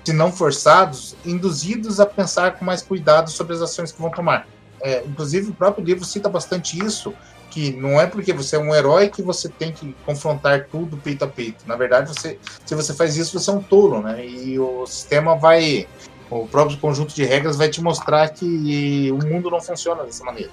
se 0.03 0.11
não 0.11 0.31
forçados, 0.31 1.15
induzidos 1.25 1.99
a 1.99 2.05
pensar 2.05 2.57
com 2.57 2.65
mais 2.65 2.81
cuidado 2.81 3.29
sobre 3.29 3.53
as 3.53 3.61
ações 3.61 3.91
que 3.91 4.01
vão 4.01 4.09
tomar. 4.09 4.47
É, 4.81 5.03
inclusive, 5.05 5.49
o 5.49 5.53
próprio 5.53 5.83
livro 5.83 6.05
cita 6.05 6.29
bastante 6.29 6.83
isso, 6.83 7.13
que 7.49 7.71
não 7.71 7.99
é 7.99 8.05
porque 8.05 8.33
você 8.33 8.55
é 8.55 8.59
um 8.59 8.75
herói 8.75 9.09
que 9.09 9.21
você 9.21 9.49
tem 9.49 9.71
que 9.71 9.95
confrontar 10.05 10.67
tudo 10.71 10.97
peito 10.97 11.23
a 11.23 11.27
peito. 11.27 11.67
Na 11.67 11.75
verdade, 11.75 12.09
você, 12.09 12.37
se 12.65 12.75
você 12.75 12.93
faz 12.93 13.17
isso, 13.17 13.39
você 13.39 13.49
é 13.49 13.53
um 13.53 13.61
tolo, 13.61 14.01
né? 14.01 14.25
E 14.25 14.59
o 14.59 14.85
sistema 14.85 15.35
vai, 15.35 15.87
o 16.29 16.45
próprio 16.47 16.77
conjunto 16.77 17.15
de 17.15 17.23
regras 17.23 17.55
vai 17.55 17.69
te 17.69 17.81
mostrar 17.81 18.29
que 18.29 19.11
o 19.11 19.25
mundo 19.25 19.49
não 19.49 19.61
funciona 19.61 20.03
dessa 20.03 20.23
maneira. 20.23 20.51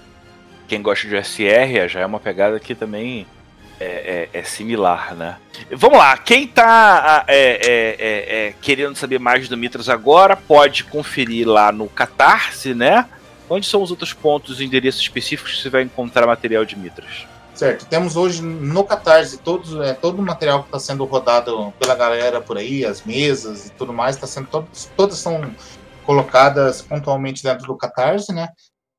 Quem 0.66 0.80
gosta 0.80 1.06
de 1.06 1.22
SR 1.22 1.88
já 1.88 2.00
é 2.00 2.06
uma 2.06 2.20
pegada 2.20 2.58
que 2.58 2.74
também 2.74 3.26
é, 3.80 4.28
é, 4.32 4.38
é, 4.38 4.42
similar, 4.44 5.14
né? 5.14 5.36
Vamos 5.70 5.98
lá, 5.98 6.16
quem 6.16 6.46
tá 6.46 7.24
é, 7.26 7.36
é, 7.36 7.96
é, 7.98 8.46
é, 8.48 8.54
querendo 8.60 8.96
saber 8.96 9.18
mais 9.18 9.48
do 9.48 9.56
Mitras 9.56 9.88
agora 9.88 10.36
pode 10.36 10.84
conferir 10.84 11.48
lá 11.48 11.72
no 11.72 11.88
Catarse, 11.88 12.74
né? 12.74 13.08
Onde 13.48 13.66
são 13.66 13.82
os 13.82 13.90
outros 13.90 14.12
pontos 14.12 14.60
e 14.60 14.64
endereços 14.64 15.00
específicos 15.00 15.54
que 15.54 15.62
você 15.62 15.70
vai 15.70 15.82
encontrar 15.82 16.26
material 16.26 16.64
de 16.64 16.76
Mitras? 16.76 17.26
Certo, 17.54 17.86
temos 17.86 18.16
hoje 18.16 18.42
no 18.42 18.82
Catarse 18.82 19.38
todos, 19.38 19.78
é, 19.80 19.94
todo 19.94 20.18
o 20.18 20.22
material 20.22 20.62
que 20.62 20.68
está 20.68 20.80
sendo 20.80 21.04
rodado 21.04 21.72
pela 21.78 21.94
galera 21.94 22.40
por 22.40 22.58
aí, 22.58 22.84
as 22.84 23.04
mesas 23.04 23.66
e 23.66 23.70
tudo 23.70 23.92
mais, 23.92 24.16
tá 24.16 24.26
sendo 24.26 24.48
todos, 24.48 24.90
todas 24.96 25.18
são 25.18 25.54
colocadas 26.04 26.82
pontualmente 26.82 27.42
dentro 27.42 27.66
do 27.66 27.76
Catarse, 27.76 28.32
né? 28.32 28.48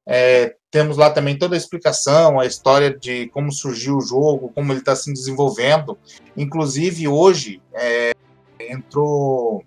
É, 0.07 0.55
temos 0.75 0.97
lá 0.97 1.09
também 1.09 1.37
toda 1.37 1.55
a 1.55 1.57
explicação, 1.57 2.37
a 2.37 2.45
história 2.45 2.93
de 2.93 3.29
como 3.29 3.49
surgiu 3.49 3.95
o 3.95 4.01
jogo, 4.01 4.51
como 4.53 4.73
ele 4.73 4.79
está 4.79 4.93
se 4.93 5.13
desenvolvendo. 5.13 5.97
Inclusive, 6.35 7.07
hoje 7.07 7.61
é, 7.73 8.11
entrou 8.59 9.63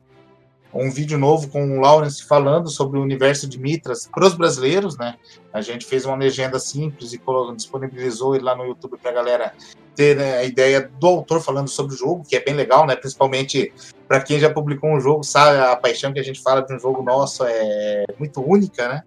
um 0.74 0.90
vídeo 0.90 1.16
novo 1.16 1.48
com 1.48 1.78
o 1.78 1.80
Lawrence 1.80 2.22
falando 2.22 2.68
sobre 2.68 2.98
o 2.98 3.02
universo 3.02 3.48
de 3.48 3.58
Mitras 3.58 4.06
para 4.06 4.26
os 4.26 4.34
brasileiros, 4.34 4.98
né? 4.98 5.16
A 5.50 5.62
gente 5.62 5.86
fez 5.86 6.04
uma 6.04 6.14
legenda 6.14 6.58
simples 6.58 7.14
e 7.14 7.20
disponibilizou 7.56 8.34
ele 8.34 8.44
lá 8.44 8.54
no 8.54 8.66
YouTube 8.66 8.98
para 8.98 9.10
a 9.10 9.14
galera 9.14 9.54
ter 9.96 10.14
né, 10.14 10.36
a 10.36 10.44
ideia 10.44 10.90
do 11.00 11.06
autor 11.06 11.40
falando 11.40 11.68
sobre 11.68 11.94
o 11.94 11.96
jogo, 11.96 12.22
que 12.28 12.36
é 12.36 12.44
bem 12.44 12.52
legal, 12.52 12.86
né? 12.86 12.94
Principalmente 12.94 13.72
para 14.06 14.20
quem 14.20 14.38
já 14.38 14.52
publicou 14.52 14.90
um 14.90 15.00
jogo, 15.00 15.24
sabe 15.24 15.58
a 15.58 15.74
paixão 15.74 16.12
que 16.12 16.20
a 16.20 16.22
gente 16.22 16.42
fala 16.42 16.60
de 16.60 16.74
um 16.74 16.78
jogo 16.78 17.02
nosso 17.02 17.44
é 17.46 18.04
muito 18.18 18.42
única, 18.42 18.86
né? 18.90 19.02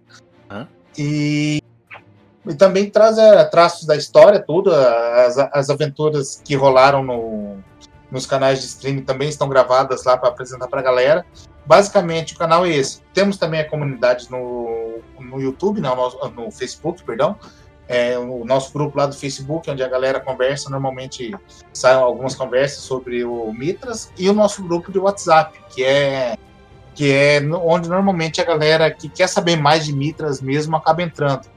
E 0.98 1.62
e 2.46 2.54
também 2.54 2.90
traz 2.90 3.18
é, 3.18 3.44
traços 3.44 3.86
da 3.86 3.96
história, 3.96 4.40
tudo, 4.40 4.74
as, 4.74 5.38
as 5.38 5.70
aventuras 5.70 6.40
que 6.44 6.56
rolaram 6.56 7.02
no, 7.02 7.56
nos 8.10 8.26
canais 8.26 8.60
de 8.60 8.66
streaming 8.66 9.02
também 9.02 9.28
estão 9.28 9.48
gravadas 9.48 10.04
lá 10.04 10.16
para 10.16 10.28
apresentar 10.28 10.68
para 10.68 10.80
a 10.80 10.82
galera. 10.82 11.24
Basicamente, 11.64 12.34
o 12.34 12.38
canal 12.38 12.66
é 12.66 12.70
esse. 12.70 13.00
Temos 13.14 13.36
também 13.36 13.60
a 13.60 13.68
comunidade 13.68 14.30
no, 14.30 15.00
no 15.20 15.40
YouTube, 15.40 15.80
não, 15.80 15.94
no, 15.94 16.30
no 16.30 16.50
Facebook, 16.50 17.02
perdão. 17.04 17.36
É, 17.88 18.18
o 18.18 18.44
nosso 18.44 18.72
grupo 18.72 18.98
lá 18.98 19.06
do 19.06 19.14
Facebook, 19.14 19.70
onde 19.70 19.82
a 19.82 19.88
galera 19.88 20.18
conversa, 20.18 20.70
normalmente 20.70 21.34
saem 21.72 21.98
algumas 21.98 22.34
conversas 22.34 22.78
sobre 22.78 23.24
o 23.24 23.52
Mitras, 23.52 24.10
e 24.18 24.28
o 24.28 24.32
nosso 24.32 24.62
grupo 24.62 24.90
de 24.90 24.98
WhatsApp, 24.98 25.58
que 25.70 25.84
é 25.84 26.36
que 26.94 27.10
é 27.10 27.40
onde 27.64 27.88
normalmente 27.88 28.38
a 28.40 28.44
galera 28.44 28.90
que 28.90 29.08
quer 29.08 29.26
saber 29.26 29.56
mais 29.56 29.86
de 29.86 29.94
Mitras 29.94 30.42
mesmo 30.42 30.76
acaba 30.76 31.02
entrando. 31.02 31.48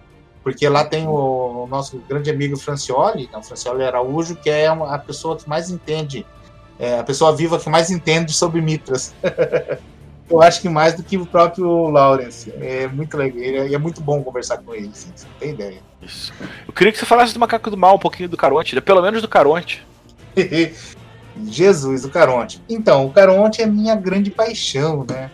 Porque 0.46 0.70
lá 0.70 0.86
tem 0.86 1.08
o, 1.08 1.66
nosso 1.68 1.98
grande 2.08 2.30
amigo 2.30 2.56
Francioli, 2.56 3.28
o 3.34 3.42
Francioli 3.42 3.84
Araújo, 3.84 4.36
que 4.36 4.48
é 4.48 4.68
a 4.68 5.00
pessoa 5.00 5.36
que 5.36 5.50
mais 5.50 5.72
entende, 5.72 6.24
é 6.78 7.00
a 7.00 7.04
pessoa 7.04 7.36
viva 7.36 7.58
que 7.58 7.68
mais 7.68 7.90
entende 7.90 8.32
sobre 8.32 8.62
Mitras. 8.62 9.12
eu 10.30 10.42
acho 10.44 10.62
que 10.62 10.70
mais 10.70 10.94
do 10.94 11.02
que 11.02 11.18
o 11.18 11.26
próprio 11.26 11.90
Lawrence. 11.90 12.54
É 12.62 12.88
muito 12.88 13.18
legal, 13.18 13.66
e 13.66 13.74
é 13.74 13.78
muito 13.80 14.02
bom 14.02 14.22
conversar 14.22 14.60
com 14.60 14.76
ele, 14.76 14.92
assim, 14.94 15.12
você 15.16 15.26
não 15.26 15.34
tem 15.40 15.50
ideia. 15.50 15.80
Isso. 16.00 16.32
Eu 16.68 16.74
queria 16.74 16.94
que 16.94 17.00
você 17.00 17.08
falasse 17.08 17.34
do 17.34 17.40
Macaco 17.40 17.72
do 17.72 17.78
Mal, 17.78 17.96
um 17.96 18.00
pouquinho 18.00 18.30
do 18.30 18.38
Caronte, 18.38 18.80
pelo 18.82 19.02
menos 19.02 19.24
do 19.24 19.28
Caronte. 19.28 19.84
Jesus, 21.48 22.06
o 22.06 22.10
Caronte. 22.12 22.62
Então, 22.70 23.08
o 23.08 23.12
Caronte 23.12 23.64
é 23.64 23.66
minha 23.66 23.96
grande 23.96 24.30
paixão, 24.30 25.04
né? 25.10 25.32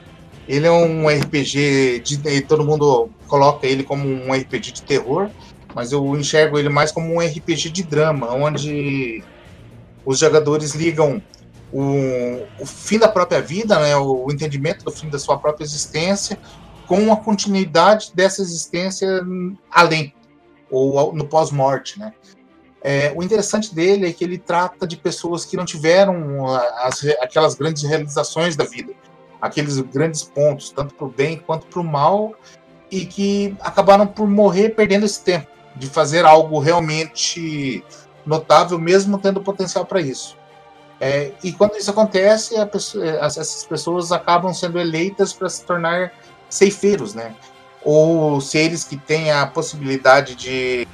Ele 0.47 0.67
é 0.67 0.71
um 0.71 1.08
RPG 1.08 2.01
de. 2.04 2.41
Todo 2.41 2.65
mundo 2.65 3.10
coloca 3.27 3.65
ele 3.65 3.84
como 3.84 4.08
um 4.08 4.34
RPG 4.34 4.71
de 4.71 4.82
terror, 4.82 5.30
mas 5.73 5.91
eu 5.91 6.15
enxergo 6.17 6.58
ele 6.58 6.69
mais 6.69 6.91
como 6.91 7.13
um 7.13 7.19
RPG 7.19 7.69
de 7.69 7.84
drama, 7.84 8.34
onde 8.34 9.23
os 10.06 10.19
jogadores 10.19 10.73
ligam 10.73 11.21
o, 11.71 12.45
o 12.60 12.65
fim 12.65 12.99
da 12.99 13.08
própria 13.08 13.41
vida, 13.41 13.80
né, 13.80 13.95
o, 13.95 14.27
entendimento 14.32 14.84
do 14.84 14.91
fim 14.91 15.10
da 15.10 15.17
sua 15.17 15.38
própria 15.38 15.63
existência, 15.63 16.38
com 16.86 17.12
a 17.13 17.15
continuidade 17.15 18.12
dessa 18.13 18.41
existência 18.41 19.07
além, 19.70 20.13
ou 20.70 21.13
no 21.13 21.26
pós-morte, 21.26 21.97
né? 21.99 22.13
É, 22.84 23.13
o 23.15 23.22
interessante 23.22 23.74
dele 23.76 24.09
é 24.09 24.11
que 24.11 24.24
ele 24.24 24.39
trata 24.39 24.88
de 24.88 24.97
pessoas 24.97 25.45
que 25.45 25.55
não 25.55 25.63
tiveram 25.63 26.47
as, 26.47 27.05
aquelas 27.22 27.53
grandes 27.53 27.84
realizações 27.84 28.55
da 28.55 28.65
vida, 28.65 28.91
aqueles 29.41 29.79
grandes 29.79 30.23
pontos, 30.23 30.69
tanto 30.69 30.93
para 30.93 31.07
o 31.07 31.09
bem 31.09 31.37
quanto 31.37 31.65
para 31.65 31.79
o 31.79 31.83
mal, 31.83 32.33
e 32.91 33.05
que 33.05 33.55
acabaram 33.61 34.05
por 34.05 34.27
morrer 34.27 34.69
perdendo 34.69 35.05
esse 35.05 35.23
tempo 35.23 35.47
de 35.75 35.87
fazer 35.87 36.25
algo 36.25 36.59
realmente 36.59 37.83
notável, 38.25 38.77
mesmo 38.77 39.17
tendo 39.17 39.41
potencial 39.41 39.85
para 39.85 40.01
isso. 40.01 40.37
É, 40.99 41.31
e 41.43 41.51
quando 41.51 41.77
isso 41.77 41.89
acontece, 41.89 42.53
pessoa, 42.67 43.03
essas 43.25 43.65
pessoas 43.65 44.11
acabam 44.11 44.53
sendo 44.53 44.79
eleitas 44.79 45.33
para 45.33 45.49
se 45.49 45.63
tornar 45.65 46.13
ceifeiros, 46.47 47.15
né? 47.15 47.33
Ou 47.83 48.39
seres 48.39 48.83
que 48.83 48.95
têm 48.95 49.31
a 49.31 49.47
possibilidade 49.47 50.35
de 50.35 50.87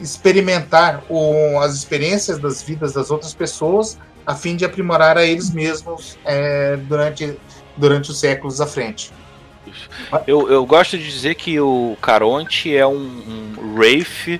experimentar 0.00 1.02
o, 1.10 1.58
as 1.58 1.74
experiências 1.74 2.38
das 2.38 2.62
vidas 2.62 2.94
das 2.94 3.10
outras 3.10 3.34
pessoas 3.34 3.98
a 4.28 4.34
fim 4.34 4.56
de 4.56 4.64
aprimorar 4.66 5.16
a 5.16 5.24
eles 5.24 5.50
mesmos 5.50 6.18
é, 6.22 6.76
durante, 6.76 7.34
durante 7.74 8.10
os 8.10 8.20
séculos 8.20 8.60
à 8.60 8.66
frente. 8.66 9.10
Eu, 10.26 10.50
eu 10.50 10.66
gosto 10.66 10.98
de 10.98 11.10
dizer 11.10 11.34
que 11.34 11.58
o 11.58 11.96
Caronte 12.02 12.76
é 12.76 12.86
um, 12.86 12.92
um 13.56 13.74
Wraith 13.74 14.38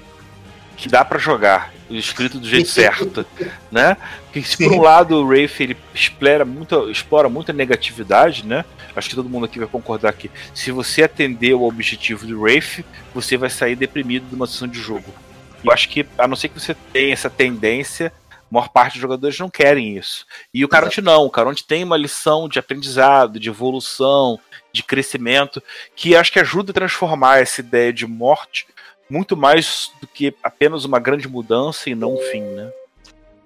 que 0.76 0.91
dá 0.91 1.03
para 1.03 1.18
jogar, 1.18 1.72
escrito 1.89 2.39
do 2.39 2.47
jeito 2.47 2.68
certo, 2.68 3.24
né? 3.72 3.97
Que 4.30 4.43
se 4.43 4.59
por 4.59 4.72
um 4.72 4.82
lado 4.82 5.16
o 5.16 5.26
Wraith 5.26 5.59
ele 5.59 5.76
explora 5.95 6.45
muito, 6.45 6.91
explora 6.91 7.30
muita 7.30 7.55
negatividade, 7.55 8.45
né? 8.45 8.66
Acho 8.95 9.09
que 9.09 9.16
todo 9.16 9.28
mundo 9.28 9.47
aqui 9.47 9.59
vai 9.59 9.68
concordar 9.68 10.12
que 10.12 10.30
se 10.53 10.70
você 10.70 11.05
atender 11.05 11.55
o 11.55 11.62
objetivo 11.62 12.26
do 12.26 12.43
Wraith, 12.43 12.84
você 13.14 13.39
vai 13.39 13.49
sair 13.49 13.74
deprimido 13.74 14.28
de 14.28 14.34
uma 14.34 14.47
sessão 14.47 14.68
de 14.68 14.78
jogo. 14.78 15.14
Eu 15.64 15.72
acho 15.72 15.89
que, 15.89 16.07
a 16.18 16.28
não 16.28 16.36
ser 16.36 16.49
que 16.49 16.61
você 16.61 16.76
tenha 16.93 17.12
essa 17.12 17.30
tendência, 17.30 18.12
a 18.51 18.55
maior 18.55 18.68
parte 18.70 18.94
dos 18.94 19.03
jogadores 19.03 19.38
não 19.38 19.51
querem 19.51 19.96
isso. 19.96 20.26
E 20.53 20.64
o 20.64 20.68
Caronte 20.68 21.03
não. 21.03 21.24
O 21.24 21.30
Caronte 21.30 21.66
tem 21.66 21.84
uma 21.84 21.96
lição 21.96 22.49
de 22.49 22.59
aprendizado, 22.59 23.38
de 23.38 23.49
evolução, 23.49 24.38
de 24.72 24.82
crescimento, 24.82 25.62
que 25.94 26.16
acho 26.16 26.32
que 26.32 26.40
ajuda 26.40 26.70
a 26.70 26.74
transformar 26.74 27.40
essa 27.40 27.61
ideia 27.61 27.92
de 27.92 28.07
morte 28.07 28.66
muito 29.11 29.36
mais 29.36 29.90
do 30.01 30.07
que 30.07 30.34
apenas 30.42 30.84
uma 30.84 30.99
grande 30.99 31.28
mudança 31.28 31.88
e 31.88 31.94
não 31.94 32.14
um 32.14 32.18
fim, 32.30 32.42
né? 32.42 32.70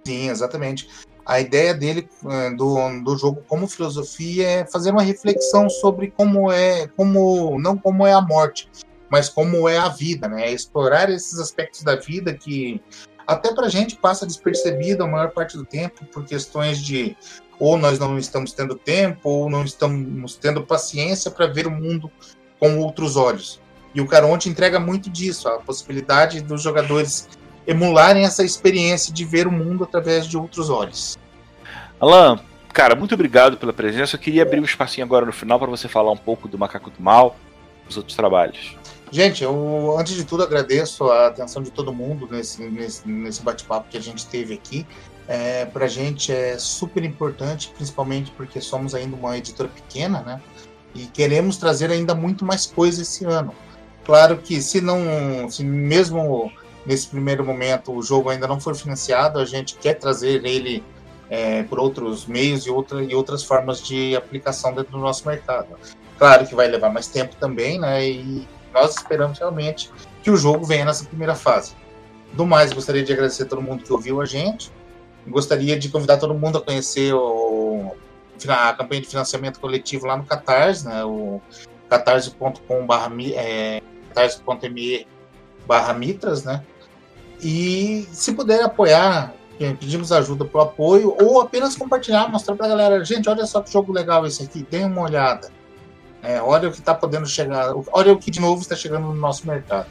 Sim, 0.05 0.29
exatamente. 0.29 0.89
A 1.25 1.41
ideia 1.41 1.73
dele 1.73 2.09
eh, 2.29 2.51
do, 2.51 2.75
do 3.05 3.17
jogo 3.17 3.43
como 3.47 3.69
filosofia 3.69 4.49
é 4.49 4.67
fazer 4.67 4.91
uma 4.91 5.03
reflexão 5.03 5.71
sobre 5.71 6.11
como 6.11 6.51
é, 6.51 6.89
como 6.97 7.59
não 7.61 7.79
como 7.79 8.05
é 8.05 8.13
a 8.13 8.21
morte, 8.21 8.69
mas 9.09 9.29
como 9.29 9.69
é 9.69 9.79
a 9.79 9.89
vida, 9.89 10.27
né? 10.27 10.49
É 10.49 10.53
explorar 10.53 11.11
esses 11.11 11.39
aspectos 11.39 11.83
da 11.83 11.95
vida 11.95 12.35
que 12.35 12.83
até 13.27 13.55
para 13.55 13.67
a 13.67 13.71
gente 13.71 13.97
passa 13.97 14.27
despercebido 14.27 15.05
a 15.05 15.07
maior 15.07 15.31
parte 15.31 15.57
do 15.57 15.65
tempo 15.65 16.05
por 16.07 16.25
questões 16.25 16.83
de 16.83 17.17
ou 17.59 17.79
nós 17.79 17.99
não 17.99 18.19
estamos 18.19 18.53
tendo 18.53 18.75
tempo 18.75 19.29
ou 19.29 19.51
não 19.51 19.65
estamos 19.65 20.35
tendo 20.37 20.65
paciência 20.65 21.31
para 21.31 21.47
ver 21.47 21.67
o 21.67 21.71
mundo 21.71 22.11
com 22.59 22.79
outros 22.79 23.17
olhos. 23.17 23.61
E 23.95 24.01
o 24.01 24.07
Caronte 24.07 24.49
entrega 24.49 24.81
muito 24.81 25.11
disso, 25.11 25.49
a 25.49 25.59
possibilidade 25.59 26.41
dos 26.41 26.63
jogadores 26.63 27.29
emularem 27.67 28.25
essa 28.25 28.43
experiência 28.43 29.13
de 29.13 29.25
ver 29.25 29.47
o 29.47 29.53
mundo 29.53 29.85
através 29.85 30.27
de 30.27 30.37
outros 30.37 30.71
olhos. 30.71 31.19
Alan, 32.01 32.41
cara, 32.73 32.97
muito 32.97 33.15
obrigado 33.15 33.57
pela 33.57 33.73
presença. 33.73 34.17
Eu 34.17 34.21
queria 34.21 34.43
abrir 34.43 34.61
um 34.61 34.65
espacinho 34.65 35.05
agora 35.05 35.25
no 35.25 35.33
final 35.33 35.59
para 35.59 35.71
você 35.71 35.89
falar 35.89 36.11
um 36.11 36.17
pouco 36.17 36.49
do 36.49 36.59
Macaco 36.59 36.91
do 36.91 37.01
Mal, 37.01 37.37
dos 37.87 37.97
outros 37.97 38.17
trabalhos. 38.17 38.77
Gente, 39.13 39.45
eu 39.45 39.95
antes 39.99 40.15
de 40.15 40.25
tudo 40.25 40.43
agradeço 40.43 41.05
a 41.11 41.27
atenção 41.27 41.63
de 41.63 41.71
todo 41.71 41.93
mundo 41.93 42.27
nesse, 42.31 42.63
nesse, 42.63 43.07
nesse 43.07 43.43
bate-papo 43.43 43.91
que 43.91 43.99
a 43.99 44.01
gente 44.01 44.27
teve 44.27 44.55
aqui. 44.55 44.87
É, 45.29 45.67
para 45.67 45.85
a 45.85 45.89
gente 45.89 46.33
é 46.33 46.59
super 46.59 47.05
importante, 47.05 47.71
principalmente 47.77 48.31
porque 48.31 48.59
somos 48.59 48.95
ainda 48.95 49.15
uma 49.15 49.37
editora 49.37 49.69
pequena, 49.69 50.23
né? 50.23 50.41
E 50.95 51.05
queremos 51.05 51.59
trazer 51.59 51.91
ainda 51.91 52.15
muito 52.15 52.43
mais 52.43 52.65
coisas 52.65 53.07
esse 53.07 53.27
ano. 53.27 53.55
Claro 54.03 54.39
que 54.39 54.63
se 54.63 54.81
não, 54.81 54.99
se 55.51 55.63
mesmo 55.63 56.51
nesse 56.87 57.07
primeiro 57.09 57.45
momento 57.45 57.93
o 57.93 58.03
jogo 58.03 58.31
ainda 58.31 58.49
não 58.49 58.59
for 58.59 58.75
financiado, 58.75 59.39
a 59.39 59.45
gente 59.45 59.75
quer 59.77 59.95
trazer 59.99 60.43
ele 60.43 60.83
é, 61.29 61.63
por 61.65 61.79
outros 61.79 62.25
meios 62.25 62.65
e, 62.65 62.71
outra, 62.71 63.05
e 63.05 63.15
outras 63.15 63.45
formas 63.45 63.83
de 63.83 64.17
aplicação 64.17 64.73
dentro 64.73 64.93
do 64.93 64.99
nosso 64.99 65.29
mercado. 65.29 65.77
Claro 66.17 66.47
que 66.47 66.55
vai 66.55 66.67
levar 66.67 66.91
mais 66.91 67.09
tempo 67.09 67.37
também, 67.37 67.79
né? 67.79 68.09
E 68.09 68.49
nós 68.73 68.97
esperamos 68.97 69.39
realmente 69.39 69.91
que 70.23 70.31
o 70.31 70.37
jogo 70.37 70.65
venha 70.65 70.85
nessa 70.85 71.05
primeira 71.05 71.35
fase. 71.35 71.75
Do 72.33 72.47
mais, 72.47 72.73
gostaria 72.73 73.03
de 73.03 73.13
agradecer 73.13 73.43
a 73.43 73.47
todo 73.47 73.61
mundo 73.61 73.85
que 73.85 73.93
ouviu 73.93 74.21
a 74.21 74.25
gente. 74.25 74.73
Gostaria 75.27 75.79
de 75.79 75.89
convidar 75.89 76.17
todo 76.17 76.35
mundo 76.35 76.59
a 76.59 76.61
conhecer 76.61 77.13
o, 77.15 77.95
a 78.49 78.73
campanha 78.73 79.03
de 79.03 79.09
financiamento 79.09 79.61
coletivo 79.61 80.07
lá 80.07 80.17
no 80.17 80.25
Catarse, 80.25 80.87
né? 80.87 81.05
O 81.05 81.41
catarse.com.me 81.89 83.35
é, 83.35 83.83
barra 85.67 85.93
mitras, 85.93 86.45
né? 86.45 86.65
E 87.43 88.07
se 88.13 88.33
puder 88.33 88.63
apoiar, 88.63 89.35
pedimos 89.59 90.13
ajuda 90.13 90.45
para 90.45 90.59
o 90.59 90.63
apoio 90.63 91.17
ou 91.21 91.41
apenas 91.41 91.77
compartilhar, 91.77 92.29
mostrar 92.29 92.57
para 92.57 92.67
a 92.67 92.69
galera, 92.71 93.05
gente, 93.05 93.29
olha 93.29 93.45
só 93.47 93.61
que 93.61 93.73
jogo 93.73 93.93
legal 93.93 94.27
esse 94.27 94.43
aqui, 94.43 94.67
dê 94.71 94.85
uma 94.85 95.03
olhada. 95.03 95.51
É, 96.23 96.41
olha 96.41 96.69
o 96.69 96.73
que 96.73 96.79
está 96.79 96.95
podendo 96.95 97.27
chegar, 97.27 97.73
olha 97.93 98.13
o 98.13 98.19
que 98.19 98.31
de 98.31 98.41
novo 98.41 98.63
está 98.63 98.77
chegando 98.77 99.09
no 99.09 99.15
nosso 99.15 99.47
mercado. 99.47 99.87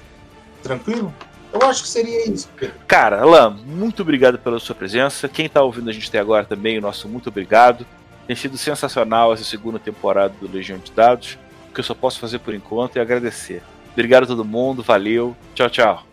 Tranquilo? 0.63 1.13
Eu 1.51 1.61
acho 1.67 1.84
que 1.84 1.89
seria 1.89 2.29
isso. 2.29 2.49
Pedro. 2.55 2.75
Cara, 2.88 3.21
Alan, 3.21 3.57
muito 3.65 4.01
obrigado 4.01 4.39
pela 4.39 4.59
sua 4.59 4.73
presença. 4.73 5.27
Quem 5.27 5.47
está 5.47 5.61
ouvindo 5.61 5.89
a 5.89 5.93
gente 5.93 6.07
até 6.07 6.19
agora 6.19 6.45
também, 6.45 6.77
o 6.77 6.82
nosso 6.82 7.09
muito 7.09 7.27
obrigado. 7.27 7.86
Tem 8.25 8.36
sido 8.36 8.57
sensacional 8.57 9.34
essa 9.34 9.43
segunda 9.43 9.77
temporada 9.77 10.34
do 10.39 10.49
Legião 10.49 10.79
de 10.79 10.91
Dados. 10.91 11.38
O 11.69 11.73
que 11.73 11.82
eu 11.82 11.84
só 11.84 11.93
posso 11.93 12.19
fazer 12.19 12.39
por 12.39 12.53
enquanto 12.53 12.95
é 12.95 13.01
agradecer. 13.01 13.61
Obrigado 13.91 14.23
a 14.23 14.27
todo 14.27 14.45
mundo, 14.45 14.82
valeu, 14.82 15.36
tchau, 15.53 15.69
tchau. 15.69 16.03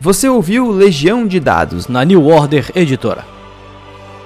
Você 0.00 0.28
ouviu 0.28 0.70
Legião 0.70 1.26
de 1.26 1.38
Dados 1.38 1.86
na 1.86 2.02
New 2.02 2.26
Order 2.26 2.70
Editora. 2.74 3.35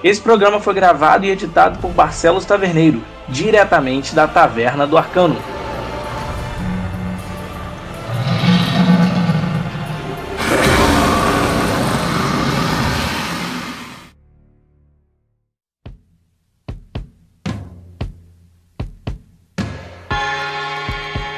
Esse 0.03 0.20
programa 0.20 0.59
foi 0.61 0.72
gravado 0.72 1.26
e 1.26 1.30
editado 1.30 1.78
por 1.78 1.90
Barcelos 1.90 2.46
Taverneiro, 2.46 3.03
diretamente 3.28 4.14
da 4.14 4.26
Taverna 4.26 4.86
do 4.86 4.96
Arcano. 4.96 5.36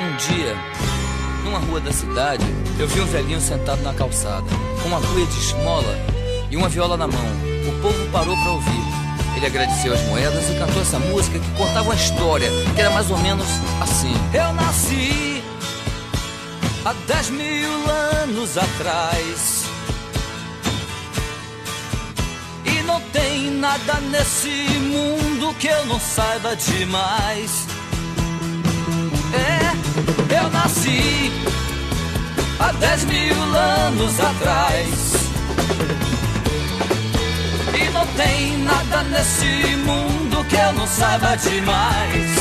Um 0.01 0.17
dia, 0.17 0.55
numa 1.45 1.59
rua 1.59 1.81
da 1.81 1.91
cidade, 1.91 2.45
eu 2.79 2.87
vi 2.87 3.01
um 3.01 3.07
velhinho 3.07 3.41
sentado 3.41 3.83
na 3.83 3.93
calçada, 3.93 4.47
com 4.81 4.89
uma 4.89 5.01
cuia 5.01 5.27
de 5.27 5.39
esmola 5.39 6.12
e 6.53 6.57
uma 6.57 6.69
viola 6.69 6.99
na 6.99 7.09
mão. 7.09 7.25
O 7.67 7.81
povo 7.81 8.09
parou 8.13 8.37
para 8.37 8.53
ouvir. 8.53 8.83
Ele 9.37 9.47
agradeceu 9.47 9.93
as 9.95 10.03
moedas 10.03 10.45
e 10.51 10.59
cantou 10.59 10.83
essa 10.83 10.99
música 10.99 11.39
que 11.39 11.51
contava 11.53 11.87
uma 11.87 11.95
história 11.95 12.49
que 12.75 12.81
era 12.81 12.91
mais 12.91 13.11
ou 13.11 13.19
menos 13.19 13.47
assim: 13.81 14.13
Eu 14.35 14.53
nasci 14.53 15.43
há 16.85 16.93
dez 17.09 17.31
mil 17.31 17.71
anos 18.23 18.59
atrás. 18.59 19.65
E 22.67 22.83
não 22.83 23.01
tem 23.01 23.51
nada 23.53 23.95
nesse 24.11 24.67
mundo 24.79 25.55
que 25.59 25.69
eu 25.69 25.87
não 25.87 25.99
saiba 25.99 26.55
demais. 26.55 27.67
É, 29.33 30.37
eu 30.39 30.51
nasci 30.51 31.33
há 32.61 32.73
dez 32.73 33.05
mil 33.07 33.57
anos 33.57 34.21
atrás. 34.21 35.22
Não 38.03 38.15
tem 38.15 38.59
nada 38.59 39.05
nesse 39.05 39.77
mundo 39.77 40.45
que 40.47 40.57
eu 40.57 40.73
não 40.73 40.89
saiba 40.89 41.37
demais. 41.37 42.37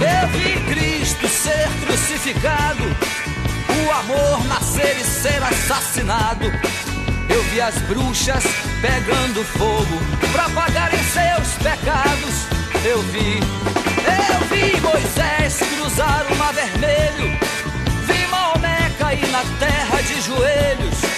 Eu 0.00 0.28
vi 0.28 0.58
Cristo 0.72 1.28
ser 1.28 1.68
crucificado, 1.84 2.84
o 2.84 3.90
amor 3.92 4.46
nascer 4.46 4.96
e 4.98 5.04
ser 5.04 5.42
assassinado. 5.42 6.46
Eu 7.28 7.42
vi 7.50 7.60
as 7.60 7.74
bruxas 7.82 8.44
pegando 8.80 9.44
fogo 9.44 10.00
pra 10.32 10.48
pagarem 10.48 11.00
seus 11.04 11.52
pecados. 11.62 12.46
Eu 12.82 13.02
vi, 13.02 13.40
eu 14.06 14.40
vi 14.48 14.80
Moisés 14.80 15.58
cruzar 15.74 16.24
o 16.32 16.36
mar 16.36 16.54
vermelho. 16.54 17.38
Vi 18.06 18.26
Maomé 18.30 18.90
cair 18.98 19.28
na 19.28 19.42
terra 19.58 20.00
de 20.00 20.18
joelhos. 20.22 21.17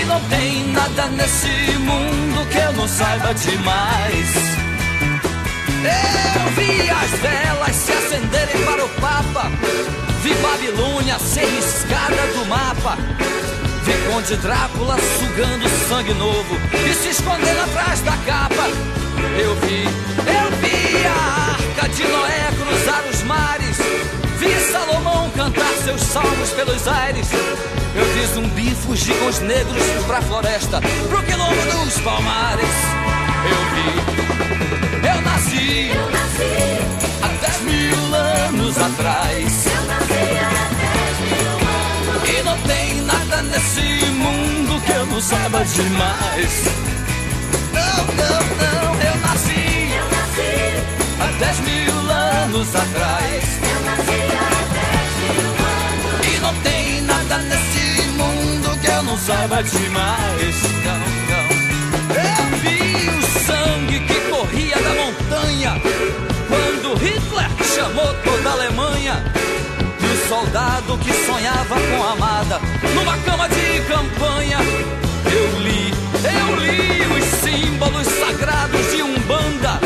E 0.00 0.04
não 0.04 0.20
tem 0.28 0.72
nada 0.72 1.06
nesse 1.08 1.78
mundo 1.78 2.46
que 2.50 2.58
eu 2.58 2.72
não 2.72 2.88
saiba 2.88 3.34
demais. 3.34 4.56
Eu 5.86 6.50
vi 6.56 6.90
as 6.90 7.10
velas 7.20 7.76
se 7.76 7.92
acenderem 7.92 8.64
para 8.64 8.84
o 8.84 8.88
Papa. 9.00 9.50
Vi 10.22 10.34
Babilônia 10.34 11.18
ser 11.18 11.44
riscada 11.46 12.26
do 12.34 12.46
mapa. 12.46 12.96
Vi 13.84 13.92
Conde 14.10 14.36
Drácula 14.36 14.96
sugando 15.18 15.68
sangue 15.88 16.12
novo 16.14 16.58
e 16.72 16.92
se 16.92 17.10
escondendo 17.10 17.60
atrás 17.60 18.00
da 18.00 18.16
capa. 18.26 18.68
Eu 19.38 19.54
vi, 19.56 19.84
eu 19.84 20.50
vi 20.60 21.06
a 21.06 21.52
arca 21.52 21.88
de 21.88 22.02
Noé 22.02 22.50
cruzar 22.58 23.04
os 23.08 23.22
mares. 23.22 23.76
Vi 24.38 24.72
Salomão 24.72 25.30
cantar 25.30 25.72
seus 25.84 26.00
salmos 26.02 26.50
pelos 26.50 26.86
aires. 26.86 27.28
Eu 27.94 28.04
vi 28.14 28.26
zumbi 28.34 28.74
fugir 28.74 29.14
com 29.18 29.26
os 29.26 29.38
negros 29.40 29.82
pra 30.06 30.20
floresta, 30.22 30.80
pro 31.08 31.22
quilombo 31.22 31.84
dos 31.84 31.98
palmares. 32.00 32.68
Eu 33.48 33.60
vi, 33.72 33.88
eu 35.06 35.22
nasci 35.22 35.90
Eu 35.94 36.10
nasci, 36.10 36.52
há 37.22 37.28
10 37.46 37.60
mil 37.62 38.14
anos 38.14 38.78
atrás. 38.78 39.66
eu 39.66 39.82
nasci 39.86 40.12
há 40.42 40.68
dez 40.74 41.18
mil 41.32 41.52
anos. 42.12 42.28
E 42.28 42.42
não 42.42 42.58
tem 42.62 43.00
nada 43.02 43.42
nesse 43.42 44.04
mundo 44.12 44.80
que 44.84 44.92
eu 44.92 45.06
não 45.06 45.20
saiba 45.20 45.64
demais. 45.64 46.64
Não, 47.72 47.96
não, 48.14 48.82
não, 48.82 48.85
há 51.20 51.26
10 51.38 51.60
mil 51.60 52.10
anos 52.10 52.68
atrás. 52.74 53.44
eu 53.62 53.80
nasci 53.84 54.20
há 54.36 54.50
dez 54.76 55.10
mil 55.22 55.50
anos. 55.50 56.26
E 56.26 56.40
não 56.40 56.54
tem 56.62 57.00
nada 57.02 57.38
nesse 57.38 58.02
mundo 58.10 58.80
que 58.80 58.86
eu 58.86 59.02
não 59.02 59.16
saiba 59.18 59.62
demais. 59.62 60.62
Não, 60.84 60.98
não. 61.30 61.46
Eu 62.16 62.58
vi 62.60 63.08
o 63.10 63.22
sangue 63.46 64.00
que 64.00 64.20
corria 64.30 64.76
da 64.76 64.94
montanha 64.94 65.80
quando 66.48 66.94
Hitler 66.98 67.50
chamou 67.74 68.14
toda 68.24 68.48
a 68.48 68.52
Alemanha. 68.52 69.24
E 70.00 70.06
o 70.06 70.28
soldado 70.28 70.98
que 70.98 71.12
sonhava 71.12 71.74
com 71.74 72.04
a 72.04 72.12
amada 72.12 72.60
numa 72.94 73.16
cama 73.18 73.48
de 73.48 73.80
campanha. 73.88 74.58
Eu 75.26 75.60
li, 75.60 75.92
eu 76.24 76.56
li 76.56 77.18
os 77.18 77.24
símbolos 77.40 78.06
sagrados 78.06 78.92
de 78.92 79.02
Umbanda. 79.02 79.85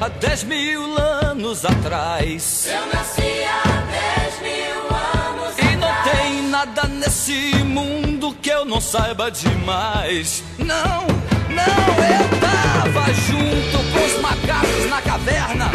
há 0.00 0.08
10 0.08 0.44
mil 0.44 0.98
anos 0.98 1.64
atrás. 1.64 2.66
eu 2.70 2.86
nasci 2.92 3.44
há 3.44 3.82
dez 3.90 4.40
mil 4.42 4.80
anos 4.96 5.58
E 5.58 5.76
não 5.76 5.88
atrás. 5.88 6.18
tem 6.18 6.42
nada 6.48 6.84
nesse 6.88 7.54
mundo 7.64 8.34
que 8.40 8.50
eu 8.50 8.64
não 8.64 8.80
saiba 8.80 9.30
demais. 9.30 10.42
Não, 10.58 11.06
não, 11.48 11.88
eu 12.04 12.40
tava 12.40 13.12
junto 13.14 13.78
com 13.92 14.04
os 14.04 14.20
macacos 14.22 14.90
na 14.90 15.00
caverna. 15.02 15.70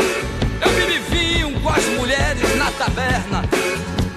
Eu 0.62 1.00
vinho 1.10 1.60
com 1.62 1.70
as 1.70 1.84
mulheres 1.98 2.56
na 2.58 2.72
taberna. 2.72 3.44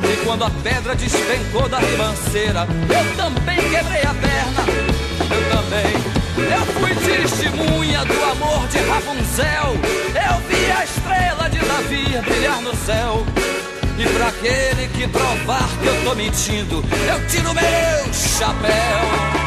E 0.03 0.25
quando 0.25 0.45
a 0.45 0.51
pedra 0.63 0.95
despencou 0.95 1.69
da 1.69 1.79
ribanceira, 1.79 2.67
eu 2.89 3.17
também 3.17 3.57
quebrei 3.71 4.03
a 4.03 4.15
perna. 4.15 4.95
Eu 6.51 6.66
fui 6.74 6.94
testemunha 6.94 8.05
do 8.05 8.24
amor 8.24 8.68
de 8.68 8.78
Rapunzel. 8.78 9.72
Eu 10.14 10.40
vi 10.49 10.70
a 10.70 10.84
estrela 10.84 11.51
de 11.51 11.59
Davi 11.59 12.20
brilhar 12.28 12.61
no 12.61 12.74
céu. 12.76 13.26
E 13.99 14.05
pra 14.05 14.28
aquele 14.28 14.88
que 14.88 15.09
provar 15.09 15.68
que 15.80 15.86
eu 15.86 16.05
tô 16.05 16.14
mentindo, 16.14 16.84
eu 17.09 17.26
tiro 17.28 17.55
meu 17.55 18.12
chapéu. 18.12 19.45